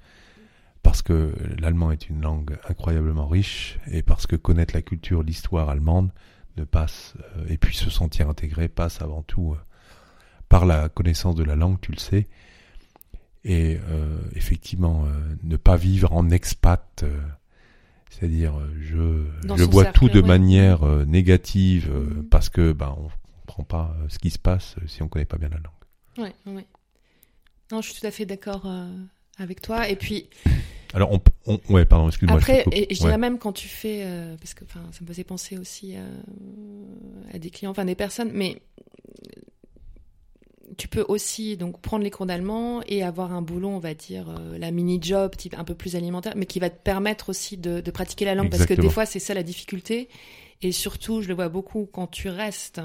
parce 0.83 1.03
que 1.03 1.35
l'allemand 1.59 1.93
est 1.93 2.09
une 2.09 2.23
langue 2.23 2.57
incroyablement 2.69 3.27
riche 3.27 3.79
et 3.91 4.03
parce 4.03 4.27
que 4.27 4.37
connaître 4.37 4.75
la 4.75 4.83
culture, 4.83 5.23
l'histoire 5.23 5.69
allemande 5.69 6.11
ne 6.57 6.65
passe 6.65 7.15
euh, 7.37 7.47
et 7.49 7.59
puis 7.59 7.77
se 7.77 7.91
sentir 7.91 8.29
intégré 8.29 8.69
passe 8.69 9.03
avant 9.03 9.23
tout 9.23 9.53
euh, 9.53 9.59
par 10.49 10.67
la 10.67 10.89
connaissance 10.89 11.35
de 11.35 11.45
la 11.45 11.57
langue, 11.57 11.81
tu 11.81 11.93
le 11.93 11.99
sais. 11.99 12.29
Et 13.45 13.79
euh, 13.89 14.19
effectivement, 14.35 15.05
euh, 15.07 15.09
ne 15.45 15.57
pas 15.57 15.77
vivre 15.77 16.13
en 16.13 16.29
expat, 16.31 16.85
euh, 17.03 17.19
c'est-à-dire 18.11 18.53
je, 18.81 19.25
Dans 19.47 19.57
je 19.57 19.65
vois 19.65 19.85
cercle, 19.85 19.99
tout 19.99 20.09
de 20.11 20.21
ouais. 20.21 20.29
manière 20.29 20.85
négative 21.07 21.91
Mhm. 21.91 22.25
parce 22.25 22.51
que 22.51 22.73
ben 22.73 22.95
on 22.99 23.09
comprend 23.41 23.65
pas 23.65 23.97
ce 24.09 24.19
qui 24.19 24.31
se 24.31 24.39
passe 24.39 24.77
si 24.87 25.03
on 25.03 25.09
connaît 25.09 25.25
pas 25.25 25.39
bien 25.39 25.49
la 25.49 25.57
langue. 25.57 26.27
Ouais, 26.47 26.53
ouais. 26.53 26.67
Non, 27.73 27.81
je 27.81 27.91
suis 27.91 28.01
tout 28.01 28.07
à 28.07 28.11
fait 28.11 28.27
d'accord 28.27 28.71
avec 29.39 29.63
toi. 29.63 29.89
Et 29.89 29.97
puis, 29.97 30.29
Alors 30.93 31.11
on, 31.13 31.21
on 31.47 31.59
ouais 31.73 31.87
pardon 31.87 32.09
excuse-moi. 32.09 32.37
Après, 32.37 32.65
et, 32.73 32.95
je 32.95 33.01
Ouais. 33.01 33.07
dirais 33.07 33.19
même 33.19 33.39
quand 33.39 33.53
tu 33.53 33.69
fais, 33.69 34.05
parce 34.39 34.53
que 34.55 34.65
enfin, 34.65 34.81
ça 34.93 34.99
me 35.01 35.07
faisait 35.07 35.25
penser 35.25 35.57
aussi 35.57 35.95
à 37.33 37.39
des 37.39 37.49
clients, 37.51 37.71
enfin 37.71 37.85
des 37.87 37.95
personnes, 37.95 38.33
mais 38.35 38.61
tu 40.81 40.89
peux 40.89 41.05
aussi 41.09 41.59
donc 41.59 41.79
prendre 41.83 42.03
les 42.03 42.11
cours 42.11 42.25
d'allemand 42.25 42.81
et 42.87 43.03
avoir 43.03 43.35
un 43.35 43.43
boulot, 43.43 43.69
on 43.69 43.81
va 43.81 43.93
dire, 43.93 44.31
euh, 44.31 44.57
la 44.57 44.71
mini-job 44.71 45.37
type 45.37 45.55
un 45.59 45.65
peu 45.65 45.75
plus 45.75 45.95
alimentaire, 45.95 46.33
mais 46.37 46.47
qui 46.47 46.59
va 46.59 46.71
te 46.71 46.83
permettre 46.83 47.29
aussi 47.29 47.59
de, 47.59 47.83
de 47.83 47.91
pratiquer 47.91 48.25
la 48.25 48.35
langue, 48.35 48.49
parce 48.49 48.65
que 48.65 48.73
des 48.73 48.89
fois 48.89 49.05
c'est 49.05 49.19
ça 49.19 49.35
la 49.35 49.43
difficulté. 49.43 50.09
Et 50.63 50.73
surtout, 50.73 51.21
je 51.21 51.29
le 51.29 51.35
vois 51.35 51.51
beaucoup 51.51 51.87
quand 51.93 52.07
tu 52.07 52.31
restes 52.31 52.81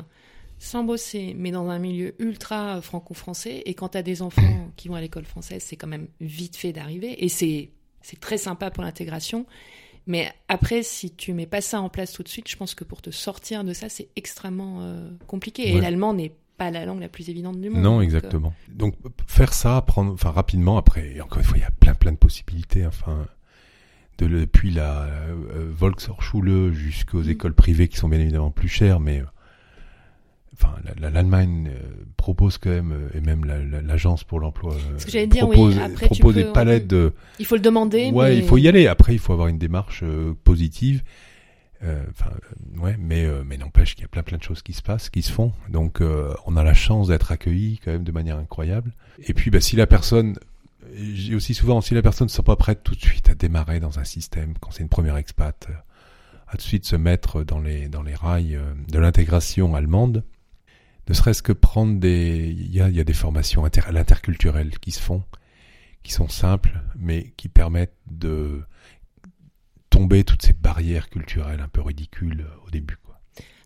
sans 0.59 0.83
bosser, 0.83 1.35
mais 1.37 1.51
dans 1.51 1.69
un 1.69 1.79
milieu 1.79 2.15
ultra 2.19 2.81
franco-français, 2.81 3.63
et 3.65 3.75
quand 3.75 3.89
tu 3.89 3.97
as 3.97 4.03
des 4.03 4.21
enfants 4.21 4.41
qui 4.75 4.89
vont 4.89 4.95
à 4.95 5.01
l'école 5.01 5.23
française, 5.23 5.63
c'est 5.65 5.77
quand 5.77 5.87
même 5.87 6.09
vite 6.19 6.57
fait 6.57 6.73
d'arriver, 6.73 7.23
et 7.23 7.29
c'est 7.29 7.69
c'est 8.01 8.19
très 8.19 8.37
sympa 8.37 8.71
pour 8.71 8.83
l'intégration. 8.83 9.45
Mais 10.05 10.31
après, 10.49 10.83
si 10.83 11.11
tu 11.11 11.31
mets 11.31 11.47
pas 11.47 11.61
ça 11.61 11.79
en 11.79 11.87
place 11.87 12.11
tout 12.11 12.23
de 12.23 12.27
suite, 12.27 12.49
je 12.49 12.57
pense 12.57 12.75
que 12.75 12.83
pour 12.83 13.01
te 13.01 13.09
sortir 13.09 13.63
de 13.63 13.71
ça, 13.71 13.87
c'est 13.87 14.09
extrêmement 14.17 14.81
euh, 14.81 15.09
compliqué. 15.27 15.69
Et 15.69 15.81
l'allemand 15.81 16.13
n'est 16.13 16.33
pas 16.57 16.71
la 16.71 16.85
langue 16.85 17.01
la 17.01 17.09
plus 17.09 17.29
évidente 17.29 17.59
du 17.59 17.69
monde. 17.69 17.81
Non, 17.81 17.91
donc, 17.93 17.99
euh, 18.01 18.03
exactement. 18.03 18.53
Donc 18.69 18.95
faire 19.27 19.53
ça, 19.53 19.81
prendre, 19.81 20.13
enfin 20.13 20.31
rapidement 20.31 20.77
après. 20.77 21.19
Encore 21.21 21.39
une 21.39 21.43
fois, 21.45 21.57
il 21.57 21.61
y 21.61 21.65
a 21.65 21.71
plein 21.71 21.93
plein 21.93 22.11
de 22.11 22.17
possibilités. 22.17 22.85
Enfin, 22.85 23.25
de 24.17 24.27
depuis 24.27 24.71
la 24.71 25.01
euh, 25.03 25.69
Volkshochschule 25.77 26.71
jusqu'aux 26.73 27.23
Mhm. 27.23 27.29
écoles 27.31 27.53
privées 27.53 27.87
qui 27.89 27.97
sont 27.97 28.07
bien 28.07 28.19
évidemment 28.19 28.51
plus 28.51 28.69
chères, 28.69 29.01
mais 29.01 29.21
enfin 30.53 30.73
la- 30.85 30.93
la- 31.01 31.09
l'Allemagne 31.09 31.69
euh, 31.69 31.81
propose 32.15 32.57
quand 32.57 32.69
même 32.69 33.09
et 33.13 33.19
même 33.19 33.43
la- 33.43 33.61
la- 33.61 33.81
l'agence 33.81 34.23
pour 34.23 34.39
l'emploi 34.39 34.73
dire, 35.27 35.47
oui, 35.49 35.55
propose, 35.55 35.77
après, 35.79 36.07
tu 36.07 36.19
propose 36.21 36.35
peux- 36.35 36.43
des 36.43 36.51
palettes 36.53 36.87
de 36.87 37.11
Il 37.39 37.45
faut 37.45 37.55
le 37.55 37.61
demander. 37.61 38.09
ouais, 38.11 38.29
mais... 38.29 38.37
il 38.37 38.43
faut 38.45 38.57
y 38.57 38.67
aller. 38.69 38.87
Après, 38.87 39.13
il 39.13 39.19
faut 39.19 39.33
avoir 39.33 39.49
une 39.49 39.57
démarche 39.57 40.03
positive. 40.45 41.03
Euh, 41.83 42.03
Enfin, 42.09 42.31
euh, 42.31 42.79
ouais, 42.79 42.95
mais 42.97 43.25
euh, 43.25 43.43
mais 43.45 43.57
n'empêche 43.57 43.95
qu'il 43.95 44.03
y 44.03 44.05
a 44.05 44.07
plein 44.07 44.23
plein 44.23 44.37
de 44.37 44.43
choses 44.43 44.61
qui 44.61 44.73
se 44.73 44.81
passent, 44.81 45.09
qui 45.09 45.21
se 45.21 45.31
font. 45.31 45.53
Donc, 45.69 46.01
on 46.45 46.57
a 46.57 46.63
la 46.63 46.73
chance 46.73 47.07
d'être 47.07 47.31
accueilli 47.31 47.79
quand 47.83 47.91
même 47.91 48.03
de 48.03 48.11
manière 48.11 48.37
incroyable. 48.37 48.93
Et 49.19 49.33
puis, 49.33 49.51
bah, 49.51 49.61
si 49.61 49.75
la 49.75 49.87
personne, 49.87 50.37
j'ai 50.93 51.35
aussi 51.35 51.53
souvent, 51.53 51.81
si 51.81 51.93
la 51.93 52.01
personne 52.01 52.27
ne 52.27 52.31
sent 52.31 52.43
pas 52.43 52.55
prête 52.55 52.83
tout 52.83 52.95
de 52.95 53.01
suite 53.01 53.29
à 53.29 53.35
démarrer 53.35 53.79
dans 53.79 53.99
un 53.99 54.03
système, 54.03 54.53
quand 54.59 54.71
c'est 54.71 54.83
une 54.83 54.89
première 54.89 55.17
expat, 55.17 55.67
à 56.47 56.51
tout 56.51 56.57
de 56.57 56.61
suite 56.61 56.85
se 56.85 56.95
mettre 56.95 57.43
dans 57.43 57.59
les 57.59 57.89
dans 57.89 58.03
les 58.03 58.15
rails 58.15 58.59
de 58.87 58.99
l'intégration 58.99 59.75
allemande, 59.75 60.23
ne 61.07 61.13
serait-ce 61.13 61.43
que 61.43 61.53
prendre 61.53 61.99
des, 61.99 62.55
il 62.57 62.73
y 62.73 62.81
a 62.81 62.89
y 62.89 62.99
a 62.99 63.03
des 63.03 63.13
formations 63.13 63.65
inter, 63.65 63.81
à 63.85 63.91
l'interculturel 63.91 64.79
qui 64.79 64.91
se 64.91 65.01
font, 65.01 65.23
qui 66.03 66.13
sont 66.13 66.29
simples, 66.29 66.81
mais 66.97 67.33
qui 67.37 67.49
permettent 67.49 67.97
de 68.07 68.63
tomber 69.95 70.23
toutes 70.23 70.41
ces 70.41 70.53
barrières 70.53 71.09
culturelles 71.09 71.61
un 71.61 71.67
peu 71.67 71.81
ridicules 71.81 72.41
euh, 72.41 72.67
au 72.67 72.69
début. 72.69 72.97
Quoi. 73.03 73.19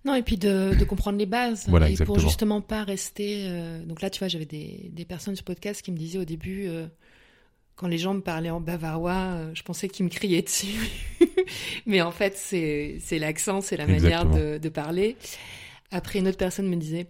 Non, 0.06 0.16
et 0.16 0.22
puis 0.22 0.38
de, 0.38 0.76
de 0.80 0.86
comprendre 0.86 1.18
les 1.18 1.26
bases. 1.26 1.66
Voilà, 1.68 1.88
et 1.88 1.92
exactement. 1.92 2.16
pour 2.18 2.24
justement 2.28 2.62
pas 2.62 2.84
rester. 2.84 3.46
euh, 3.50 3.84
Donc 3.86 4.02
là, 4.02 4.10
tu 4.10 4.20
vois, 4.20 4.28
j'avais 4.28 4.46
des, 4.46 4.90
des 4.94 5.06
personnes 5.06 5.36
sur 5.36 5.44
podcast 5.44 5.82
qui 5.82 5.92
me 5.92 5.98
disaient 5.98 6.20
au 6.20 6.26
début, 6.26 6.68
euh, 6.68 6.88
quand 7.76 7.88
les 7.88 7.98
gens 7.98 8.14
me 8.14 8.22
parlaient 8.22 8.50
en 8.50 8.62
bavarois, 8.62 9.14
euh, 9.14 9.52
je 9.54 9.64
pensais 9.64 9.88
qu'ils 9.90 10.06
me 10.06 10.10
criaient 10.10 10.42
dessus. 10.42 10.76
Mais 11.86 12.02
en 12.02 12.12
fait, 12.12 12.36
c'est 12.38 13.00
l'accent, 13.20 13.62
c'est 13.62 13.78
la 13.78 13.88
manière 13.88 14.26
de 14.26 14.70
parler. 14.70 15.16
Après, 15.92 16.20
une 16.20 16.28
autre 16.28 16.38
personne 16.38 16.68
me 16.68 16.76
disait. 16.76 17.08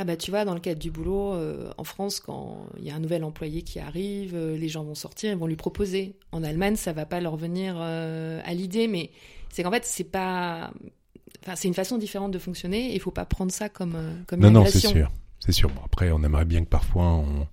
Ah 0.00 0.04
bah 0.04 0.16
tu 0.16 0.30
vois, 0.30 0.46
dans 0.46 0.54
le 0.54 0.60
cadre 0.60 0.80
du 0.80 0.90
boulot, 0.90 1.34
euh, 1.34 1.70
en 1.76 1.84
France, 1.84 2.20
quand 2.20 2.64
il 2.78 2.84
y 2.86 2.90
a 2.90 2.94
un 2.94 3.00
nouvel 3.00 3.22
employé 3.22 3.60
qui 3.60 3.78
arrive, 3.78 4.34
euh, 4.34 4.56
les 4.56 4.68
gens 4.70 4.82
vont 4.82 4.94
sortir, 4.94 5.30
ils 5.30 5.36
vont 5.36 5.46
lui 5.46 5.56
proposer. 5.56 6.14
En 6.32 6.42
Allemagne, 6.42 6.76
ça 6.76 6.94
va 6.94 7.04
pas 7.04 7.20
leur 7.20 7.36
venir 7.36 7.74
euh, 7.78 8.40
à 8.46 8.54
l'idée, 8.54 8.88
mais 8.88 9.10
c'est 9.50 9.62
qu'en 9.62 9.70
fait, 9.70 9.84
c'est 9.84 10.04
pas... 10.10 10.72
Enfin, 11.44 11.54
c'est 11.54 11.68
une 11.68 11.74
façon 11.74 11.98
différente 11.98 12.30
de 12.30 12.38
fonctionner 12.38 12.92
et 12.92 12.94
il 12.94 13.00
faut 13.00 13.10
pas 13.10 13.26
prendre 13.26 13.52
ça 13.52 13.68
comme, 13.68 13.94
comme 14.26 14.40
Non, 14.40 14.48
une 14.48 14.54
non, 14.54 14.64
c'est 14.64 14.78
sûr. 14.78 15.10
C'est 15.38 15.52
sûr. 15.52 15.68
Bon, 15.68 15.82
après, 15.84 16.10
on 16.12 16.22
aimerait 16.24 16.46
bien 16.46 16.64
que 16.64 16.70
parfois, 16.70 17.04
on, 17.04 17.46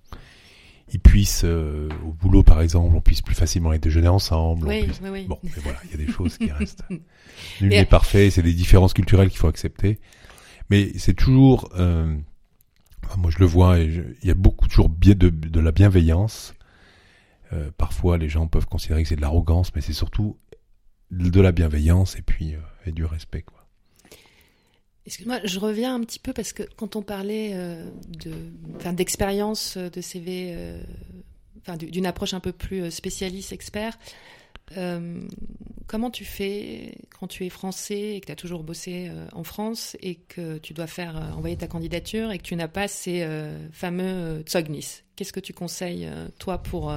ils 0.90 1.00
puissent, 1.00 1.44
au 1.44 2.12
boulot 2.18 2.42
par 2.42 2.62
exemple, 2.62 2.96
on 2.96 3.02
puisse 3.02 3.20
plus 3.20 3.34
facilement 3.34 3.68
aller 3.70 3.78
déjeuner 3.78 4.08
ensemble. 4.08 4.66
Oui, 4.68 4.84
puisse- 4.84 5.00
oui, 5.02 5.10
oui. 5.10 5.26
Bon, 5.26 5.38
mais 5.42 5.50
voilà, 5.56 5.80
il 5.84 5.90
y 5.90 6.02
a 6.02 6.06
des 6.06 6.10
choses 6.10 6.38
qui 6.38 6.50
restent. 6.50 6.82
Nul 7.60 7.68
n'est 7.68 7.84
parfait, 7.84 8.30
c'est 8.30 8.40
des 8.42 8.54
différences 8.54 8.94
culturelles 8.94 9.28
qu'il 9.28 9.38
faut 9.38 9.48
accepter. 9.48 9.98
Mais 10.70 10.92
c'est 10.96 11.14
toujours, 11.14 11.70
moi 13.16 13.30
je 13.30 13.38
le 13.38 13.46
vois, 13.46 13.78
et 13.80 13.86
il 14.22 14.28
y 14.28 14.30
a 14.30 14.34
beaucoup 14.34 14.68
toujours 14.68 14.88
bien 14.88 15.14
de, 15.14 15.60
la 15.60 15.72
bienveillance. 15.72 16.54
Euh, 17.52 17.70
parfois, 17.76 18.18
les 18.18 18.28
gens 18.28 18.46
peuvent 18.46 18.66
considérer 18.66 19.02
que 19.02 19.08
c'est 19.08 19.16
de 19.16 19.20
l'arrogance, 19.20 19.74
mais 19.74 19.80
c'est 19.80 19.92
surtout 19.92 20.36
de 21.10 21.40
la 21.40 21.52
bienveillance 21.52 22.16
et 22.16 22.22
puis 22.22 22.54
euh, 22.54 22.90
du 22.90 23.04
respect. 23.04 23.44
Excuse-moi, 25.06 25.40
je 25.44 25.58
reviens 25.58 25.94
un 25.94 26.00
petit 26.00 26.18
peu 26.18 26.34
parce 26.34 26.52
que 26.52 26.62
quand 26.76 26.94
on 26.94 27.02
parlait 27.02 27.52
euh, 27.54 27.88
d'expérience 28.92 29.78
de 29.78 30.00
CV, 30.02 30.54
d'une 31.78 32.04
approche 32.04 32.34
un 32.34 32.40
peu 32.40 32.52
plus 32.52 32.90
spécialiste, 32.90 33.52
expert, 33.52 33.98
euh, 34.76 35.20
comment 35.86 36.10
tu 36.10 36.24
fais 36.24 36.98
quand 37.18 37.26
tu 37.26 37.46
es 37.46 37.48
français 37.48 38.16
et 38.16 38.20
que 38.20 38.26
tu 38.26 38.32
as 38.32 38.36
toujours 38.36 38.62
bossé 38.62 39.08
euh, 39.08 39.26
en 39.32 39.44
France 39.44 39.96
et 40.00 40.16
que 40.16 40.58
tu 40.58 40.74
dois 40.74 40.86
faire 40.86 41.16
euh, 41.16 41.30
envoyer 41.32 41.56
ta 41.56 41.66
candidature 41.66 42.30
et 42.30 42.38
que 42.38 42.42
tu 42.42 42.56
n'as 42.56 42.68
pas 42.68 42.88
ces 42.88 43.26
fameux 43.72 44.44
Zeugnis 44.48 45.02
Qu'est-ce 45.16 45.32
que 45.32 45.40
tu 45.40 45.52
conseilles, 45.52 46.08
toi, 46.38 46.58
pour, 46.58 46.94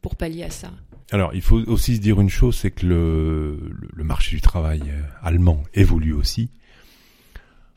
pour 0.00 0.14
pallier 0.14 0.44
à 0.44 0.50
ça? 0.50 0.70
Alors, 1.10 1.34
il 1.34 1.42
faut 1.42 1.58
aussi 1.58 1.96
se 1.96 2.00
dire 2.00 2.20
une 2.20 2.28
chose, 2.28 2.56
c'est 2.56 2.70
que 2.70 2.86
le, 2.86 3.74
le, 3.92 4.04
marché 4.04 4.36
du 4.36 4.40
travail 4.40 4.82
allemand 5.20 5.64
évolue 5.74 6.12
aussi. 6.12 6.50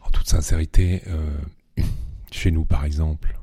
En 0.01 0.11
toute 0.11 0.27
sincérité, 0.27 1.01
chez 2.31 2.51
nous, 2.51 2.63
par 2.63 2.85
exemple, 2.85 3.35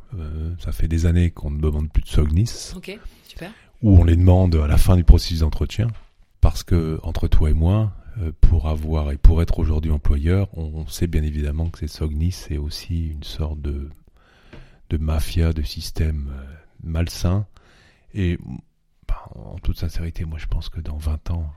ça 0.60 0.70
fait 0.70 0.86
des 0.86 1.06
années 1.06 1.32
qu'on 1.32 1.50
ne 1.50 1.60
demande 1.60 1.90
plus 1.90 2.04
de 2.04 2.08
SOGNIS. 2.08 2.74
Ok, 2.76 2.96
super. 3.26 3.50
Ou 3.82 3.98
on 3.98 4.04
les 4.04 4.16
demande 4.16 4.54
à 4.56 4.66
la 4.66 4.78
fin 4.78 4.96
du 4.96 5.04
processus 5.04 5.40
d'entretien. 5.40 5.88
Parce 6.40 6.62
que, 6.62 6.98
entre 7.02 7.28
toi 7.28 7.50
et 7.50 7.54
moi, 7.54 7.92
euh, 8.20 8.32
pour 8.40 8.68
avoir 8.68 9.10
et 9.10 9.16
pour 9.16 9.42
être 9.42 9.58
aujourd'hui 9.58 9.90
employeur, 9.90 10.48
on 10.56 10.86
sait 10.86 11.06
bien 11.06 11.22
évidemment 11.22 11.70
que 11.70 11.78
ces 11.78 11.88
SOGNIS, 11.88 12.32
c'est 12.32 12.58
aussi 12.58 13.08
une 13.08 13.22
sorte 13.22 13.60
de, 13.60 13.90
de 14.90 14.96
mafia, 14.98 15.52
de 15.52 15.62
système 15.62 16.30
euh, 16.32 16.44
malsain. 16.82 17.46
Et 18.14 18.38
bah, 19.08 19.24
en 19.34 19.58
toute 19.58 19.78
sincérité, 19.78 20.24
moi 20.24 20.38
je 20.38 20.46
pense 20.46 20.68
que 20.68 20.80
dans 20.80 20.98
20 20.98 21.30
ans, 21.30 21.52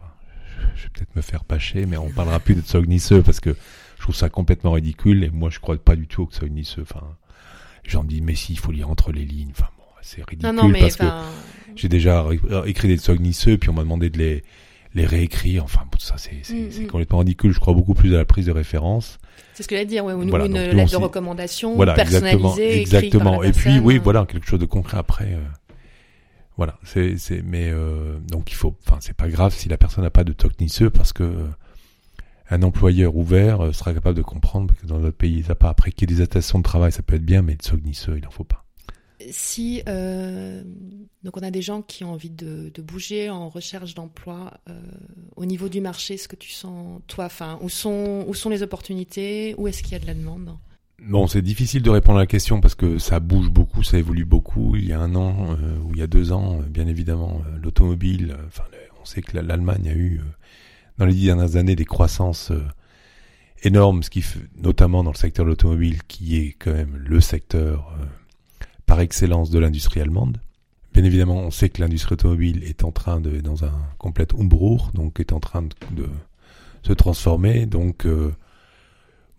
je 0.76 0.84
vais 0.84 0.90
peut-être 0.90 1.16
me 1.16 1.22
faire 1.22 1.44
pâcher, 1.44 1.86
mais 1.86 1.98
on 1.98 2.10
parlera 2.10 2.40
plus 2.40 2.56
de 2.56 2.62
SOGNISeux 2.62 3.22
parce 3.22 3.42
que 3.42 3.56
je 3.98 4.02
trouve 4.02 4.16
ça 4.16 4.30
complètement 4.30 4.72
ridicule 4.72 5.24
et 5.24 5.30
moi 5.30 5.50
je 5.50 5.60
crois 5.60 5.78
pas 5.78 5.96
du 5.96 6.08
tout 6.08 6.26
que 6.26 6.36
SOGNISeux. 6.36 6.84
Enfin, 6.84 7.18
j'en 7.84 8.04
dis 8.04 8.22
mais 8.22 8.36
si, 8.36 8.54
il 8.54 8.60
faut 8.60 8.72
lire 8.72 8.90
entre 8.90 9.12
les 9.12 9.26
lignes. 9.26 9.52
Enfin 9.52 9.70
c'est 10.06 10.24
ridicule 10.30 10.78
parce 10.80 10.96
que 10.96 11.06
j'ai 11.76 11.90
déjà 11.90 12.26
écrit 12.66 12.88
des 12.88 12.98
SOGNISeux 12.98 13.58
puis 13.58 13.70
on 13.70 13.74
m'a 13.74 13.84
demandé 13.84 14.10
de 14.10 14.18
les 14.18 14.44
les 14.96 15.06
réécrire. 15.06 15.64
Enfin, 15.64 15.82
ça, 16.00 16.16
c'est 16.18 16.42
mm, 16.50 16.84
mm. 16.84 16.88
complètement 16.88 17.20
ridicule. 17.20 17.52
Je 17.52 17.60
crois 17.60 17.74
beaucoup 17.74 17.94
plus 17.94 18.16
à 18.16 18.18
la 18.18 18.26
prise 18.26 18.46
de 18.48 18.52
référence. 18.52 19.20
C'est 19.54 19.64
ce 19.64 19.68
que 19.68 19.76
j'allais 19.76 19.86
dire, 19.86 20.06
ouais, 20.06 20.14
ou 20.14 20.24
une 20.24 20.32
lettre 20.32 20.92
de 20.92 20.96
recommandation 20.96 21.76
voilà, 21.76 21.94
personnalisée. 21.94 22.80
Exactement, 22.80 23.44
exactement. 23.44 23.44
Et 23.44 23.52
puis, 23.52 23.80
oui, 23.80 24.00
voilà, 24.02 24.26
quelque 24.26 24.48
chose 24.48 24.60
de 24.60 24.66
concret 24.66 24.98
après. 24.98 25.34
Euh, 25.34 25.44
voilà, 26.58 26.80
c'est, 26.84 27.18
c'est, 27.18 27.42
mais 27.42 27.70
euh, 27.70 28.18
donc 28.32 28.50
il 28.52 28.56
faut, 28.56 28.78
enfin, 28.88 28.98
c'est 29.02 29.16
pas 29.16 29.28
grave 29.28 29.54
si 29.54 29.68
la 29.68 29.78
personne 29.78 30.06
n'a 30.06 30.10
pas 30.10 30.24
de 30.24 30.32
TOC 30.32 30.54
parce 30.94 31.12
que 31.12 31.24
euh, 31.24 31.48
un 32.50 32.64
employeur 32.64 33.18
ouvert 33.18 33.76
sera 33.76 33.94
capable 33.94 34.16
de 34.16 34.22
comprendre 34.22 34.74
que 34.74 34.88
dans 34.88 35.00
notre 35.00 35.18
pays, 35.18 35.44
il 35.46 35.52
a 35.52 35.56
pas. 35.56 35.68
Après, 35.68 35.92
qu'il 35.92 36.10
y 36.10 36.14
ait 36.14 36.16
des 36.16 36.22
attestations 36.22 36.60
de 36.60 36.64
travail, 36.64 36.94
ça 36.94 37.02
peut 37.02 37.16
être 37.16 37.26
bien, 37.26 37.42
mais 37.42 37.56
de 37.56 37.64
SOC 37.64 37.82
il 37.84 38.24
n'en 38.24 38.30
faut 38.30 38.46
pas 38.46 38.65
si 39.32 39.82
euh, 39.88 40.64
donc 41.24 41.38
on 41.38 41.44
a 41.44 41.52
des 41.52 41.62
gens 41.62 41.82
qui 41.82 42.04
ont 42.04 42.14
envie 42.14 42.30
de, 42.30 42.72
bouger 42.82 43.30
en 43.30 43.50
recherche 43.50 43.96
d'emploi 43.96 44.54
euh, 44.70 44.80
au 45.36 45.46
niveau 45.46 45.70
du 45.70 45.82
marché, 45.82 46.18
ce 46.18 46.28
que 46.28 46.36
tu 46.36 46.52
sens 46.52 47.02
toi, 47.08 47.26
enfin 47.26 47.58
où 47.62 47.70
sont 47.70 48.26
où 48.28 48.34
sont 48.34 48.50
les 48.50 48.64
opportunités, 48.64 49.56
où 49.58 49.68
est-ce 49.68 49.82
qu'il 49.84 49.94
y 49.94 49.96
a 49.96 50.00
de 50.00 50.08
la 50.08 50.14
demande? 50.14 50.58
Bon, 51.02 51.28
c'est 51.28 51.42
difficile 51.42 51.82
de 51.82 51.90
répondre 51.90 52.20
à 52.20 52.22
la 52.22 52.28
question 52.28 52.62
parce 52.62 52.76
que 52.76 52.98
ça 53.00 53.20
bouge 53.20 53.50
beaucoup, 53.50 53.84
ça 53.84 53.98
évolue 53.98 54.26
beaucoup. 54.26 54.76
Il 54.76 54.86
y 54.86 54.94
a 54.94 55.00
un 55.00 55.14
an 55.16 55.56
euh, 55.60 55.78
ou 55.80 55.92
il 55.94 56.00
y 56.00 56.02
a 56.02 56.08
deux 56.08 56.32
ans, 56.32 56.60
bien 56.70 56.88
évidemment, 56.88 57.42
l'automobile. 57.62 58.36
Enfin, 58.48 58.64
on 59.02 59.06
sait 59.06 59.22
que 59.22 59.38
l'Allemagne 59.38 59.90
a 59.90 59.94
eu 59.94 60.22
dans 60.98 61.06
les 61.06 61.14
dix 61.14 61.26
dernières 61.26 61.58
années 61.58 61.76
des 61.76 61.86
croissances 61.86 62.52
énormes, 63.64 64.04
ce 64.04 64.10
qui 64.10 64.24
notamment 64.58 65.04
dans 65.04 65.12
le 65.12 65.18
secteur 65.18 65.46
de 65.46 65.50
l'automobile, 65.50 66.02
qui 66.04 66.38
est 66.38 66.56
quand 66.58 66.74
même 66.74 66.96
le 66.96 67.20
secteur 67.20 67.94
par 68.86 69.00
excellence 69.00 69.50
de 69.50 69.60
l'industrie 69.60 70.02
allemande. 70.02 70.40
Bien 70.94 71.04
évidemment, 71.04 71.40
on 71.40 71.52
sait 71.52 71.70
que 71.70 71.82
l'industrie 71.82 72.14
automobile 72.14 72.64
est 72.64 72.84
en 72.84 72.92
train 72.92 73.20
de, 73.20 73.42
dans 73.42 73.66
un 73.66 73.74
complet 73.98 74.28
Umbruch, 74.40 74.94
donc 74.94 75.20
est 75.20 75.34
en 75.34 75.40
train 75.40 75.64
de, 75.64 76.08
se 76.84 76.94
transformer. 76.94 77.66
Donc, 77.66 78.06
euh, 78.06 78.34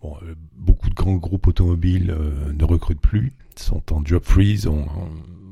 bon, 0.01 0.15
euh, 0.21 0.35
beaucoup 0.55 0.89
de 0.89 0.93
grands 0.93 1.15
groupes 1.15 1.47
automobiles 1.47 2.11
euh, 2.11 2.53
ne 2.53 2.63
recrutent 2.63 3.01
plus, 3.01 3.33
sont 3.55 3.81
en 3.91 4.05
job 4.05 4.21
freeze, 4.23 4.67
ont, 4.67 4.85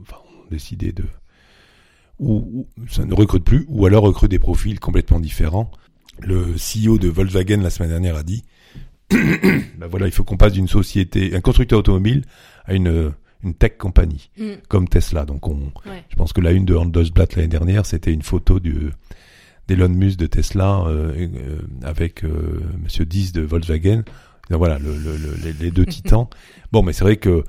enfin, 0.01 0.17
ont 0.27 0.49
décidé 0.51 0.91
de, 0.91 1.05
ou, 2.19 2.67
ça 2.87 3.03
ne 3.03 3.13
recrute 3.13 3.43
plus, 3.43 3.65
ou 3.67 3.85
alors 3.85 4.03
recrutent 4.03 4.31
des 4.31 4.39
profils 4.39 4.79
complètement 4.79 5.19
différents. 5.19 5.71
Le 6.19 6.53
CEO 6.55 6.97
de 6.97 7.09
Volkswagen 7.09 7.61
la 7.61 7.69
semaine 7.69 7.89
dernière 7.89 8.15
a 8.15 8.23
dit, 8.23 8.43
ben 9.09 9.87
voilà, 9.89 10.05
il 10.05 10.11
faut 10.11 10.23
qu'on 10.23 10.37
passe 10.37 10.53
d'une 10.53 10.67
société, 10.67 11.35
un 11.35 11.41
constructeur 11.41 11.79
automobile 11.79 12.25
à 12.65 12.73
une 12.73 13.11
une 13.45 13.53
tech 13.53 13.77
compagnie 13.77 14.29
mm. 14.37 14.51
comme 14.67 14.87
Tesla. 14.89 15.25
Donc 15.25 15.47
on, 15.47 15.71
je 16.09 16.15
pense 16.15 16.33
que 16.33 16.41
la 16.41 16.51
une 16.51 16.65
de 16.65 16.75
Handelsblatt 16.75 17.35
l'année 17.35 17.47
dernière, 17.47 17.85
c'était 17.85 18.11
une 18.11 18.23
photo 18.23 18.59
du 18.59 18.91
d'Elon 19.67 19.89
Musk 19.89 20.19
de 20.19 20.27
Tesla 20.27 20.83
euh, 20.85 21.13
euh, 21.17 21.57
avec 21.83 22.23
euh, 22.23 22.61
Monsieur 22.83 23.05
Diz 23.05 23.31
de 23.31 23.41
Volkswagen. 23.41 24.03
voilà 24.49 24.77
le, 24.79 24.95
le, 24.95 25.53
les, 25.59 25.71
deux 25.71 25.85
titans. 25.85 26.27
Bon, 26.71 26.83
mais 26.83 26.93
c'est 26.93 27.03
vrai 27.03 27.17
que 27.17 27.43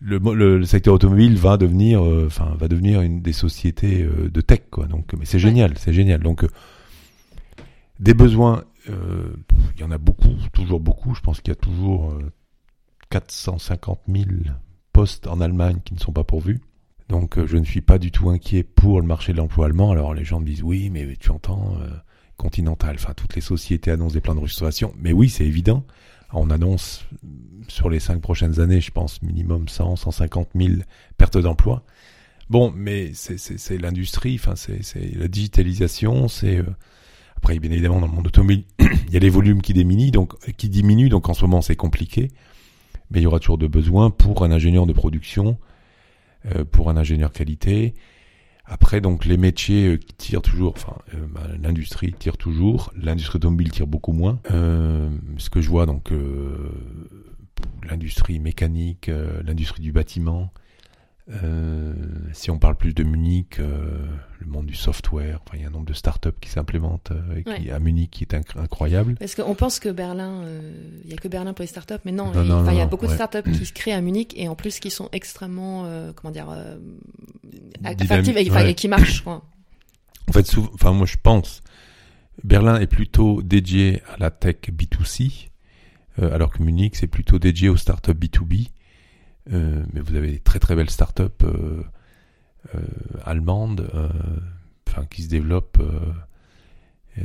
le, 0.00 0.64
secteur 0.64 0.94
automobile 0.94 1.36
va 1.36 1.56
devenir, 1.56 2.02
enfin, 2.02 2.54
va 2.58 2.66
devenir 2.68 3.02
une 3.02 3.22
des 3.22 3.32
sociétés 3.32 4.04
de 4.04 4.40
tech, 4.40 4.62
quoi. 4.70 4.86
Donc, 4.86 5.12
mais 5.16 5.24
c'est 5.24 5.38
génial, 5.38 5.78
c'est 5.78 5.92
génial. 5.92 6.20
Donc, 6.20 6.44
des 8.00 8.12
besoins, 8.12 8.64
il 8.88 9.80
y 9.80 9.84
en 9.84 9.92
a 9.92 9.98
beaucoup, 9.98 10.34
toujours 10.52 10.80
beaucoup. 10.80 11.14
Je 11.14 11.20
pense 11.20 11.40
qu'il 11.40 11.52
y 11.52 11.56
a 11.56 11.60
toujours 11.60 12.18
450 13.10 14.00
000 14.08 14.24
en 15.26 15.40
Allemagne 15.40 15.78
qui 15.84 15.94
ne 15.94 15.98
sont 15.98 16.12
pas 16.12 16.24
pourvus. 16.24 16.60
Donc 17.08 17.38
euh, 17.38 17.46
je 17.46 17.56
ne 17.56 17.64
suis 17.64 17.80
pas 17.80 17.98
du 17.98 18.10
tout 18.10 18.30
inquiet 18.30 18.62
pour 18.62 19.00
le 19.00 19.06
marché 19.06 19.32
de 19.32 19.38
l'emploi 19.38 19.66
allemand. 19.66 19.90
Alors 19.90 20.14
les 20.14 20.24
gens 20.24 20.40
me 20.40 20.46
disent 20.46 20.62
oui, 20.62 20.90
mais 20.90 21.16
tu 21.18 21.30
entends 21.30 21.76
euh, 21.80 21.88
Continental, 22.36 22.96
enfin 22.98 23.12
toutes 23.14 23.34
les 23.36 23.40
sociétés 23.40 23.90
annoncent 23.90 24.14
des 24.14 24.20
plans 24.20 24.34
de 24.34 24.40
restructuration. 24.40 24.94
Mais 24.98 25.12
oui, 25.12 25.28
c'est 25.28 25.44
évident. 25.44 25.84
On 26.32 26.50
annonce 26.50 27.06
sur 27.68 27.90
les 27.90 28.00
cinq 28.00 28.20
prochaines 28.20 28.58
années, 28.58 28.80
je 28.80 28.90
pense, 28.90 29.20
minimum 29.22 29.68
100, 29.68 29.96
150 29.96 30.48
000 30.54 30.76
pertes 31.18 31.38
d'emplois. 31.38 31.84
Bon, 32.48 32.72
mais 32.74 33.12
c'est 33.14 33.78
l'industrie, 33.78 34.40
enfin 34.42 34.54
c'est 34.56 35.14
la 35.14 35.28
digitalisation, 35.28 36.28
c'est 36.28 36.58
euh, 36.58 36.64
après 37.36 37.58
bien 37.58 37.70
évidemment 37.70 38.00
dans 38.00 38.08
le 38.08 38.12
monde 38.12 38.26
automobile, 38.26 38.64
il 38.80 39.12
y 39.12 39.16
a 39.16 39.20
les 39.20 39.30
volumes 39.30 39.62
qui 39.62 39.72
diminuent, 39.72 40.10
donc 41.08 41.28
en 41.28 41.34
ce 41.34 41.42
moment 41.42 41.62
c'est 41.62 41.76
compliqué 41.76 42.30
mais 43.12 43.20
il 43.20 43.24
y 43.24 43.26
aura 43.26 43.38
toujours 43.38 43.58
de 43.58 43.66
besoin 43.66 44.10
pour 44.10 44.42
un 44.42 44.50
ingénieur 44.50 44.86
de 44.86 44.92
production, 44.92 45.58
euh, 46.46 46.64
pour 46.64 46.88
un 46.90 46.96
ingénieur 46.96 47.30
qualité. 47.32 47.94
Après, 48.64 49.00
donc, 49.00 49.26
les 49.26 49.36
métiers 49.36 49.88
euh, 49.88 50.00
tirent 50.16 50.40
toujours, 50.40 50.72
enfin, 50.74 50.96
euh, 51.14 51.26
bah, 51.30 51.42
l'industrie 51.60 52.12
tire 52.12 52.38
toujours, 52.38 52.92
l'industrie 52.96 53.36
automobile 53.36 53.70
tire 53.70 53.86
beaucoup 53.86 54.12
moins. 54.12 54.40
ce 54.48 55.50
que 55.50 55.60
je 55.60 55.68
vois, 55.68 55.84
donc, 55.84 56.10
l'industrie 57.88 58.38
mécanique, 58.38 59.10
l'industrie 59.44 59.82
du 59.82 59.92
bâtiment, 59.92 60.52
euh, 61.30 61.94
si 62.32 62.50
on 62.50 62.58
parle 62.58 62.74
plus 62.74 62.94
de 62.94 63.04
Munich, 63.04 63.60
euh, 63.60 64.04
le 64.40 64.46
monde 64.46 64.66
du 64.66 64.74
software, 64.74 65.38
enfin, 65.46 65.56
il 65.56 65.62
y 65.62 65.64
a 65.64 65.68
un 65.68 65.70
nombre 65.70 65.86
de 65.86 65.92
startups 65.92 66.30
qui 66.40 66.50
s'implémentent 66.50 67.12
euh, 67.12 67.72
à 67.72 67.78
Munich 67.78 68.10
qui 68.10 68.24
est 68.24 68.34
incroyable. 68.34 69.14
Parce 69.16 69.36
qu'on 69.36 69.54
pense 69.54 69.78
que 69.78 69.88
Berlin, 69.88 70.42
il 71.04 71.08
n'y 71.08 71.14
a 71.14 71.16
que 71.16 71.28
Berlin 71.28 71.52
pour 71.52 71.62
les 71.62 71.68
startups, 71.68 71.94
mais 72.04 72.12
non, 72.12 72.32
il, 72.34 72.76
y 72.76 72.80
a 72.80 72.86
beaucoup 72.86 73.06
de 73.06 73.12
startups 73.12 73.50
qui 73.52 73.64
se 73.64 73.72
créent 73.72 73.92
à 73.92 74.00
Munich 74.00 74.34
et 74.36 74.48
en 74.48 74.56
plus 74.56 74.80
qui 74.80 74.90
sont 74.90 75.08
extrêmement, 75.12 75.86
comment 76.16 76.32
dire, 76.32 76.48
attractives 77.84 78.36
et, 78.36 78.74
qui 78.74 78.88
marchent. 78.88 79.24
En 79.26 80.32
fait, 80.32 80.46
enfin 80.74 80.92
moi 80.92 81.06
je 81.06 81.16
pense, 81.22 81.62
Berlin 82.42 82.80
est 82.80 82.86
plutôt 82.86 83.42
dédié 83.42 84.02
à 84.12 84.16
la 84.18 84.30
tech 84.30 84.56
B2C, 84.70 85.50
alors 86.20 86.52
que 86.52 86.62
Munich 86.62 86.96
c'est 86.96 87.06
plutôt 87.06 87.38
dédié 87.38 87.68
aux 87.68 87.76
startups 87.76 88.12
B2B. 88.12 88.68
Euh, 89.50 89.82
mais 89.92 90.00
vous 90.00 90.14
avez 90.14 90.30
des 90.30 90.38
très 90.38 90.60
très 90.60 90.76
belles 90.76 90.90
startups 90.90 91.24
euh, 91.42 91.82
euh, 92.74 92.80
allemandes 93.24 93.90
enfin, 94.88 95.04
qui 95.06 95.22
se 95.22 95.28
développent 95.28 95.82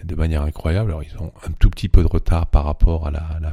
de 0.03 0.15
manière 0.15 0.41
incroyable. 0.41 0.91
Alors 0.91 1.03
ils 1.03 1.15
ont 1.21 1.31
un 1.47 1.51
tout 1.59 1.69
petit 1.69 1.89
peu 1.89 2.01
de 2.01 2.07
retard 2.07 2.47
par 2.47 2.65
rapport 2.65 3.07
à 3.07 3.11
la, 3.11 3.39
la, 3.39 3.51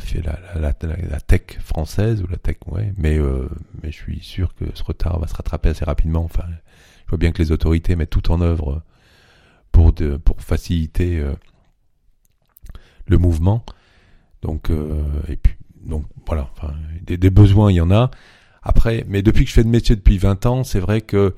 la, 0.54 0.74
la, 0.80 1.20
tech 1.20 1.58
française 1.60 2.22
ou 2.22 2.26
la 2.26 2.38
tech, 2.38 2.56
ouais, 2.66 2.92
mais, 2.96 3.18
mais 3.82 3.92
je 3.92 3.96
suis 3.96 4.20
sûr 4.20 4.54
que 4.54 4.64
ce 4.74 4.82
retard 4.82 5.18
va 5.18 5.26
se 5.26 5.34
rattraper 5.34 5.68
assez 5.68 5.84
rapidement. 5.84 6.24
Enfin, 6.24 6.44
je 7.04 7.10
vois 7.10 7.18
bien 7.18 7.32
que 7.32 7.42
les 7.42 7.52
autorités 7.52 7.96
mettent 7.96 8.10
tout 8.10 8.30
en 8.32 8.40
œuvre 8.40 8.82
pour, 9.72 9.92
de, 9.92 10.16
pour 10.16 10.40
faciliter 10.40 11.22
le 13.06 13.18
mouvement. 13.18 13.64
Donc, 14.42 14.70
et 15.28 15.36
puis, 15.36 15.54
donc 15.84 16.06
voilà, 16.26 16.50
enfin, 16.56 16.74
des, 17.02 17.16
des, 17.16 17.30
besoins, 17.30 17.70
il 17.70 17.74
y 17.74 17.80
en 17.80 17.90
a. 17.90 18.10
Après, 18.64 19.04
mais 19.08 19.22
depuis 19.22 19.44
que 19.44 19.50
je 19.50 19.54
fais 19.54 19.64
de 19.64 19.68
métier 19.68 19.94
depuis 19.94 20.18
20 20.18 20.46
ans, 20.46 20.64
c'est 20.64 20.80
vrai 20.80 21.02
que 21.02 21.34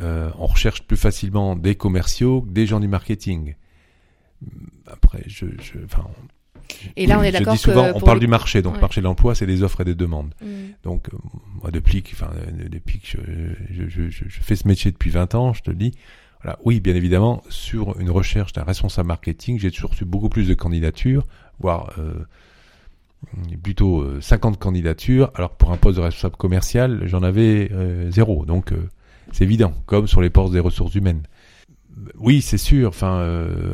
euh, 0.00 0.30
on 0.38 0.46
recherche 0.46 0.82
plus 0.84 0.96
facilement 0.96 1.56
des 1.56 1.74
commerciaux 1.74 2.42
que 2.42 2.50
des 2.50 2.66
gens 2.66 2.80
du 2.80 2.88
marketing. 2.88 3.56
Après, 4.86 5.22
je, 5.26 5.46
je 5.60 5.84
enfin, 5.84 6.06
et 6.96 7.06
là, 7.06 7.18
on 7.18 7.22
est 7.22 7.32
d'accord. 7.32 7.56
souvent, 7.56 7.90
on 7.94 8.00
parle 8.00 8.20
du 8.20 8.26
marché, 8.26 8.62
donc 8.62 8.80
marché 8.80 9.00
de 9.00 9.04
l'emploi, 9.04 9.34
c'est 9.34 9.46
des 9.46 9.62
offres 9.62 9.80
et 9.82 9.84
des 9.84 9.94
demandes. 9.94 10.34
Mm. 10.40 10.46
Donc, 10.84 11.08
euh, 11.12 11.18
moi, 11.60 11.70
depuis 11.70 12.02
que, 12.02 12.10
enfin, 12.12 12.30
depuis 12.70 13.00
que 13.00 13.06
je, 13.06 13.18
je, 13.70 13.88
je, 13.88 14.10
je, 14.10 14.40
fais 14.40 14.56
ce 14.56 14.66
métier 14.66 14.90
depuis 14.90 15.10
20 15.10 15.34
ans, 15.34 15.52
je 15.52 15.62
te 15.62 15.70
le 15.70 15.76
dis, 15.76 15.92
voilà, 16.42 16.58
oui, 16.64 16.80
bien 16.80 16.94
évidemment, 16.94 17.42
sur 17.48 17.98
une 18.00 18.10
recherche 18.10 18.52
d'un 18.52 18.64
responsable 18.64 19.08
marketing, 19.08 19.58
j'ai 19.58 19.70
toujours 19.70 19.90
reçu 19.90 20.04
beaucoup 20.04 20.28
plus 20.28 20.48
de 20.48 20.54
candidatures, 20.54 21.26
voire 21.60 21.92
euh, 21.98 22.14
plutôt 23.62 24.04
50 24.20 24.54
euh, 24.54 24.58
candidatures, 24.58 25.30
alors 25.34 25.50
pour 25.50 25.72
un 25.72 25.76
poste 25.76 25.98
de 25.98 26.02
responsable 26.02 26.36
commercial, 26.36 27.02
j'en 27.06 27.22
avais 27.22 27.70
euh, 27.72 28.10
zéro. 28.10 28.44
Donc 28.44 28.72
euh, 28.72 28.88
c'est 29.32 29.44
évident, 29.44 29.72
comme 29.86 30.06
sur 30.06 30.20
les 30.20 30.30
postes 30.30 30.52
des 30.52 30.60
ressources 30.60 30.94
humaines. 30.94 31.22
Oui, 32.18 32.40
c'est 32.42 32.58
sûr. 32.58 32.88
Enfin, 32.88 33.22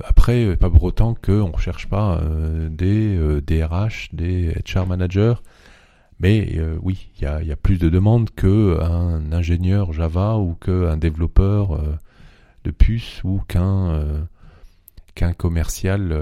après, 0.04 0.56
pas 0.56 0.68
pour 0.68 0.82
autant 0.82 1.14
qu'on 1.14 1.48
ne 1.48 1.52
recherche 1.52 1.88
pas 1.88 2.20
des 2.68 3.16
DRH, 3.46 4.08
des 4.12 4.54
HR 4.66 4.86
managers, 4.86 5.34
Mais 6.20 6.56
euh, 6.56 6.76
oui, 6.82 7.10
il 7.16 7.22
y 7.22 7.26
a, 7.26 7.42
y 7.42 7.52
a, 7.52 7.56
plus 7.56 7.78
de 7.78 7.88
demandes 7.88 8.30
qu'un 8.30 9.32
ingénieur 9.32 9.92
Java 9.92 10.36
ou 10.36 10.54
qu'un 10.54 10.96
développeur 10.96 11.76
euh, 11.76 11.96
de 12.64 12.70
puce 12.72 13.22
ou 13.22 13.40
qu'un 13.46 13.90
euh, 13.90 14.20
qu'un 15.14 15.32
commercial 15.32 16.14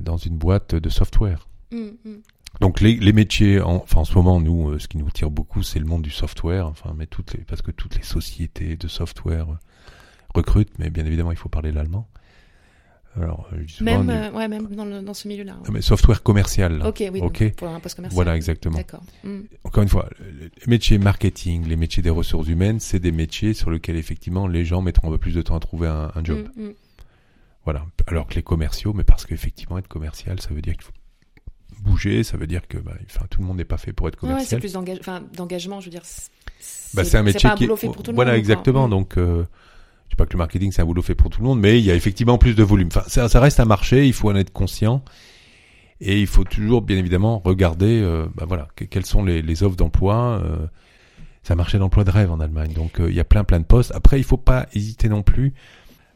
dans 0.00 0.16
une 0.16 0.36
boîte 0.36 0.74
de 0.74 0.88
software. 0.88 1.45
Mm, 1.70 1.78
mm. 2.04 2.22
Donc 2.60 2.80
les, 2.80 2.96
les 2.96 3.12
métiers, 3.12 3.60
en, 3.60 3.76
enfin 3.76 4.00
en 4.00 4.04
ce 4.04 4.14
moment, 4.14 4.40
nous, 4.40 4.78
ce 4.78 4.88
qui 4.88 4.98
nous 4.98 5.10
tire 5.10 5.30
beaucoup, 5.30 5.62
c'est 5.62 5.78
le 5.78 5.84
monde 5.84 6.02
du 6.02 6.10
software. 6.10 6.66
Enfin, 6.66 6.94
mais 6.96 7.06
toutes 7.06 7.34
les, 7.34 7.44
parce 7.44 7.62
que 7.62 7.70
toutes 7.70 7.96
les 7.96 8.02
sociétés 8.02 8.76
de 8.76 8.88
software 8.88 9.46
recrutent, 10.34 10.78
mais 10.78 10.90
bien 10.90 11.04
évidemment, 11.04 11.32
il 11.32 11.38
faut 11.38 11.48
parler 11.48 11.72
l'allemand. 11.72 12.08
Alors, 13.18 13.48
même, 13.80 14.10
euh, 14.10 14.30
ouais, 14.32 14.46
même 14.46 14.66
dans, 14.74 14.84
le, 14.84 15.00
dans 15.00 15.14
ce 15.14 15.26
milieu-là. 15.26 15.56
Mais 15.72 15.80
software 15.80 16.22
commercial. 16.22 16.82
Ok, 16.84 17.02
oui. 17.10 17.22
Pour 17.56 17.68
un 17.68 17.80
poste 17.80 17.96
commercial. 17.96 18.14
Voilà, 18.14 18.36
exactement. 18.36 18.76
D'accord. 18.76 19.02
Hmm. 19.24 19.40
Encore 19.64 19.82
une 19.82 19.88
fois, 19.88 20.10
les 20.20 20.50
métiers 20.66 20.98
marketing, 20.98 21.66
les 21.66 21.76
métiers 21.76 22.02
des 22.02 22.10
ressources 22.10 22.46
humaines, 22.48 22.78
c'est 22.78 22.98
des 23.00 23.12
métiers 23.12 23.54
sur 23.54 23.70
lesquels 23.70 23.96
effectivement 23.96 24.46
les 24.46 24.66
gens 24.66 24.82
mettront 24.82 25.08
un 25.08 25.12
peu 25.12 25.18
plus 25.18 25.34
de 25.34 25.40
temps 25.40 25.56
à 25.56 25.60
trouver 25.60 25.88
un, 25.88 26.12
un 26.14 26.24
job. 26.24 26.46
Voilà. 27.64 27.86
Alors 28.06 28.26
que 28.26 28.34
les 28.34 28.42
commerciaux, 28.42 28.92
mais 28.92 29.04
parce 29.04 29.24
qu'effectivement 29.24 29.78
être 29.78 29.88
commercial, 29.88 30.38
ça 30.40 30.50
veut 30.50 30.60
dire 30.60 30.74
qu'il 30.74 30.84
faut 30.84 30.92
bouger, 31.80 32.22
ça 32.22 32.36
veut 32.36 32.46
dire 32.46 32.66
que 32.68 32.78
bah, 32.78 32.92
enfin, 33.06 33.26
tout 33.30 33.40
le 33.40 33.46
monde 33.46 33.56
n'est 33.58 33.64
pas 33.64 33.78
fait 33.78 33.92
pour 33.92 34.08
être 34.08 34.16
commercial. 34.16 34.42
Ouais, 34.42 34.48
c'est 34.48 34.58
plus 34.58 34.72
d'engagement, 35.36 35.80
je 35.80 35.86
veux 35.86 35.90
dire. 35.90 36.02
Bah, 36.94 37.04
c'est 37.04 37.18
un 37.18 37.22
métier 37.22 37.50
qui. 37.56 37.66
Fait 37.76 37.86
pour 37.88 38.02
tout 38.02 38.10
le 38.10 38.14
voilà, 38.14 38.36
exactement. 38.36 38.88
Donc. 38.88 39.16
Euh, 39.16 39.44
je 40.06 40.12
sais 40.12 40.16
pas 40.16 40.26
que 40.26 40.34
le 40.34 40.38
marketing 40.38 40.70
c'est 40.70 40.82
un 40.82 40.84
boulot 40.84 41.02
fait 41.02 41.16
pour 41.16 41.30
tout 41.30 41.40
le 41.40 41.48
monde, 41.48 41.58
mais 41.58 41.80
il 41.80 41.84
y 41.84 41.90
a 41.90 41.94
effectivement 41.96 42.38
plus 42.38 42.54
de 42.54 42.62
volume. 42.62 42.86
Enfin, 42.88 43.02
ça, 43.08 43.28
ça 43.28 43.40
reste 43.40 43.58
un 43.58 43.64
marché, 43.64 44.06
il 44.06 44.12
faut 44.12 44.30
en 44.30 44.36
être 44.36 44.52
conscient. 44.52 45.02
Et 46.00 46.20
il 46.20 46.26
faut 46.26 46.44
toujours, 46.44 46.82
bien 46.82 46.96
évidemment, 46.96 47.40
regarder, 47.44 48.00
euh, 48.02 48.26
bah 48.34 48.44
voilà, 48.46 48.68
quelles 48.90 49.06
sont 49.06 49.24
les, 49.24 49.42
les 49.42 49.62
offres 49.62 49.76
d'emploi. 49.76 50.40
Euh, 50.44 50.66
c'est 51.42 51.52
un 51.52 51.56
marché 51.56 51.78
d'emploi 51.78 52.04
de 52.04 52.10
rêve 52.10 52.30
en 52.30 52.40
Allemagne, 52.40 52.72
donc 52.72 53.00
euh, 53.00 53.08
il 53.08 53.14
y 53.14 53.20
a 53.20 53.24
plein 53.24 53.44
plein 53.44 53.60
de 53.60 53.64
postes. 53.64 53.92
Après, 53.94 54.18
il 54.18 54.24
faut 54.24 54.36
pas 54.36 54.66
hésiter 54.74 55.08
non 55.08 55.22
plus, 55.22 55.54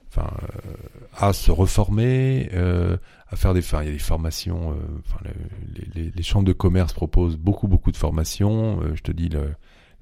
enfin, 0.08 0.28
euh, 0.42 0.72
à 1.16 1.32
se 1.32 1.50
reformer, 1.50 2.50
euh, 2.52 2.96
à 3.30 3.36
faire 3.36 3.54
des, 3.54 3.60
enfin, 3.60 3.82
il 3.82 3.86
y 3.86 3.88
a 3.90 3.92
des 3.92 3.98
formations. 3.98 4.76
enfin, 5.04 5.20
les, 5.74 6.02
les, 6.02 6.10
les, 6.10 6.22
chambres 6.22 6.46
de 6.46 6.52
commerce 6.52 6.92
proposent 6.92 7.36
beaucoup 7.36 7.68
beaucoup 7.68 7.92
de 7.92 7.96
formations. 7.96 8.80
je 8.94 9.00
te 9.02 9.12
dis, 9.12 9.30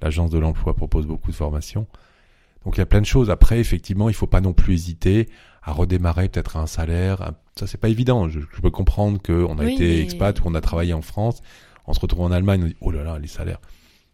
l'agence 0.01 0.31
de 0.31 0.39
l'emploi 0.39 0.75
propose 0.75 1.07
beaucoup 1.07 1.31
de 1.31 1.37
formations. 1.37 1.87
Donc 2.65 2.77
il 2.77 2.79
y 2.79 2.83
a 2.83 2.87
plein 2.87 3.01
de 3.01 3.07
choses. 3.07 3.31
Après, 3.31 3.61
effectivement, 3.61 4.09
il 4.09 4.15
faut 4.15 4.27
pas 4.27 4.41
non 4.41 4.53
plus 4.53 4.75
hésiter 4.75 5.29
à 5.63 5.73
redémarrer 5.73 6.29
peut-être 6.29 6.57
un 6.57 6.67
salaire. 6.67 7.33
Ça, 7.57 7.67
c'est 7.67 7.79
pas 7.79 7.89
évident. 7.89 8.29
Je, 8.29 8.41
peux 8.63 8.71
comprendre 8.71 9.21
qu'on 9.21 9.59
a 9.59 9.71
été 9.71 10.01
expat 10.01 10.41
ou 10.41 10.45
on 10.47 10.55
a 10.55 10.61
travaillé 10.61 10.93
en 10.93 11.03
France. 11.03 11.43
On 11.87 11.93
se 11.93 12.01
retrouve 12.01 12.23
en 12.23 12.31
Allemagne, 12.31 12.63
on 12.65 12.67
dit, 12.67 12.77
oh 12.81 12.91
là 12.91 13.03
là, 13.03 13.19
les 13.19 13.29
salaires. 13.29 13.61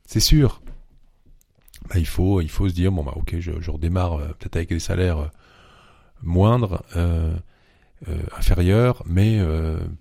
C'est 0.07 0.21
sûr. 0.21 0.62
Bah, 1.89 1.97
il 1.99 2.07
faut, 2.07 2.41
il 2.41 2.49
faut 2.49 2.69
se 2.69 2.75
dire, 2.75 2.93
bon, 2.93 3.03
bah, 3.03 3.12
ok, 3.17 3.37
je, 3.39 3.53
je 3.61 3.71
redémarre 3.71 4.15
euh, 4.15 4.29
peut-être 4.39 4.57
avec 4.57 4.69
des 4.71 4.79
salaires 4.79 5.19
euh, 5.19 5.29
moindres, 6.23 6.83
euh, 6.97 7.35
euh, 8.09 8.18
inférieurs, 8.36 9.02
mais 9.07 9.40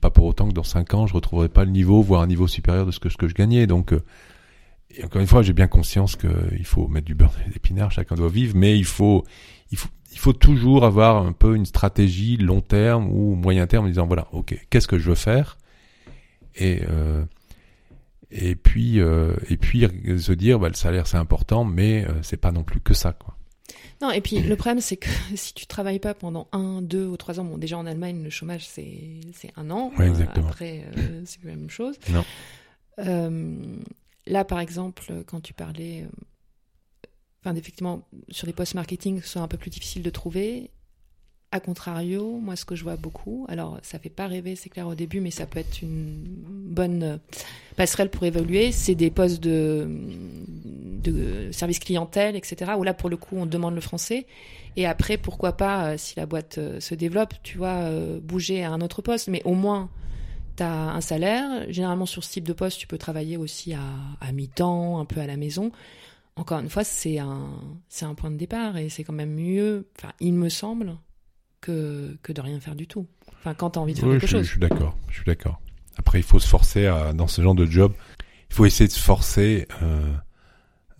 pas 0.01 0.09
pour 0.09 0.25
autant 0.25 0.47
que 0.47 0.53
dans 0.53 0.63
cinq 0.63 0.93
ans, 0.93 1.07
je 1.07 1.13
retrouverai 1.13 1.49
pas 1.49 1.65
le 1.65 1.71
niveau, 1.71 2.01
voire 2.01 2.21
un 2.21 2.27
niveau 2.27 2.47
supérieur 2.47 2.85
de 2.85 2.91
ce 2.91 2.99
que, 2.99 3.09
je 3.09 3.33
gagnais. 3.33 3.67
Donc, 3.67 3.93
et 4.95 5.03
encore 5.03 5.21
une 5.21 5.27
fois, 5.27 5.41
j'ai 5.41 5.53
bien 5.53 5.67
conscience 5.67 6.15
qu'il 6.15 6.65
faut 6.65 6.87
mettre 6.87 7.05
du 7.05 7.15
beurre 7.15 7.31
dans 7.31 7.45
les 7.47 7.55
épinards, 7.55 7.91
chacun 7.91 8.15
doit 8.15 8.29
vivre, 8.29 8.55
mais 8.55 8.77
il 8.77 8.85
faut, 8.85 9.23
il 9.71 9.77
faut, 9.77 9.89
il 10.13 10.19
faut 10.19 10.33
toujours 10.33 10.85
avoir 10.85 11.25
un 11.25 11.33
peu 11.33 11.55
une 11.55 11.65
stratégie 11.65 12.37
long 12.37 12.61
terme 12.61 13.07
ou 13.09 13.35
moyen 13.35 13.65
terme 13.67 13.85
en 13.85 13.89
disant 13.89 14.05
voilà, 14.05 14.27
ok, 14.31 14.55
qu'est-ce 14.69 14.87
que 14.87 14.99
je 14.99 15.09
veux 15.09 15.15
faire? 15.15 15.57
Et 16.55 16.83
euh, 16.87 17.25
et 18.31 18.55
puis 18.55 18.99
euh, 18.99 19.35
et 19.49 19.57
puis 19.57 19.87
se 20.19 20.31
dire 20.31 20.59
bah, 20.59 20.69
le 20.69 20.75
salaire 20.75 21.07
c'est 21.07 21.17
important, 21.17 21.65
mais 21.65 22.05
euh, 22.05 22.13
c'est 22.21 22.37
pas 22.37 22.51
non 22.51 22.63
plus 22.63 22.79
que 22.79 22.93
ça 22.93 23.13
quoi. 23.13 23.35
Non, 24.03 24.11
et 24.11 24.21
puis 24.21 24.39
le 24.39 24.55
problème, 24.55 24.81
c'est 24.81 24.97
que 24.97 25.09
si 25.35 25.53
tu 25.53 25.65
travailles 25.65 25.99
pas 25.99 26.13
pendant 26.13 26.47
un, 26.51 26.81
deux 26.81 27.07
ou 27.07 27.17
trois 27.17 27.39
ans, 27.39 27.45
bon, 27.45 27.57
déjà 27.57 27.77
en 27.77 27.85
Allemagne, 27.87 28.21
le 28.23 28.29
chômage, 28.29 28.67
c'est, 28.67 29.21
c'est 29.33 29.51
un 29.55 29.71
an. 29.71 29.91
Ouais, 29.97 30.07
exactement. 30.07 30.49
Après, 30.49 30.83
euh, 30.97 31.21
c'est 31.25 31.43
la 31.43 31.55
même 31.55 31.69
chose. 31.69 31.97
Non. 32.09 32.25
Euh, 32.99 33.57
Là, 34.25 34.45
par 34.45 34.59
exemple, 34.59 35.23
quand 35.25 35.41
tu 35.41 35.53
parlais, 35.53 36.03
euh, 36.03 37.07
enfin, 37.43 37.55
effectivement, 37.55 38.07
sur 38.29 38.47
les 38.47 38.53
postes 38.53 38.73
marketing, 38.73 39.21
ce 39.21 39.27
sont 39.27 39.41
un 39.41 39.47
peu 39.47 39.57
plus 39.57 39.69
difficile 39.69 40.01
de 40.01 40.09
trouver. 40.09 40.71
A 41.53 41.59
contrario, 41.59 42.39
moi, 42.41 42.55
ce 42.55 42.65
que 42.65 42.73
je 42.73 42.81
vois 42.81 42.95
beaucoup, 42.95 43.45
alors 43.47 43.77
ça 43.83 43.99
fait 43.99 44.09
pas 44.09 44.25
rêver, 44.25 44.55
c'est 44.55 44.69
clair 44.69 44.87
au 44.87 44.95
début, 44.95 45.21
mais 45.21 45.29
ça 45.29 45.45
peut 45.45 45.59
être 45.59 45.83
une 45.83 46.15
bonne 46.25 47.03
euh, 47.03 47.17
passerelle 47.75 48.09
pour 48.09 48.23
évoluer. 48.23 48.71
C'est 48.71 48.95
des 48.95 49.11
postes 49.11 49.39
de, 49.39 49.87
service 51.51 51.77
clientèle, 51.77 52.35
etc. 52.35 52.71
Où 52.75 52.81
là, 52.81 52.95
pour 52.95 53.07
le 53.07 53.17
coup, 53.17 53.35
on 53.37 53.45
demande 53.45 53.75
le 53.75 53.81
français. 53.81 54.25
Et 54.77 54.87
après, 54.87 55.17
pourquoi 55.17 55.55
pas, 55.55 55.91
euh, 55.91 55.95
si 55.95 56.15
la 56.17 56.25
boîte 56.25 56.59
se 56.79 56.95
développe, 56.95 57.35
tu 57.43 57.59
vois, 57.59 57.87
bouger 58.19 58.63
à 58.63 58.71
un 58.71 58.81
autre 58.81 59.03
poste. 59.03 59.27
Mais 59.27 59.43
au 59.45 59.53
moins, 59.53 59.91
tu 60.57 60.63
as 60.63 60.73
un 60.73 61.01
salaire. 61.01 61.71
Généralement, 61.71 62.07
sur 62.07 62.23
ce 62.23 62.31
type 62.31 62.47
de 62.47 62.53
poste, 62.53 62.79
tu 62.79 62.87
peux 62.87 62.97
travailler 62.97 63.37
aussi 63.37 63.75
à, 63.75 64.31
mi-temps, 64.31 64.97
un 64.97 65.05
peu 65.05 65.21
à 65.21 65.27
la 65.27 65.37
maison. 65.37 65.71
Encore 66.35 66.57
une 66.57 66.69
fois, 66.69 66.83
c'est 66.83 67.19
un, 67.19 67.51
c'est 67.89 68.05
un 68.05 68.15
point 68.15 68.31
de 68.31 68.37
départ 68.37 68.75
et 68.77 68.89
c'est 68.89 69.03
quand 69.03 69.13
même 69.13 69.35
mieux, 69.35 69.85
enfin, 69.99 70.13
il 70.19 70.33
me 70.33 70.49
semble, 70.49 70.95
que, 71.64 72.18
que 72.22 72.34
de 72.34 72.41
rien 72.41 72.59
faire 72.59 72.76
du 72.76 72.88
tout. 72.88 73.07
Enfin, 73.39 73.53
quand 73.53 73.72
tu 73.72 73.80
as 73.80 73.82
envie 73.82 73.93
de 73.93 73.99
faire 73.99 74.09
quelque 74.09 74.28
je, 74.28 74.32
chose. 74.32 74.43
Je 74.43 74.51
suis 74.51 74.59
d'accord, 74.59 74.97
je 75.09 75.16
suis 75.16 75.26
d'accord. 75.26 75.59
Après, 75.97 76.20
il 76.20 76.24
faut 76.24 76.39
se 76.39 76.47
forcer 76.47 76.86
à, 76.86 77.14
dans 77.14 77.28
ce 77.28 77.41
genre 77.41 77.55
de 77.55 77.66
job, 77.66 77.93
il 78.49 78.55
faut 78.55 78.66
essayer 78.66 78.88
de 78.88 78.93
se 78.93 78.99
forcer. 78.99 79.68
Euh, 79.82 80.14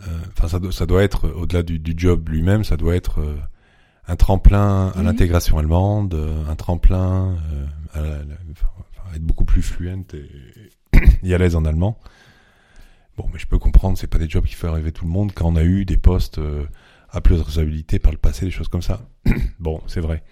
euh, 0.02 0.20
enfin, 0.36 0.48
ça, 0.48 0.60
doit, 0.60 0.72
ça 0.72 0.86
doit 0.86 1.04
être, 1.04 1.30
au-delà 1.30 1.64
du, 1.64 1.80
du 1.80 1.94
job 1.96 2.30
lui-même, 2.30 2.64
ça 2.64 2.78
doit 2.78 2.96
être 2.96 3.20
euh, 3.20 3.38
un 4.08 4.16
tremplin 4.16 4.92
à 4.96 5.00
mhm. 5.00 5.06
l'intégration 5.06 5.58
allemande, 5.58 6.16
un 6.48 6.56
tremplin 6.56 7.38
à 7.94 8.02
la, 8.02 8.18
être 9.16 9.22
beaucoup 9.22 9.46
plus 9.46 9.62
fluente 9.62 10.16
et, 11.24 11.34
à 11.34 11.38
l'aise 11.38 11.56
en 11.56 11.66
allemand. 11.66 12.00
Bon, 13.16 13.30
mais 13.32 13.38
je 13.38 13.46
peux 13.46 13.60
comprendre, 13.60 13.98
c'est 13.98 14.08
pas 14.08 14.18
des 14.18 14.28
jobs 14.28 14.46
qui 14.46 14.56
font 14.56 14.72
rêver 14.72 14.92
tout 14.92 15.06
le 15.06 15.12
monde 15.12 15.34
quand 15.34 15.48
on 15.48 15.56
a 15.56 15.64
eu 15.64 15.86
des 15.86 15.98
postes 15.98 16.40
à 17.12 17.22
plus 17.22 17.36
de 17.36 17.40
responsabilité 17.42 18.00
par 18.00 18.12
le 18.12 18.18
passé, 18.18 18.46
des 18.46 18.52
choses 18.52 18.70
comme 18.70 18.82
ça. 18.82 19.02
bon, 19.60 19.82
c'est 19.86 20.02
vrai. 20.02 20.24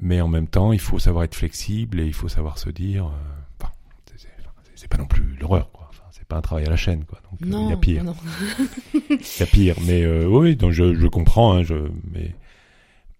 Mais 0.00 0.20
en 0.20 0.28
même 0.28 0.48
temps, 0.48 0.72
il 0.72 0.80
faut 0.80 0.98
savoir 0.98 1.24
être 1.24 1.34
flexible 1.34 2.00
et 2.00 2.06
il 2.06 2.14
faut 2.14 2.28
savoir 2.28 2.58
se 2.58 2.70
dire, 2.70 3.06
euh, 3.06 3.66
c'est 4.74 4.88
pas 4.88 4.98
non 4.98 5.06
plus 5.06 5.36
l'horreur, 5.40 5.70
quoi. 5.72 5.86
Enfin, 5.90 6.02
c'est 6.10 6.26
pas 6.26 6.36
un 6.36 6.42
travail 6.42 6.66
à 6.66 6.70
la 6.70 6.76
chaîne, 6.76 7.04
quoi. 7.04 7.20
Donc 7.30 7.40
euh, 7.42 7.64
il 7.64 7.70
y 7.70 7.72
a 7.72 7.76
pire. 7.76 8.04
Il 9.10 9.40
y 9.40 9.42
a 9.42 9.46
pire. 9.46 9.76
Mais 9.86 10.06
oui, 10.26 10.56
donc 10.56 10.72
je, 10.72 10.94
je 10.94 11.06
comprends. 11.06 11.54
Hein, 11.54 11.62
je, 11.62 11.76
mais 12.12 12.34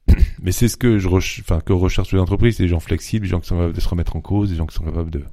mais 0.43 0.53
c'est 0.53 0.69
ce 0.69 0.77
que 0.77 0.99
je 0.99 1.09
enfin 1.09 1.61
que 1.61 1.73
recherche 1.73 2.13
les 2.13 2.19
entreprises, 2.19 2.59
des 2.59 2.69
gens 2.69 2.81
flexibles, 2.81 3.27
des 3.27 3.31
gens 3.31 3.41
qui 3.41 3.49
sont 3.49 3.57
capables 3.57 3.75
de 3.75 3.81
se 3.81 3.89
remettre 3.89 4.17
en 4.17 4.21
cause, 4.21 4.51
des 4.51 4.57
gens 4.57 4.67
qui 4.67 4.75
sont 4.75 4.85
capables 4.85 5.11
de 5.11 5.25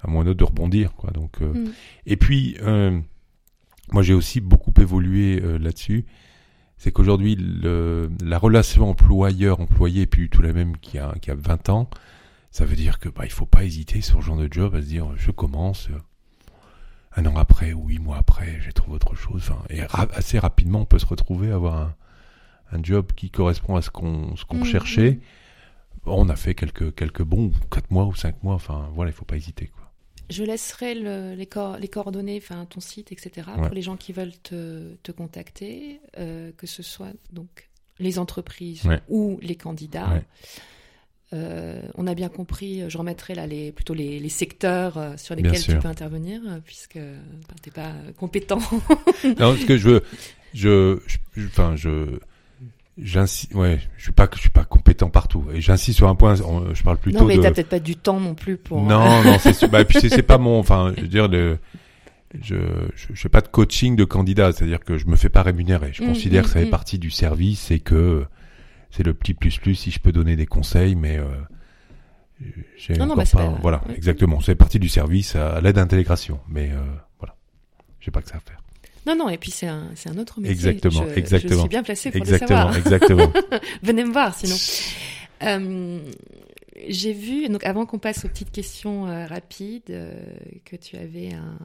à 0.00 0.08
moins 0.08 0.24
d'autre 0.24 0.38
de 0.38 0.44
rebondir 0.44 0.92
quoi. 0.94 1.10
Donc 1.10 1.42
euh, 1.42 1.52
mm. 1.52 1.72
et 2.06 2.16
puis 2.16 2.56
euh, 2.62 2.98
moi 3.92 4.02
j'ai 4.02 4.14
aussi 4.14 4.40
beaucoup 4.40 4.72
évolué 4.80 5.40
euh, 5.42 5.58
là-dessus. 5.58 6.04
C'est 6.78 6.92
qu'aujourd'hui 6.92 7.36
la 7.36 8.38
relation 8.38 8.90
employeur 8.90 9.60
employé 9.60 10.06
puis 10.06 10.28
tout 10.28 10.42
la 10.42 10.52
même 10.52 10.76
qu'il 10.76 10.96
y 10.96 10.98
a 10.98 11.14
qui 11.20 11.30
a 11.30 11.34
20 11.34 11.70
ans, 11.70 11.88
ça 12.50 12.64
veut 12.64 12.76
dire 12.76 12.98
que 12.98 13.08
bah 13.08 13.24
il 13.24 13.32
faut 13.32 13.46
pas 13.46 13.64
hésiter 13.64 14.00
sur 14.02 14.20
ce 14.20 14.26
genre 14.26 14.36
de 14.36 14.48
job 14.50 14.74
à 14.74 14.82
se 14.82 14.86
dire 14.86 15.08
je 15.16 15.30
commence 15.30 15.88
un 17.16 17.26
an 17.26 17.36
après 17.36 17.72
ou 17.72 17.88
huit 17.88 17.98
mois 17.98 18.18
après, 18.18 18.60
j'ai 18.62 18.72
trouvé 18.72 18.96
autre 18.96 19.14
chose. 19.14 19.42
Enfin, 19.48 19.62
et 19.70 19.80
assez 20.14 20.38
rapidement, 20.38 20.80
on 20.80 20.84
peut 20.84 20.98
se 20.98 21.06
retrouver 21.06 21.50
à 21.50 21.54
avoir 21.54 21.76
un, 21.76 21.94
un 22.72 22.82
job 22.82 23.12
qui 23.16 23.30
correspond 23.30 23.76
à 23.76 23.82
ce 23.82 23.90
qu'on 23.90 24.36
ce 24.36 24.44
qu'on 24.44 24.58
mhm. 24.58 24.64
cherchait. 24.64 25.20
On 26.04 26.28
a 26.28 26.36
fait 26.36 26.54
quelques 26.54 26.94
quelques 26.94 27.22
bons 27.22 27.52
quatre 27.70 27.90
mois 27.90 28.04
ou 28.04 28.14
cinq 28.14 28.42
mois. 28.42 28.54
Enfin 28.54 28.90
voilà, 28.94 29.10
il 29.10 29.14
faut 29.14 29.24
pas 29.24 29.36
hésiter 29.36 29.68
quoi. 29.68 29.85
Je 30.30 30.42
laisserai 30.44 30.94
le, 30.94 31.34
les, 31.34 31.48
les, 31.80 31.88
coordonnées, 31.88 32.40
enfin 32.42 32.64
ton 32.66 32.80
site, 32.80 33.12
etc. 33.12 33.48
pour 33.56 33.74
les 33.74 33.82
gens 33.82 33.96
qui 33.96 34.12
veulent 34.12 34.36
te, 34.42 34.94
te 35.02 35.12
contacter, 35.12 36.00
euh, 36.18 36.50
que 36.56 36.66
ce 36.66 36.82
soit 36.82 37.12
donc 37.32 37.68
les 37.98 38.18
entreprises 38.18 38.82
ou 39.08 39.38
les 39.42 39.54
candidats. 39.54 40.22
Euh, 41.32 41.82
on 41.96 42.06
a 42.06 42.14
bien 42.14 42.28
compris, 42.28 42.88
je 42.88 42.98
remettrai 42.98 43.34
là 43.34 43.46
les, 43.46 43.72
plutôt 43.72 43.94
les, 43.94 44.20
les 44.20 44.28
secteurs 44.28 44.96
euh, 44.96 45.16
sur 45.16 45.34
lesquels 45.34 45.60
tu 45.60 45.76
peux 45.76 45.88
intervenir, 45.88 46.40
puisque 46.64 46.92
tu 46.92 46.98
n'es 46.98 47.72
pas 47.74 47.92
compétent. 48.16 48.60
non, 49.38 49.56
ce 49.56 49.66
que 49.66 49.76
je 49.76 49.88
veux, 49.88 50.02
je, 50.54 50.98
enfin, 51.36 51.74
je, 51.76 52.18
J'insiste, 52.98 53.54
ouais, 53.54 53.78
je 53.98 54.04
suis 54.04 54.12
pas, 54.12 54.26
je 54.34 54.40
suis 54.40 54.48
pas 54.48 54.64
compétent 54.64 55.10
partout. 55.10 55.44
Et 55.52 55.60
j'insiste 55.60 55.98
sur 55.98 56.08
un 56.08 56.14
point, 56.14 56.34
je 56.34 56.82
parle 56.82 56.96
plutôt. 56.96 57.20
Non, 57.20 57.26
mais 57.26 57.36
de... 57.36 57.42
t'as 57.42 57.50
peut-être 57.50 57.68
pas 57.68 57.78
du 57.78 57.94
temps 57.96 58.20
non 58.20 58.34
plus 58.34 58.56
pour. 58.56 58.80
Non, 58.80 59.22
non, 59.22 59.38
c'est, 59.38 59.66
bah, 59.70 59.84
puis 59.84 59.98
c'est 60.00 60.22
pas 60.22 60.38
mon, 60.38 60.58
enfin, 60.58 60.94
je 60.96 61.02
veux 61.02 61.08
dire, 61.08 61.28
le, 61.28 61.58
je, 62.42 62.56
je, 62.94 63.06
je 63.12 63.20
fais 63.20 63.28
pas 63.28 63.42
de 63.42 63.48
coaching 63.48 63.96
de 63.96 64.04
candidat, 64.04 64.52
c'est-à-dire 64.52 64.80
que 64.80 64.96
je 64.96 65.06
me 65.06 65.16
fais 65.16 65.28
pas 65.28 65.42
rémunérer. 65.42 65.90
Je 65.92 66.02
mmh, 66.02 66.06
considère 66.06 66.42
que 66.44 66.48
ça 66.48 66.60
fait 66.60 66.66
mmh, 66.66 66.70
partie 66.70 66.98
du 66.98 67.10
service 67.10 67.70
et 67.70 67.80
que 67.80 68.24
c'est 68.90 69.04
le 69.04 69.12
petit 69.12 69.34
plus 69.34 69.58
plus 69.58 69.74
si 69.74 69.90
je 69.90 70.00
peux 70.00 70.12
donner 70.12 70.36
des 70.36 70.46
conseils, 70.46 70.94
mais 70.94 71.18
euh, 71.18 71.26
j'ai 72.76 72.94
Non, 72.96 73.06
non, 73.06 73.14
bah, 73.14 73.24
c'est 73.24 73.36
pas- 73.36 73.46
pas- 73.46 73.58
voilà, 73.60 73.82
exactement. 73.94 74.40
C'est 74.40 74.54
partie 74.54 74.78
du 74.78 74.88
service 74.88 75.36
à, 75.36 75.56
à 75.56 75.60
l'aide 75.60 75.76
d'intégration, 75.76 76.40
mais 76.48 76.70
euh, 76.72 76.80
voilà, 77.18 77.34
j'ai 78.00 78.10
pas 78.10 78.22
que 78.22 78.28
ça 78.28 78.36
à 78.36 78.40
faire. 78.40 78.62
Non, 79.06 79.14
non, 79.16 79.28
et 79.28 79.38
puis 79.38 79.50
c'est 79.50 79.68
un, 79.68 79.90
c'est 79.94 80.08
un 80.10 80.18
autre 80.18 80.40
métier. 80.40 80.52
Exactement, 80.70 81.04
Je- 81.04 81.14
Je 81.14 81.18
exactement. 81.18 81.60
suis 81.60 81.68
bien 81.68 81.82
placée 81.82 82.10
pour 82.10 82.20
Exactement, 82.20 82.68
le 82.68 82.72
savoir. 82.72 82.76
exactement. 82.76 83.32
Venez 83.82 84.04
me 84.04 84.12
voir, 84.12 84.34
sinon. 84.34 84.56
Euh, 85.42 86.00
J'ai 86.88 87.12
vu, 87.12 87.48
donc 87.48 87.64
avant 87.64 87.86
qu'on 87.86 87.98
passe 87.98 88.24
aux 88.24 88.28
petites 88.28 88.50
questions 88.52 89.06
euh, 89.06 89.26
rapides, 89.26 89.82
euh, 89.90 90.14
que 90.64 90.76
tu 90.76 90.96
avais 90.96 91.32
un, 91.32 91.56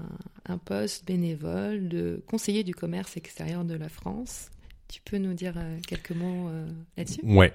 un 0.48 0.58
poste 0.58 1.06
bénévole 1.06 1.90
de 1.90 2.24
conseiller 2.28 2.64
du 2.64 2.74
commerce 2.74 3.18
extérieur 3.18 3.66
de 3.66 3.76
la 3.76 3.90
France. 3.90 4.50
Tu 4.88 5.02
peux 5.04 5.18
nous 5.18 5.34
dire 5.34 5.54
quelques 5.88 6.12
mots 6.12 6.50
là-dessus? 6.98 7.22
Ouais. 7.24 7.54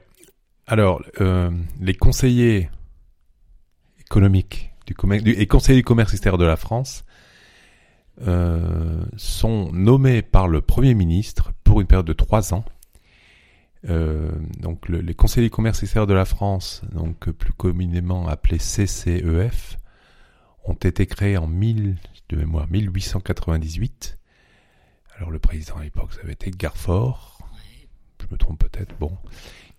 Alors, 0.67 1.03
les 1.81 1.95
conseillers 1.95 2.71
économiques 4.01 4.71
du 4.87 4.95
commerce 4.95 5.23
et 5.27 5.47
conseillers 5.47 5.79
du 5.79 5.85
commerce 5.85 6.13
extérieur 6.13 6.39
de 6.39 6.45
la 6.45 6.57
France 6.57 7.05
euh, 8.27 9.05
sont 9.17 9.71
nommés 9.73 10.23
par 10.23 10.49
le 10.49 10.61
Premier 10.61 10.95
ministre 10.95 11.53
pour 11.65 11.81
une 11.81 11.87
période 11.87 12.07
de 12.07 12.13
trois 12.13 12.55
ans. 12.55 12.65
Euh, 13.89 14.31
donc, 14.61 14.89
le- 14.89 15.01
les 15.01 15.15
conseillers 15.15 15.47
du 15.47 15.51
commerce 15.51 15.83
extérieur 15.83 16.07
de 16.07 16.15
la 16.15 16.25
France, 16.25 16.83
donc 16.93 17.31
plus 17.31 17.53
communément 17.53 18.27
appelés 18.27 18.59
CCEF, 18.59 19.79
ont 20.65 20.75
été 20.75 21.07
créés 21.07 21.37
en 21.37 21.47
1000, 21.47 21.97
de 22.31 22.37
mémoire 22.37 22.67
1898. 22.71 24.19
Alors, 25.17 25.31
le 25.31 25.39
président 25.39 25.77
à 25.77 25.85
l'époque, 25.85 26.13
ça 26.15 26.21
avait 26.25 26.33
été 26.33 26.51
Garfort. 26.51 27.39
Je 28.21 28.27
me 28.33 28.39
trompe 28.39 28.59
peut-être. 28.59 28.95
Bon 28.99 29.13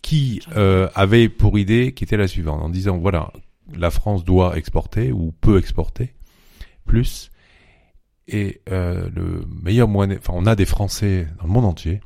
qui 0.03 0.41
euh, 0.55 0.87
avait 0.95 1.27
pour 1.27 1.57
idée 1.59 1.91
qui 1.93 2.05
était 2.05 2.15
la 2.15 2.27
suivante, 2.29 2.61
en 2.61 2.69
disant 2.69 2.97
voilà, 2.97 3.33
la 3.75 3.91
France 3.91 4.23
doit 4.23 4.55
exporter 4.57 5.11
ou 5.11 5.33
peut 5.41 5.57
exporter 5.57 6.13
plus, 6.85 7.29
et 8.27 8.61
euh, 8.69 9.09
le 9.13 9.45
meilleur 9.63 9.87
moyen, 9.87 10.17
enfin 10.17 10.33
on 10.35 10.45
a 10.45 10.55
des 10.55 10.65
Français 10.65 11.27
dans 11.39 11.45
le 11.45 11.51
monde 11.51 11.65
entier, 11.65 12.01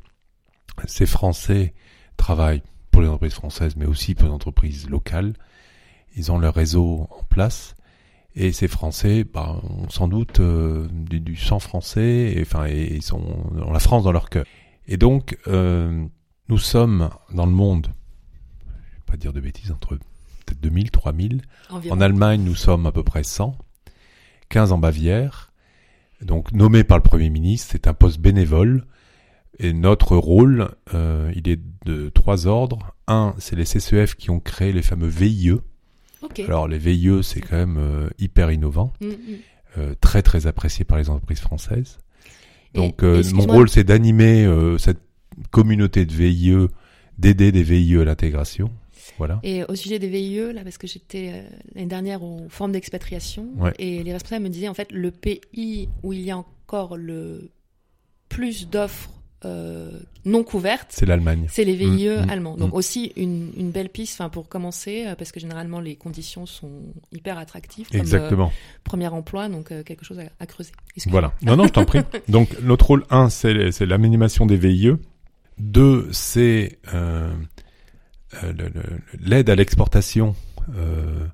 ces 0.86 1.06
Français 1.06 1.74
travaillent 2.16 2.62
pour 2.90 3.02
les 3.02 3.08
entreprises 3.08 3.34
françaises, 3.34 3.76
mais 3.76 3.86
aussi 3.86 4.14
pour 4.14 4.28
les 4.28 4.34
entreprises 4.34 4.88
locales, 4.88 5.34
ils 6.14 6.30
ont 6.30 6.38
leur 6.38 6.54
réseau 6.54 7.08
en 7.10 7.24
place, 7.24 7.74
et 8.34 8.52
ces 8.52 8.68
Français 8.68 9.24
bah, 9.24 9.60
ont 9.62 9.88
sans 9.88 10.08
doute 10.08 10.40
euh, 10.40 10.86
du, 10.90 11.20
du 11.20 11.36
sang 11.36 11.58
français, 11.58 12.34
et, 12.36 12.42
enfin 12.42 12.66
et 12.66 12.94
ils 12.94 13.02
sont 13.02 13.22
ont 13.56 13.72
la 13.72 13.80
France 13.80 14.04
dans 14.04 14.12
leur 14.12 14.30
cœur. 14.30 14.44
Et 14.86 14.96
donc 14.96 15.38
euh, 15.48 16.06
nous 16.48 16.58
sommes 16.58 17.10
dans 17.32 17.46
le 17.46 17.52
monde, 17.52 17.88
je 18.66 18.96
vais 18.96 19.02
pas 19.06 19.16
dire 19.16 19.32
de 19.32 19.40
bêtises, 19.40 19.70
entre 19.70 19.96
peut-être 20.44 20.60
2000, 20.60 20.90
3000. 20.90 21.42
Environ. 21.70 21.96
En 21.96 22.00
Allemagne, 22.00 22.42
nous 22.42 22.54
sommes 22.54 22.86
à 22.86 22.92
peu 22.92 23.02
près 23.02 23.24
100. 23.24 23.56
15 24.48 24.72
en 24.72 24.78
Bavière. 24.78 25.51
Donc 26.24 26.52
nommé 26.52 26.84
par 26.84 26.98
le 26.98 27.02
Premier 27.02 27.30
ministre, 27.30 27.68
c'est 27.72 27.86
un 27.86 27.94
poste 27.94 28.20
bénévole. 28.20 28.84
Et 29.58 29.72
notre 29.72 30.16
rôle, 30.16 30.70
euh, 30.94 31.30
il 31.36 31.48
est 31.48 31.60
de 31.84 32.08
trois 32.08 32.46
ordres. 32.46 32.94
Un, 33.06 33.34
c'est 33.38 33.56
les 33.56 33.64
CCEF 33.64 34.14
qui 34.14 34.30
ont 34.30 34.40
créé 34.40 34.72
les 34.72 34.82
fameux 34.82 35.08
VIE. 35.08 35.56
Alors 36.46 36.68
les 36.68 36.78
VIE, 36.78 37.22
c'est 37.22 37.40
quand 37.40 37.56
même 37.56 37.76
euh, 37.78 38.08
hyper 38.18 38.50
innovant, 38.50 38.92
Mm, 39.00 39.06
mm. 39.06 39.14
euh, 39.78 39.94
très 40.00 40.22
très 40.22 40.46
apprécié 40.46 40.84
par 40.84 40.98
les 40.98 41.10
entreprises 41.10 41.40
françaises. 41.40 41.98
Donc 42.74 43.02
mon 43.02 43.46
rôle, 43.46 43.68
c'est 43.68 43.84
d'animer 43.84 44.48
cette 44.78 45.02
communauté 45.50 46.06
de 46.06 46.12
VIE, 46.12 46.68
d'aider 47.18 47.52
des 47.52 47.62
VIE 47.62 47.98
à 47.98 48.04
l'intégration. 48.04 48.70
Voilà. 49.18 49.38
Et 49.42 49.64
au 49.64 49.74
sujet 49.74 49.98
des 49.98 50.08
VIE, 50.08 50.52
là, 50.52 50.62
parce 50.64 50.78
que 50.78 50.86
j'étais 50.86 51.30
euh, 51.34 51.42
l'année 51.74 51.86
dernière 51.88 52.22
au 52.22 52.46
Forum 52.48 52.72
d'expatriation, 52.72 53.48
Ouais. 53.58 53.72
et 53.78 54.02
les 54.02 54.12
responsables 54.12 54.44
me 54.44 54.48
disaient, 54.50 54.68
en 54.68 54.74
fait, 54.74 54.90
le 54.92 55.10
pays 55.10 55.88
où 56.02 56.12
il 56.12 56.20
y 56.22 56.30
a 56.30 56.38
encore 56.38 56.96
le 56.96 57.50
plus 58.28 58.68
d'offres 58.68 59.10
euh, 59.44 59.98
non 60.24 60.44
couvertes, 60.44 60.90
C'est 60.90 61.04
l'Allemagne. 61.04 61.46
c'est 61.50 61.64
les 61.64 61.74
VIE 61.74 62.08
Mm, 62.08 62.26
mm, 62.26 62.30
allemands. 62.30 62.56
Donc 62.56 62.70
mm. 62.72 62.76
aussi 62.76 63.12
une, 63.16 63.50
une 63.56 63.72
belle 63.72 63.88
piste 63.88 64.20
enfin, 64.20 64.28
pour 64.30 64.48
commencer, 64.48 65.04
euh, 65.08 65.16
parce 65.16 65.32
que 65.32 65.40
généralement 65.40 65.80
les 65.80 65.96
conditions 65.96 66.46
sont 66.46 66.70
hyper 67.10 67.38
attractives, 67.38 67.88
comme 67.88 67.98
euh, 67.98 68.02
Exactement. 68.02 68.52
premier 68.84 69.08
emploi, 69.08 69.48
donc 69.48 69.70
quelque 69.84 70.04
chose 70.04 70.20
à, 70.20 70.24
à 70.38 70.46
creuser. 70.46 70.70
Voilà. 71.06 71.34
Non, 71.42 71.56
non, 71.56 71.64
je 71.66 71.72
t'en 71.72 71.84
prie. 71.84 72.02
Donc, 72.28 72.56
notre 72.62 72.86
rôle 72.86 73.04
1, 73.10 73.30
c'est 73.30 73.72
c'est 73.72 73.84
l'animation 73.84 74.46
des 74.46 74.56
VIE. 74.56 74.92
2, 75.58 76.08
c'est 76.12 76.78
euh, 76.94 77.28
euh, 77.28 77.32
le- 77.32 77.32
le- 77.32 78.21
l'aide 79.20 79.50
à 79.50 79.54
l'exportation. 79.54 80.34
Euh, 80.76 81.26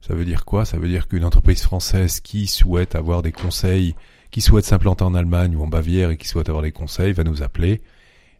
ça 0.00 0.14
veut 0.14 0.24
dire 0.24 0.44
quoi? 0.44 0.64
Ça 0.64 0.78
veut 0.78 0.88
dire 0.88 1.08
qu'une 1.08 1.24
entreprise 1.24 1.62
française 1.62 2.20
qui 2.20 2.46
souhaite 2.46 2.94
avoir 2.94 3.22
des 3.22 3.32
conseils, 3.32 3.94
qui 4.30 4.40
souhaite 4.40 4.64
s'implanter 4.64 5.04
en 5.04 5.14
Allemagne 5.14 5.56
ou 5.56 5.62
en 5.62 5.66
Bavière 5.66 6.10
et 6.10 6.16
qui 6.16 6.28
souhaite 6.28 6.48
avoir 6.48 6.62
des 6.62 6.72
conseils, 6.72 7.12
va 7.12 7.24
nous 7.24 7.42
appeler. 7.42 7.82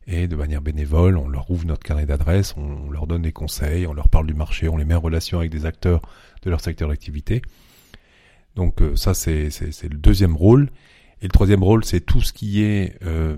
Et 0.06 0.28
de 0.28 0.36
manière 0.36 0.60
bénévole, 0.60 1.16
on 1.16 1.28
leur 1.28 1.50
ouvre 1.50 1.66
notre 1.66 1.82
carnet 1.82 2.04
d'adresses, 2.04 2.54
on 2.58 2.90
leur 2.90 3.06
donne 3.06 3.22
des 3.22 3.32
conseils, 3.32 3.86
on 3.86 3.94
leur 3.94 4.10
parle 4.10 4.26
du 4.26 4.34
marché, 4.34 4.68
on 4.68 4.76
les 4.76 4.84
met 4.84 4.94
en 4.94 5.00
relation 5.00 5.38
avec 5.38 5.50
des 5.50 5.64
acteurs 5.64 6.02
de 6.42 6.50
leur 6.50 6.60
secteur 6.60 6.90
d'activité. 6.90 7.40
Donc 8.54 8.82
euh, 8.82 8.96
ça, 8.96 9.14
c'est 9.14 9.48
le 9.48 9.96
deuxième 9.96 10.36
rôle. 10.36 10.68
Et 11.22 11.26
le 11.26 11.30
troisième 11.32 11.62
rôle, 11.62 11.84
c'est 11.84 12.00
tout 12.00 12.20
ce 12.20 12.32
qui 12.32 12.62
est 12.62 12.98
euh, 13.04 13.36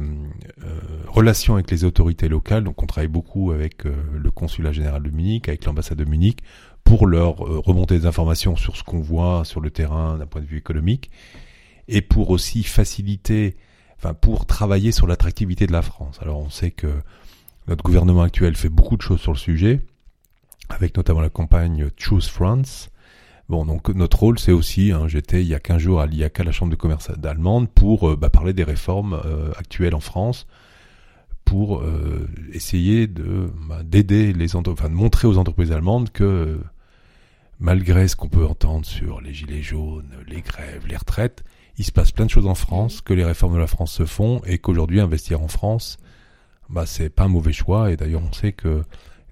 euh, 0.64 0.80
relation 1.06 1.54
avec 1.54 1.70
les 1.70 1.84
autorités 1.84 2.28
locales. 2.28 2.64
Donc 2.64 2.82
on 2.82 2.86
travaille 2.86 3.08
beaucoup 3.08 3.52
avec 3.52 3.86
euh, 3.86 3.94
le 4.14 4.30
consulat 4.30 4.72
général 4.72 5.02
de 5.02 5.10
Munich, 5.10 5.48
avec 5.48 5.64
l'ambassade 5.64 5.98
de 5.98 6.04
Munich, 6.04 6.38
pour 6.82 7.06
leur 7.06 7.44
euh, 7.44 7.60
remonter 7.60 7.98
des 7.98 8.06
informations 8.06 8.56
sur 8.56 8.76
ce 8.76 8.82
qu'on 8.82 9.00
voit 9.00 9.44
sur 9.44 9.60
le 9.60 9.70
terrain 9.70 10.18
d'un 10.18 10.26
point 10.26 10.40
de 10.40 10.46
vue 10.46 10.58
économique, 10.58 11.10
et 11.86 12.00
pour 12.00 12.30
aussi 12.30 12.64
faciliter, 12.64 13.56
enfin 13.98 14.14
pour 14.14 14.46
travailler 14.46 14.90
sur 14.90 15.06
l'attractivité 15.06 15.66
de 15.66 15.72
la 15.72 15.82
France. 15.82 16.18
Alors 16.22 16.38
on 16.38 16.50
sait 16.50 16.70
que 16.70 16.88
notre 17.68 17.84
gouvernement 17.84 18.22
actuel 18.22 18.56
fait 18.56 18.68
beaucoup 18.68 18.96
de 18.96 19.02
choses 19.02 19.20
sur 19.20 19.32
le 19.32 19.38
sujet, 19.38 19.80
avec 20.68 20.96
notamment 20.96 21.20
la 21.20 21.30
campagne 21.30 21.90
Choose 21.96 22.28
France, 22.28 22.90
Bon, 23.48 23.64
donc 23.64 23.88
notre 23.90 24.18
rôle, 24.18 24.38
c'est 24.40 24.50
aussi, 24.52 24.90
hein, 24.90 25.06
j'étais 25.06 25.40
il 25.42 25.46
y 25.46 25.54
a 25.54 25.60
15 25.60 25.78
jours 25.78 26.00
à 26.00 26.06
l'IACA, 26.06 26.42
la 26.42 26.50
chambre 26.50 26.72
de 26.72 26.76
commerce 26.76 27.10
allemande, 27.22 27.68
pour 27.70 28.10
euh, 28.10 28.16
bah, 28.16 28.28
parler 28.28 28.52
des 28.52 28.64
réformes 28.64 29.20
euh, 29.24 29.52
actuelles 29.56 29.94
en 29.94 30.00
France, 30.00 30.48
pour 31.44 31.78
euh, 31.80 32.28
essayer 32.52 33.06
de 33.06 33.48
bah, 33.68 33.82
d'aider 33.84 34.32
les 34.32 34.56
entre- 34.56 34.72
enfin 34.72 34.88
de 34.88 34.94
montrer 34.94 35.28
aux 35.28 35.38
entreprises 35.38 35.70
allemandes 35.70 36.10
que 36.10 36.58
malgré 37.60 38.08
ce 38.08 38.16
qu'on 38.16 38.28
peut 38.28 38.44
entendre 38.44 38.84
sur 38.84 39.20
les 39.20 39.32
gilets 39.32 39.62
jaunes, 39.62 40.10
les 40.26 40.40
grèves, 40.40 40.86
les 40.88 40.96
retraites, 40.96 41.44
il 41.78 41.84
se 41.84 41.92
passe 41.92 42.10
plein 42.10 42.24
de 42.26 42.30
choses 42.30 42.46
en 42.46 42.54
France, 42.56 43.00
que 43.00 43.14
les 43.14 43.24
réformes 43.24 43.54
de 43.54 43.58
la 43.60 43.66
France 43.68 43.92
se 43.92 44.06
font 44.06 44.40
et 44.44 44.58
qu'aujourd'hui 44.58 45.00
investir 45.00 45.40
en 45.40 45.48
France, 45.48 45.98
bah 46.68 46.84
c'est 46.84 47.10
pas 47.10 47.24
un 47.24 47.28
mauvais 47.28 47.52
choix. 47.52 47.92
Et 47.92 47.96
d'ailleurs, 47.96 48.22
on 48.28 48.32
sait 48.32 48.52
que 48.52 48.82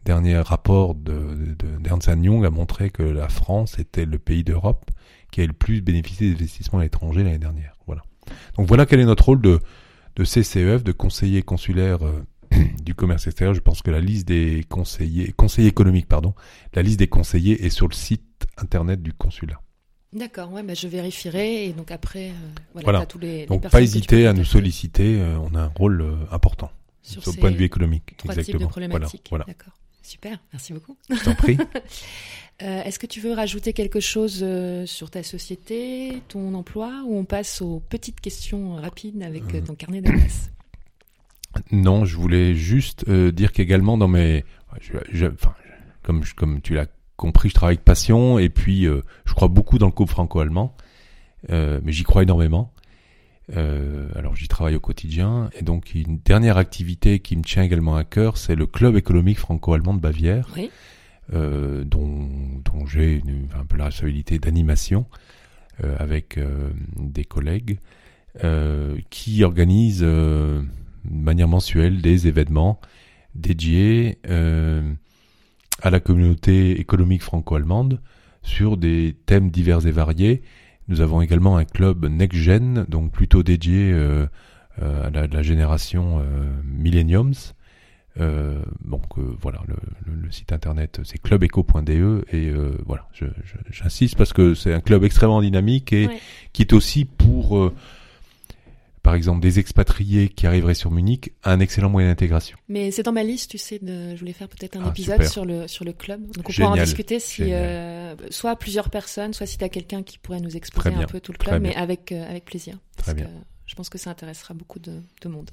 dernier 0.05 0.39
rapport 0.39 0.95
de, 0.95 1.13
de, 1.59 1.79
d'Ernst 1.81 2.09
Young 2.23 2.45
a 2.45 2.51
montré 2.51 2.91
que 2.91 3.03
la 3.03 3.29
France 3.29 3.79
était 3.79 4.05
le 4.05 4.19
pays 4.19 4.45
d'Europe 4.45 4.91
qui 5.31 5.41
a 5.41 5.47
le 5.47 5.53
plus 5.53 5.81
bénéficié 5.81 6.29
des 6.29 6.35
investissements 6.35 6.79
à 6.79 6.83
l'étranger 6.83 7.25
l'année 7.25 7.39
dernière. 7.39 7.77
Voilà. 7.87 8.03
Donc 8.57 8.69
voilà 8.69 8.87
quel 8.87 9.01
est 9.01 9.05
notre 9.05 9.25
rôle 9.25 9.41
de, 9.41 9.61
de 10.17 10.25
CCEF, 10.25 10.85
de 10.85 10.93
conseiller 10.93 11.43
consulaire 11.43 11.99
euh, 12.07 12.23
du 12.85 12.95
commerce 12.95 13.27
extérieur. 13.27 13.55
Je 13.55 13.61
pense 13.61 13.83
que 13.83 13.91
la 13.91 14.01
liste 14.01 14.29
des 14.29 14.65
conseillers, 14.69 15.33
conseillers 15.33 15.69
économiques, 15.69 16.07
pardon, 16.07 16.35
la 16.75 16.83
liste 16.83 16.99
des 17.01 17.09
conseillers 17.09 17.65
est 17.65 17.71
sur 17.71 17.89
le 17.89 17.95
site 17.95 18.47
internet 18.59 19.03
du 19.03 19.13
consulat. 19.13 19.61
D'accord, 20.13 20.53
ouais, 20.53 20.63
bah, 20.63 20.75
je 20.75 20.87
vérifierai 20.87 21.65
et 21.67 21.73
donc 21.73 21.91
après, 21.91 22.29
euh, 22.29 22.33
voilà, 22.75 22.85
Voilà. 22.85 23.07
tous 23.07 23.19
les, 23.19 23.47
Donc 23.47 23.69
pas 23.69 23.83
hésiter 23.83 24.29
à 24.29 24.33
nous 24.33 24.45
solliciter, 24.45 25.19
euh, 25.19 25.37
on 25.39 25.57
a 25.57 25.63
un 25.63 25.73
rôle 25.75 26.05
important 26.31 26.71
sur 27.03 27.25
ces 27.25 27.37
point 27.39 27.51
de 27.51 27.57
vue 27.57 27.65
économique. 27.65 28.15
trois 28.17 28.35
types 28.35 28.37
de 28.37 28.41
Exactement. 28.53 28.71
Voilà, 28.73 28.89
problématiques. 28.89 29.27
voilà. 29.31 29.45
D'accord, 29.47 29.73
super, 30.05 30.39
merci 30.53 30.73
beaucoup. 30.73 30.97
Je 31.11 31.23
t'en 31.25 31.35
prie. 31.35 31.57
Euh, 32.63 32.83
Est-ce 32.85 33.01
que 33.01 33.07
tu 33.09 33.19
veux 33.19 33.33
rajouter 33.33 33.73
quelque 33.73 33.99
chose 33.99 34.39
euh, 34.45 34.87
sur 34.87 35.11
ta 35.11 35.25
société, 35.25 36.23
ton 36.29 36.55
emploi, 36.55 37.03
ou 37.05 37.17
on 37.19 37.25
passe 37.25 37.61
aux 37.61 37.81
petites 37.81 38.21
questions 38.21 38.77
rapides 38.77 39.21
avec 39.25 39.43
euh, 39.57 39.61
ton 39.61 39.75
carnet 39.75 40.01
d'adresses? 40.01 40.53
Non, 41.73 42.05
je 42.05 42.17
voulais 42.17 42.55
juste 42.55 43.05
euh, 43.09 43.33
dire 43.33 43.51
qu'également 43.53 43.99
dans 43.99 44.07
mes, 44.07 44.45
je, 44.81 44.93
je- 45.11 45.27
enfin, 45.27 45.53
comme 46.05 46.23
je- 46.23 46.37
comme 46.37 46.61
tu 46.61 46.75
l'as 46.75 46.87
compris, 47.17 47.49
je 47.49 47.55
travaille 47.55 47.75
avec 47.75 47.85
passion 47.85 48.39
et 48.39 48.49
puis 48.51 48.85
je 48.85 49.35
crois 49.35 49.49
beaucoup 49.49 49.79
dans 49.79 49.87
le 49.87 49.93
couple 49.93 50.13
franco-allemand, 50.13 50.77
mais 51.49 51.81
j'y 51.93 52.05
crois 52.05 52.23
énormément. 52.23 52.73
Euh, 53.55 54.09
alors 54.14 54.34
j'y 54.36 54.49
travaille 54.49 54.74
au 54.74 54.80
quotidien 54.80 55.51
et 55.59 55.62
donc 55.62 55.95
une 55.95 56.18
dernière 56.24 56.57
activité 56.57 57.18
qui 57.18 57.36
me 57.36 57.42
tient 57.42 57.62
également 57.62 57.95
à 57.95 58.03
cœur, 58.05 58.38
c'est 58.38 58.55
le 58.57 58.66
club 58.66 58.97
économique 58.97 59.38
franco-allemand 59.38 59.92
de 59.92 60.01
Bavière, 60.01 60.49
Oui, 60.57 60.70
euh, 61.34 61.84
dont, 61.84 62.26
dont 62.64 62.86
j'ai 62.86 63.16
une- 63.16 63.49
un 63.59 63.66
peu 63.66 63.76
la 63.76 63.84
responsabilité 63.86 64.38
d'animation 64.38 65.05
euh, 65.82 65.95
avec 65.99 66.38
euh, 66.38 66.70
des 66.97 67.24
collègues 67.24 67.78
euh, 68.45 68.97
qui 69.11 69.45
organisent 69.45 70.01
euh, 70.03 70.62
de 71.05 71.14
manière 71.22 71.49
mensuelle 71.49 72.01
des 72.01 72.26
événements 72.28 72.80
dédiés 73.34 74.18
euh, 74.28 74.90
à 75.82 75.90
la 75.90 76.01
communauté 76.01 76.80
économique 76.80 77.22
franco-allemande 77.22 78.01
sur 78.42 78.76
des 78.78 79.14
thèmes 79.26 79.51
divers 79.51 79.86
et 79.86 79.90
variés. 79.90 80.42
Nous 80.89 81.01
avons 81.01 81.22
également 81.22 81.57
un 81.57 81.64
club 81.64 82.05
Next 82.07 82.39
Gen, 82.39 82.85
donc 82.89 83.11
plutôt 83.11 83.43
dédié 83.43 83.91
euh, 83.93 84.26
euh, 84.82 85.07
à 85.07 85.11
la, 85.11 85.43
génération 85.43 86.20
euh, 86.20 86.45
Millenniums. 86.64 87.35
donc 88.18 89.18
voilà, 89.41 89.61
le, 89.66 90.30
site 90.30 90.53
internet 90.53 91.01
c'est 91.05 91.18
clubeco.de 91.18 92.24
et 92.32 92.53
voilà, 92.87 93.09
j'insiste 93.70 94.16
parce 94.16 94.32
que 94.32 94.55
c'est 94.55 94.74
un 94.74 94.80
club 94.80 95.05
extrêmement 95.05 95.41
dynamique 95.41 95.93
et 95.93 96.09
qui 96.53 96.62
est 96.62 96.72
aussi 96.72 97.05
pour 97.05 97.72
par 99.05 99.15
exemple 99.15 99.41
des 99.41 99.59
expatriés 99.59 100.31
qui 100.31 100.47
arriveraient 100.47 100.75
sur 100.75 100.91
Munich, 100.91 101.35
un 101.45 101.61
excellent 101.61 101.91
moyen 101.91 102.09
d'intégration. 102.09 102.57
Mais 102.69 102.91
c'est 102.91 103.03
dans 103.03 103.13
ma 103.13 103.23
liste, 103.23 103.51
tu 103.51 103.59
sais, 103.59 103.79
de, 103.79 104.15
je 104.15 104.19
voulais 104.19 104.33
faire 104.33 104.49
peut-être 104.49 104.79
un 104.79 104.85
ah, 104.87 104.89
épisode 104.89 105.23
sur 105.25 105.45
le, 105.45 105.69
sur 105.69 105.85
le 105.85 105.93
club. 105.93 106.23
Donc 106.33 106.49
on 106.49 106.53
pourra 106.53 106.71
en 106.71 106.75
discuter 106.75 107.21
si, 107.21 107.53
euh, 107.53 108.17
soit 108.31 108.57
plusieurs 108.57 108.89
personnes, 108.89 109.35
soit 109.35 109.45
si 109.45 109.59
tu 109.59 109.65
as 109.65 109.69
quelqu'un 109.69 110.03
qui 110.03 110.19
pourrait 110.19 110.41
nous 110.41 110.57
exposer 110.57 110.89
un 110.89 111.05
peu 111.05 111.21
tout 111.21 111.33
le 111.33 111.37
club, 111.37 111.63
mais 111.63 111.77
avec, 111.77 112.13
euh, 112.13 112.29
avec 112.29 112.47
plaisir. 112.47 112.79
Très 112.97 113.13
parce 113.13 113.17
bien. 113.17 113.27
Que 113.27 113.31
je 113.67 113.75
pense 113.75 113.91
que 113.91 113.99
ça 113.99 114.09
intéressera 114.09 114.55
beaucoup 114.55 114.79
de, 114.79 115.03
de 115.21 115.29
monde. 115.29 115.51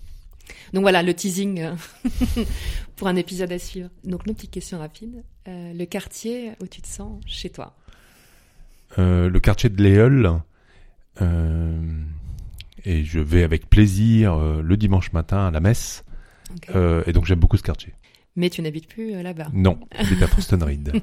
Donc 0.72 0.84
voilà, 0.84 1.04
le 1.04 1.14
teasing 1.14 1.60
euh, 1.60 1.76
pour 2.96 3.10
un 3.10 3.18
épisode 3.18 3.52
à 3.52 3.60
suivre. 3.60 3.90
Donc 4.06 4.26
nos 4.28 4.34
petites 4.34 4.52
questions 4.52 4.80
rapides. 4.80 5.24
le 5.46 5.86
quartier 5.86 6.54
où 6.62 6.68
tu 6.68 6.82
te 6.82 6.88
sens 6.88 7.22
chez 7.26 7.50
toi? 7.50 7.76
Le 8.98 9.38
quartier 9.40 9.70
de 9.70 9.84
Léol 9.84 10.42
et 12.86 13.04
je 13.04 13.20
vais 13.20 13.44
avec 13.44 13.70
plaisir 13.70 14.34
euh, 14.34 14.62
le 14.62 14.78
dimanche 14.78 15.12
matin 15.14 15.48
à 15.48 15.52
la 15.52 15.60
messe. 15.60 16.04
Euh, 16.76 17.04
et 17.08 17.14
donc 17.14 17.26
j'aime 17.26 17.40
beaucoup 17.40 17.58
ce 17.58 17.64
quartier. 17.64 17.94
Mais 18.36 18.50
tu 18.50 18.62
n'habites 18.62 18.88
plus 18.88 19.14
euh, 19.14 19.24
là-bas 19.24 19.48
Non, 19.54 19.80
j'habite 19.98 20.24
à 20.24 20.28
Forstenried. 20.36 20.92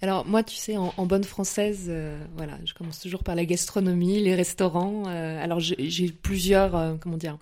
Alors 0.00 0.24
moi, 0.24 0.44
tu 0.44 0.54
sais, 0.54 0.76
en, 0.76 1.06
bonne 1.06 1.24
française, 1.24 1.92
voilà, 2.36 2.56
je 2.64 2.72
commence 2.72 3.00
toujours 3.00 3.24
par 3.24 3.34
la 3.34 3.44
gastronomie, 3.44 4.22
les 4.22 4.36
restaurants. 4.36 5.06
alors 5.06 5.58
j'ai 5.58 6.12
plusieurs, 6.12 7.00
comment 7.00 7.16
dire, 7.16 7.36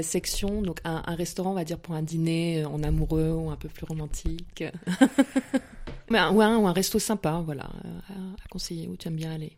sections. 0.00 0.62
Donc 0.62 0.80
un, 0.84 1.02
restaurant, 1.14 1.50
on 1.50 1.54
va 1.54 1.64
dire 1.64 1.78
pour 1.78 1.94
un 1.94 2.00
dîner 2.00 2.64
en 2.64 2.82
amoureux 2.82 3.32
ou 3.32 3.50
un 3.50 3.56
peu 3.56 3.68
plus 3.68 3.84
romantique. 3.84 4.64
Mais 6.10 6.16
un, 6.16 6.32
ou, 6.32 6.40
un, 6.40 6.56
ou 6.56 6.66
un 6.66 6.72
resto 6.72 6.98
sympa, 6.98 7.42
voilà, 7.44 7.64
à 7.64 8.48
conseiller 8.48 8.88
où 8.88 8.96
tu 8.96 9.08
aimes 9.08 9.16
bien 9.16 9.32
aller 9.32 9.52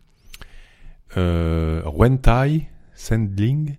euh, 1.16 1.82
Wentai 1.84 2.68
Sandling. 2.94 3.76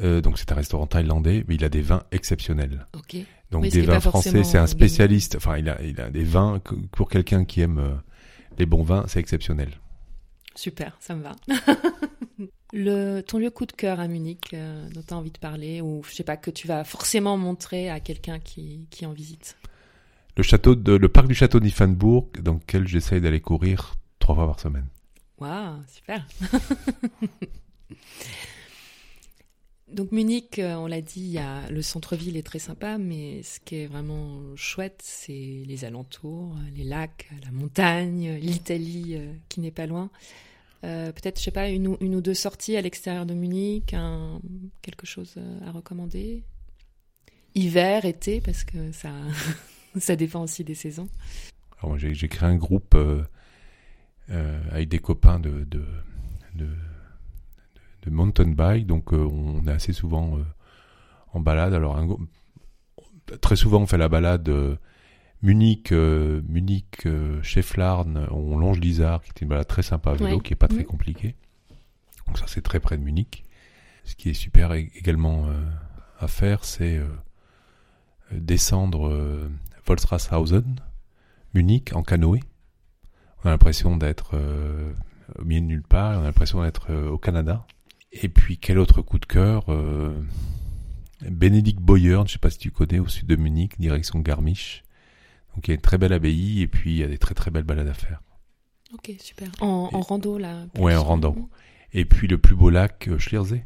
Euh, 0.00 0.20
donc 0.20 0.38
c'est 0.38 0.52
un 0.52 0.54
restaurant 0.54 0.86
thaïlandais, 0.86 1.44
mais 1.48 1.56
il 1.56 1.64
a 1.64 1.68
des 1.68 1.80
vins 1.80 2.02
exceptionnels. 2.12 2.86
Okay. 2.96 3.26
Donc 3.50 3.68
des 3.68 3.82
vins 3.82 4.00
français, 4.00 4.44
c'est 4.44 4.58
un 4.58 4.66
spécialiste. 4.66 5.36
Enfin, 5.36 5.58
il 5.58 5.68
a, 5.68 5.82
il 5.82 6.00
a 6.00 6.10
des 6.10 6.24
vins 6.24 6.60
pour 6.92 7.08
quelqu'un 7.08 7.44
qui 7.44 7.60
aime 7.60 7.78
euh, 7.78 7.94
les 8.58 8.66
bons 8.66 8.82
vins, 8.82 9.04
c'est 9.08 9.20
exceptionnel. 9.20 9.70
Super, 10.54 10.96
ça 11.00 11.14
me 11.14 11.22
va. 11.22 11.36
le, 12.72 13.20
ton 13.20 13.38
lieu 13.38 13.50
coup 13.50 13.66
de 13.66 13.72
cœur 13.72 14.00
à 14.00 14.08
Munich, 14.08 14.50
euh, 14.52 14.88
dont 14.90 15.02
tu 15.06 15.14
as 15.14 15.16
envie 15.16 15.30
de 15.30 15.38
parler, 15.38 15.80
ou 15.80 16.02
je 16.08 16.14
sais 16.14 16.24
pas, 16.24 16.36
que 16.36 16.50
tu 16.50 16.66
vas 16.66 16.84
forcément 16.84 17.36
montrer 17.36 17.90
à 17.90 18.00
quelqu'un 18.00 18.38
qui, 18.38 18.86
qui 18.90 19.06
en 19.06 19.12
visite 19.12 19.56
le, 20.38 20.42
château 20.42 20.74
de, 20.74 20.92
le 20.92 21.08
parc 21.08 21.26
du 21.26 21.34
château 21.34 21.60
d'Iffenbourg, 21.60 22.28
dans 22.40 22.54
lequel 22.54 22.86
j'essaye 22.86 23.20
d'aller 23.20 23.40
courir 23.40 23.94
trois 24.18 24.36
fois 24.36 24.46
par 24.46 24.60
semaine. 24.60 24.86
Waouh, 25.40 25.82
super. 25.86 26.26
Donc 29.92 30.12
Munich, 30.12 30.58
euh, 30.58 30.74
on 30.74 30.86
l'a 30.86 31.00
dit, 31.00 31.38
le 31.70 31.80
centre-ville 31.80 32.36
est 32.36 32.42
très 32.42 32.58
sympa, 32.58 32.98
mais 32.98 33.42
ce 33.42 33.58
qui 33.60 33.76
est 33.76 33.86
vraiment 33.86 34.54
chouette, 34.54 35.00
c'est 35.02 35.62
les 35.66 35.84
alentours, 35.86 36.54
les 36.76 36.84
lacs, 36.84 37.30
la 37.42 37.50
montagne, 37.52 38.34
l'Italie 38.34 39.14
euh, 39.16 39.32
qui 39.48 39.60
n'est 39.60 39.70
pas 39.70 39.86
loin. 39.86 40.10
Euh, 40.84 41.10
peut-être, 41.12 41.38
je 41.38 41.44
sais 41.44 41.50
pas, 41.50 41.70
une 41.70 41.88
ou, 41.88 42.20
deux 42.20 42.34
sorties 42.34 42.76
à 42.76 42.82
l'extérieur 42.82 43.24
de 43.24 43.32
Munich, 43.32 43.94
quelque 44.82 45.06
chose 45.06 45.36
à 45.66 45.72
recommander? 45.72 46.44
Hiver, 47.54 48.04
été, 48.04 48.40
parce 48.42 48.64
que 48.64 48.92
ça, 48.92 49.10
ça 49.98 50.16
dépend 50.16 50.42
aussi 50.42 50.64
des 50.64 50.74
saisons. 50.74 51.08
J'ai 51.96 52.28
créé 52.28 52.48
un 52.48 52.56
groupe 52.56 52.94
euh, 52.94 53.22
avec 54.30 54.88
des 54.88 54.98
copains 54.98 55.40
de, 55.40 55.64
de, 55.64 55.84
de, 56.54 56.68
de 58.02 58.10
mountain 58.10 58.50
bike. 58.50 58.86
Donc 58.86 59.12
euh, 59.12 59.26
on 59.26 59.66
est 59.66 59.72
assez 59.72 59.92
souvent 59.92 60.38
euh, 60.38 60.44
en 61.32 61.40
balade. 61.40 61.74
Alors 61.74 61.96
un, 61.96 62.08
très 63.40 63.56
souvent 63.56 63.80
on 63.80 63.86
fait 63.86 63.98
la 63.98 64.08
balade 64.08 64.50
Munich, 65.42 65.92
Munich, 65.92 67.06
chez 67.42 67.62
Flarn, 67.62 68.26
on 68.30 68.58
longe 68.58 68.80
l'Isard, 68.80 69.22
qui 69.22 69.30
est 69.30 69.40
une 69.42 69.48
balade 69.48 69.68
très 69.68 69.82
sympa 69.82 70.10
à 70.10 70.14
vélo, 70.14 70.40
qui 70.40 70.52
est 70.52 70.56
pas 70.56 70.68
très 70.68 70.82
mmh. 70.82 70.86
compliquée. 70.86 71.36
Donc 72.26 72.38
ça 72.38 72.46
c'est 72.48 72.62
très 72.62 72.80
près 72.80 72.98
de 72.98 73.04
Munich. 73.04 73.44
Ce 74.04 74.16
qui 74.16 74.30
est 74.30 74.34
super 74.34 74.72
également 74.72 75.46
à 76.18 76.26
faire, 76.26 76.64
c'est 76.64 77.00
descendre 78.32 79.48
Wolstrashausen, 79.86 80.80
Munich 81.54 81.92
en 81.94 82.02
canoë 82.02 82.40
on 83.42 83.48
a 83.48 83.50
l'impression 83.50 83.96
d'être 83.96 84.30
euh, 84.34 84.92
au 85.38 85.44
milieu 85.44 85.60
de 85.60 85.66
nulle 85.66 85.82
part, 85.82 86.18
on 86.18 86.22
a 86.22 86.24
l'impression 86.24 86.62
d'être 86.62 86.90
euh, 86.90 87.08
au 87.08 87.18
Canada. 87.18 87.66
Et 88.12 88.28
puis 88.28 88.58
quel 88.58 88.78
autre 88.78 89.02
coup 89.02 89.18
de 89.18 89.26
cœur 89.26 89.64
euh, 89.68 90.14
Bénédicte 91.20 91.80
Boyer, 91.80 92.14
je 92.14 92.20
ne 92.20 92.26
sais 92.28 92.38
pas 92.38 92.50
si 92.50 92.58
tu 92.58 92.70
connais, 92.70 92.98
au 92.98 93.08
sud 93.08 93.26
de 93.26 93.36
Munich, 93.36 93.78
direction 93.78 94.20
Garmisch. 94.20 94.84
Donc 95.54 95.68
il 95.68 95.70
y 95.70 95.72
a 95.72 95.74
une 95.74 95.80
très 95.80 95.98
belle 95.98 96.12
abbaye 96.12 96.62
et 96.62 96.68
puis 96.68 96.92
il 96.92 96.96
y 96.96 97.02
a 97.02 97.08
des 97.08 97.18
très 97.18 97.34
très 97.34 97.50
belles 97.50 97.64
balades 97.64 97.88
à 97.88 97.94
faire. 97.94 98.22
Ok, 98.94 99.12
super. 99.20 99.48
En, 99.60 99.88
rando 100.00 100.38
là 100.38 100.66
Ouais, 100.78 100.94
en 100.94 101.04
rando. 101.04 101.50
Et 101.92 102.04
puis 102.04 102.26
le 102.26 102.38
plus 102.38 102.54
beau 102.54 102.70
lac, 102.70 103.08
Schliersee. 103.18 103.62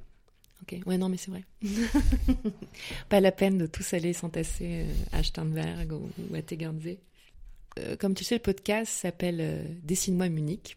Ok, 0.63 0.81
ouais, 0.87 0.97
non, 0.97 1.09
mais 1.09 1.17
c'est 1.17 1.31
vrai. 1.31 1.45
pas 3.09 3.21
la 3.21 3.33
peine 3.33 3.59
de 3.59 3.67
tous 3.67 3.95
aller 3.95 4.13
s'entasser 4.13 4.87
à 5.13 5.23
Sternberg 5.23 5.93
ou, 5.93 6.35
à 6.35 6.43
Tegernsee. 6.43 6.99
Euh, 7.79 7.97
comme 7.97 8.15
tu 8.15 8.25
sais, 8.25 8.37
le 8.37 8.43
podcast 8.43 8.93
s'appelle 8.93 9.39
euh, 9.41 9.65
Dessine-moi 9.83 10.29
Munich. 10.29 10.77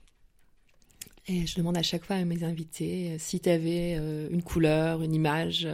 Et 1.27 1.47
je 1.47 1.55
demande 1.55 1.75
à 1.77 1.81
chaque 1.81 2.05
fois 2.05 2.17
à 2.17 2.25
mes 2.25 2.43
invités 2.43 3.11
euh, 3.11 3.15
si 3.17 3.39
tu 3.39 3.49
avais 3.49 3.95
une 4.29 4.43
couleur, 4.43 5.01
une 5.01 5.13
image, 5.13 5.67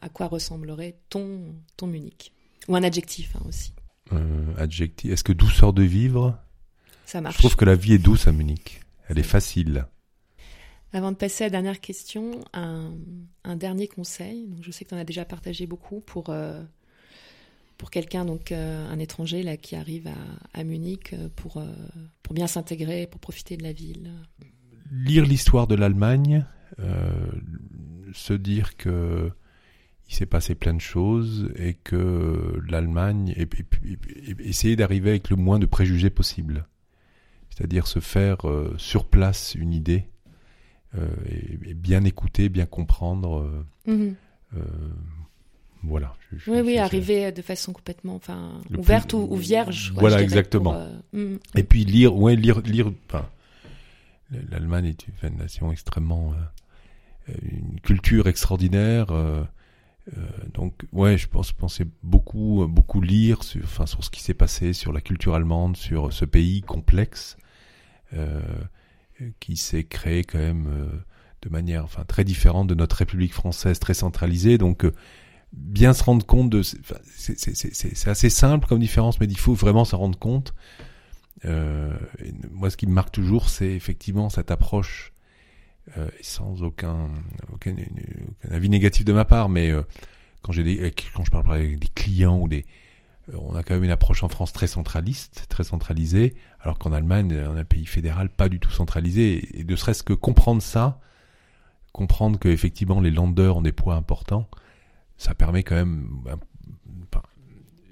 à 0.00 0.08
quoi 0.08 0.26
ressemblerait 0.26 0.96
ton, 1.10 1.54
ton 1.76 1.86
Munich. 1.86 2.32
Ou 2.68 2.76
un 2.76 2.82
adjectif 2.82 3.36
hein, 3.36 3.42
aussi. 3.46 3.72
adjectif. 4.56 5.12
Est-ce 5.12 5.24
que 5.24 5.32
douceur 5.32 5.72
de 5.72 5.82
vivre? 5.82 6.38
Ça 7.04 7.20
marche. 7.20 7.36
Je 7.36 7.40
trouve 7.40 7.56
que 7.56 7.64
la 7.64 7.74
vie 7.74 7.94
est 7.94 7.98
douce 7.98 8.26
à 8.26 8.32
Munich. 8.32 8.80
Elle 9.08 9.18
est 9.18 9.22
facile. 9.22 9.86
Avant 10.92 11.12
de 11.12 11.16
passer 11.16 11.44
à 11.44 11.46
la 11.48 11.50
dernière 11.50 11.80
question, 11.80 12.40
un, 12.54 12.94
un 13.44 13.56
dernier 13.56 13.86
conseil. 13.86 14.46
Donc, 14.46 14.62
je 14.62 14.70
sais 14.70 14.84
que 14.84 14.88
tu 14.88 14.94
en 14.94 14.98
as 14.98 15.04
déjà 15.04 15.24
partagé 15.24 15.66
beaucoup 15.66 16.00
pour 16.00 16.30
pour 17.78 17.90
quelqu'un 17.90 18.24
donc 18.24 18.52
euh, 18.52 18.88
un 18.90 18.98
étranger 18.98 19.42
là 19.42 19.56
qui 19.56 19.76
arrive 19.76 20.10
à, 20.54 20.64
Munich 20.64 21.12
euh, 21.12 21.28
pour 21.36 21.58
euh, 21.58 21.66
pour 22.22 22.34
bien 22.34 22.46
s'intégrer, 22.46 23.06
pour 23.06 23.20
profiter 23.20 23.56
de 23.56 23.62
la 23.62 23.72
ville. 23.72 24.10
Lire 24.90 25.24
l'histoire 25.24 25.66
de 25.66 25.74
l'Allemagne, 25.74 26.44
se 28.12 28.32
dire 28.32 28.76
que 28.76 29.30
il 30.08 30.14
s'est 30.14 30.26
passé 30.26 30.54
plein 30.54 30.74
de 30.74 30.80
choses 30.80 31.50
et 31.56 31.74
que 31.74 32.60
l'Allemagne 32.68 33.34
et, 33.36 33.48
essayer 34.38 34.76
d'arriver 34.76 35.10
avec 35.10 35.30
le 35.30 35.36
moins 35.36 35.58
de 35.58 35.66
préjugés 35.66 36.10
possible, 36.10 36.68
c'est-à-dire 37.50 37.88
se 37.88 37.98
faire 37.98 38.38
sur 38.76 39.06
place 39.06 39.56
une 39.56 39.72
idée 39.72 40.08
et, 41.28 41.74
bien 41.74 42.04
écouter, 42.04 42.48
bien 42.48 42.66
comprendre. 42.66 43.64
Mhm. 43.86 44.14
Voilà. 45.86 46.16
oui, 46.48 46.60
oui, 46.64 46.78
arriver 46.78 47.30
de 47.30 47.42
façon 47.42 47.72
complètement, 47.72 48.16
enfin, 48.16 48.60
ouverte 48.76 49.12
ou, 49.12 49.36
vierge. 49.36 49.92
voilà, 49.94 50.20
exactement. 50.20 50.74
Euh, 50.74 50.98
mm. 51.12 51.38
Et 51.54 51.62
puis 51.62 51.84
lire, 51.84 52.16
ouais, 52.16 52.34
lire, 52.34 52.60
lire. 52.60 52.90
Enfin, 53.08 53.26
l'Allemagne 54.50 54.86
est 54.86 55.06
une 55.22 55.36
nation 55.36 55.70
extrêmement, 55.70 56.34
euh, 57.28 57.34
une 57.42 57.80
culture 57.80 58.26
extraordinaire. 58.26 59.06
Euh, 59.10 59.44
donc, 60.54 60.74
ouais, 60.92 61.16
je 61.18 61.28
pense, 61.28 61.52
penser 61.52 61.84
beaucoup, 62.02 62.66
beaucoup 62.68 63.00
lire 63.00 63.44
sur, 63.44 63.62
enfin, 63.62 63.86
sur 63.86 64.02
ce 64.02 64.10
qui 64.10 64.22
s'est 64.22 64.34
passé, 64.34 64.72
sur 64.72 64.92
la 64.92 65.00
culture 65.00 65.34
allemande, 65.34 65.76
sur 65.76 66.12
ce 66.12 66.24
pays 66.24 66.62
complexe 66.62 67.36
qui 69.40 69.56
s'est 69.56 69.84
créé 69.84 70.24
quand 70.24 70.38
même 70.38 70.90
de 71.42 71.48
manière, 71.48 71.84
enfin, 71.84 72.04
très 72.04 72.24
différente 72.24 72.66
de 72.66 72.74
notre 72.74 72.96
République 72.96 73.34
française, 73.34 73.78
très 73.78 73.94
centralisée. 73.94 74.58
Donc 74.58 74.86
bien 75.52 75.92
se 75.92 76.02
rendre 76.02 76.24
compte 76.24 76.50
de... 76.50 76.62
C'est 76.62 78.08
assez 78.08 78.30
simple 78.30 78.66
comme 78.66 78.78
différence, 78.78 79.20
mais 79.20 79.26
il 79.26 79.38
faut 79.38 79.54
vraiment 79.54 79.84
s'en 79.84 79.98
rendre 79.98 80.18
compte. 80.18 80.54
Euh, 81.44 81.96
moi, 82.50 82.70
ce 82.70 82.76
qui 82.76 82.86
me 82.86 82.92
marque 82.92 83.12
toujours, 83.12 83.48
c'est 83.48 83.72
effectivement 83.72 84.28
cette 84.30 84.50
approche, 84.50 85.12
euh, 85.96 86.08
sans 86.20 86.62
aucun, 86.62 87.10
avis 88.50 88.68
négatif 88.68 89.04
de 89.04 89.12
ma 89.12 89.24
part, 89.24 89.48
mais 89.48 89.70
euh, 89.70 89.82
quand, 90.42 90.52
je 90.52 91.30
parle 91.30 91.52
avec 91.52 91.78
des 91.78 91.88
clients 91.88 92.38
ou 92.38 92.48
des, 92.48 92.64
on 93.34 93.54
a 93.54 93.62
quand 93.62 93.74
même 93.74 93.84
une 93.84 93.90
approche 93.90 94.22
en 94.22 94.28
France 94.28 94.52
très 94.52 94.66
centraliste, 94.66 95.46
très 95.48 95.64
centralisée, 95.64 96.34
alors 96.60 96.78
qu'en 96.78 96.92
Allemagne, 96.92 97.32
on 97.48 97.56
a 97.56 97.60
un 97.60 97.64
pays 97.64 97.86
fédéral 97.86 98.28
pas 98.28 98.48
du 98.48 98.60
tout 98.60 98.70
centralisé. 98.70 99.58
Et 99.58 99.64
de 99.64 99.76
serait-ce 99.76 100.02
que 100.02 100.12
comprendre 100.12 100.62
ça, 100.62 101.00
comprendre 101.92 102.38
qu'effectivement 102.38 103.00
les 103.00 103.10
landers 103.10 103.56
ont 103.56 103.62
des 103.62 103.72
poids 103.72 103.94
importants, 103.94 104.48
ça 105.18 105.34
permet 105.34 105.62
quand 105.62 105.74
même 105.74 106.08
ben, 106.24 106.38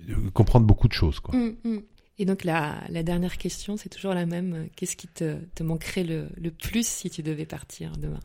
de 0.08 0.28
comprendre 0.30 0.66
beaucoup 0.66 0.88
de 0.88 0.92
choses. 0.92 1.20
Quoi. 1.20 1.34
Mmh, 1.36 1.56
mmh. 1.64 1.78
Et 2.18 2.24
donc 2.26 2.44
la, 2.44 2.80
la 2.90 3.02
dernière 3.02 3.38
question, 3.38 3.76
c'est 3.76 3.88
toujours 3.88 4.14
la 4.14 4.26
même. 4.26 4.68
Qu'est-ce 4.76 4.96
qui 4.96 5.08
te, 5.08 5.36
te 5.54 5.62
manquerait 5.62 6.04
le, 6.04 6.28
le, 6.36 6.50
plus 6.50 6.86
si 6.86 7.10
tu 7.10 7.22
devais 7.22 7.46
partir 7.46 7.92
demain? 7.96 8.20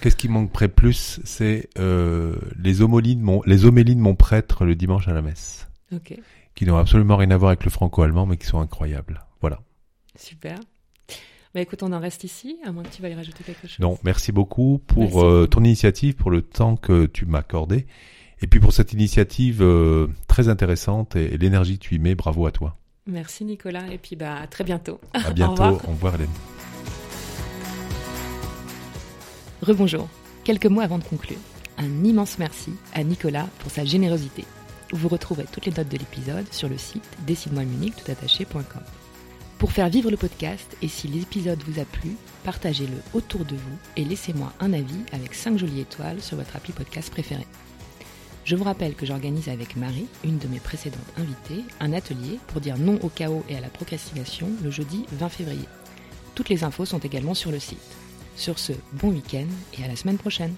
Qu'est-ce 0.00 0.16
qui 0.16 0.28
manquerait 0.28 0.68
plus 0.68 1.20
C'est 1.24 1.68
euh, 1.78 2.36
les, 2.58 2.80
homélies 2.80 3.16
de 3.16 3.22
mon, 3.22 3.42
les 3.44 3.66
homélies 3.66 3.96
de 3.96 4.00
mon 4.00 4.14
prêtre 4.14 4.64
le 4.64 4.74
dimanche 4.74 5.08
à 5.08 5.12
la 5.12 5.20
messe. 5.20 5.68
Ok. 5.92 6.14
Qui 6.54 6.64
n'ont 6.64 6.76
absolument 6.76 7.16
rien 7.16 7.30
à 7.30 7.36
voir 7.36 7.50
avec 7.50 7.64
le 7.64 7.70
franco-allemand, 7.70 8.24
mais 8.24 8.36
qui 8.36 8.46
sont 8.46 8.60
incroyables. 8.60 9.24
Voilà. 9.40 9.60
Super. 10.16 10.58
Bah 11.54 11.60
écoute, 11.60 11.82
on 11.82 11.92
en 11.92 12.00
reste 12.00 12.24
ici, 12.24 12.58
à 12.64 12.72
moins 12.72 12.82
que 12.82 12.94
tu 12.94 13.02
veuilles 13.02 13.14
rajouter 13.14 13.42
quelque 13.44 13.66
chose. 13.66 13.78
Non, 13.78 13.98
merci 14.04 14.32
beaucoup 14.32 14.78
pour 14.86 15.02
Merci 15.02 15.18
euh, 15.18 15.46
ton 15.46 15.64
initiative, 15.64 16.14
pour 16.14 16.30
le 16.30 16.42
temps 16.42 16.76
que 16.76 17.06
tu 17.06 17.26
m'as 17.26 17.38
accordé, 17.38 17.86
et 18.42 18.46
puis 18.46 18.60
pour 18.60 18.72
cette 18.72 18.92
initiative 18.92 19.62
euh, 19.62 20.08
très 20.26 20.48
intéressante 20.48 21.16
et, 21.16 21.34
et 21.34 21.38
l'énergie 21.38 21.78
que 21.78 21.84
tu 21.84 21.94
y 21.96 21.98
mets. 21.98 22.14
Bravo 22.14 22.46
à 22.46 22.52
toi. 22.52 22.76
Merci 23.06 23.44
Nicolas, 23.44 23.86
et 23.90 23.96
puis 23.98 24.16
bah 24.16 24.36
à 24.42 24.46
très 24.46 24.64
bientôt. 24.64 25.00
À 25.14 25.28
Au 25.30 25.32
bientôt. 25.32 25.62
revoir. 25.62 25.88
Au 25.88 25.92
revoir, 25.92 26.14
Hélène. 26.16 26.28
Rebonjour. 29.62 30.08
Quelques 30.44 30.66
mots 30.66 30.80
avant 30.80 30.98
de 30.98 31.04
conclure. 31.04 31.38
Un 31.78 32.04
immense 32.04 32.38
merci 32.38 32.72
à 32.94 33.02
Nicolas 33.04 33.46
pour 33.60 33.70
sa 33.70 33.84
générosité. 33.84 34.44
Vous 34.92 35.08
retrouverez 35.08 35.44
toutes 35.50 35.66
les 35.66 35.72
notes 35.72 35.88
de 35.88 35.98
l'épisode 35.98 36.50
sur 36.52 36.68
le 36.68 36.78
site 36.78 37.04
décide-moi 37.26 37.64
toutattaché.com. 37.96 38.82
Pour 39.58 39.72
faire 39.72 39.88
vivre 39.88 40.10
le 40.10 40.16
podcast 40.16 40.76
et 40.82 40.88
si 40.88 41.08
l'épisode 41.08 41.62
vous 41.66 41.80
a 41.80 41.84
plu, 41.84 42.16
partagez-le 42.44 42.96
autour 43.12 43.44
de 43.44 43.56
vous 43.56 43.78
et 43.96 44.04
laissez-moi 44.04 44.52
un 44.60 44.72
avis 44.72 45.00
avec 45.12 45.34
5 45.34 45.58
jolies 45.58 45.80
étoiles 45.80 46.20
sur 46.20 46.36
votre 46.36 46.56
appli 46.56 46.72
podcast 46.72 47.10
préféré. 47.10 47.46
Je 48.48 48.56
vous 48.56 48.64
rappelle 48.64 48.94
que 48.94 49.04
j'organise 49.04 49.50
avec 49.50 49.76
Marie, 49.76 50.06
une 50.24 50.38
de 50.38 50.48
mes 50.48 50.58
précédentes 50.58 51.12
invitées, 51.18 51.62
un 51.80 51.92
atelier 51.92 52.40
pour 52.46 52.62
dire 52.62 52.78
non 52.78 52.98
au 53.02 53.10
chaos 53.10 53.44
et 53.50 53.54
à 53.54 53.60
la 53.60 53.68
procrastination 53.68 54.48
le 54.64 54.70
jeudi 54.70 55.04
20 55.12 55.28
février. 55.28 55.66
Toutes 56.34 56.48
les 56.48 56.64
infos 56.64 56.86
sont 56.86 57.00
également 57.00 57.34
sur 57.34 57.50
le 57.50 57.58
site. 57.58 57.76
Sur 58.36 58.58
ce, 58.58 58.72
bon 58.94 59.10
week-end 59.10 59.44
et 59.78 59.84
à 59.84 59.86
la 59.86 59.96
semaine 59.96 60.16
prochaine. 60.16 60.54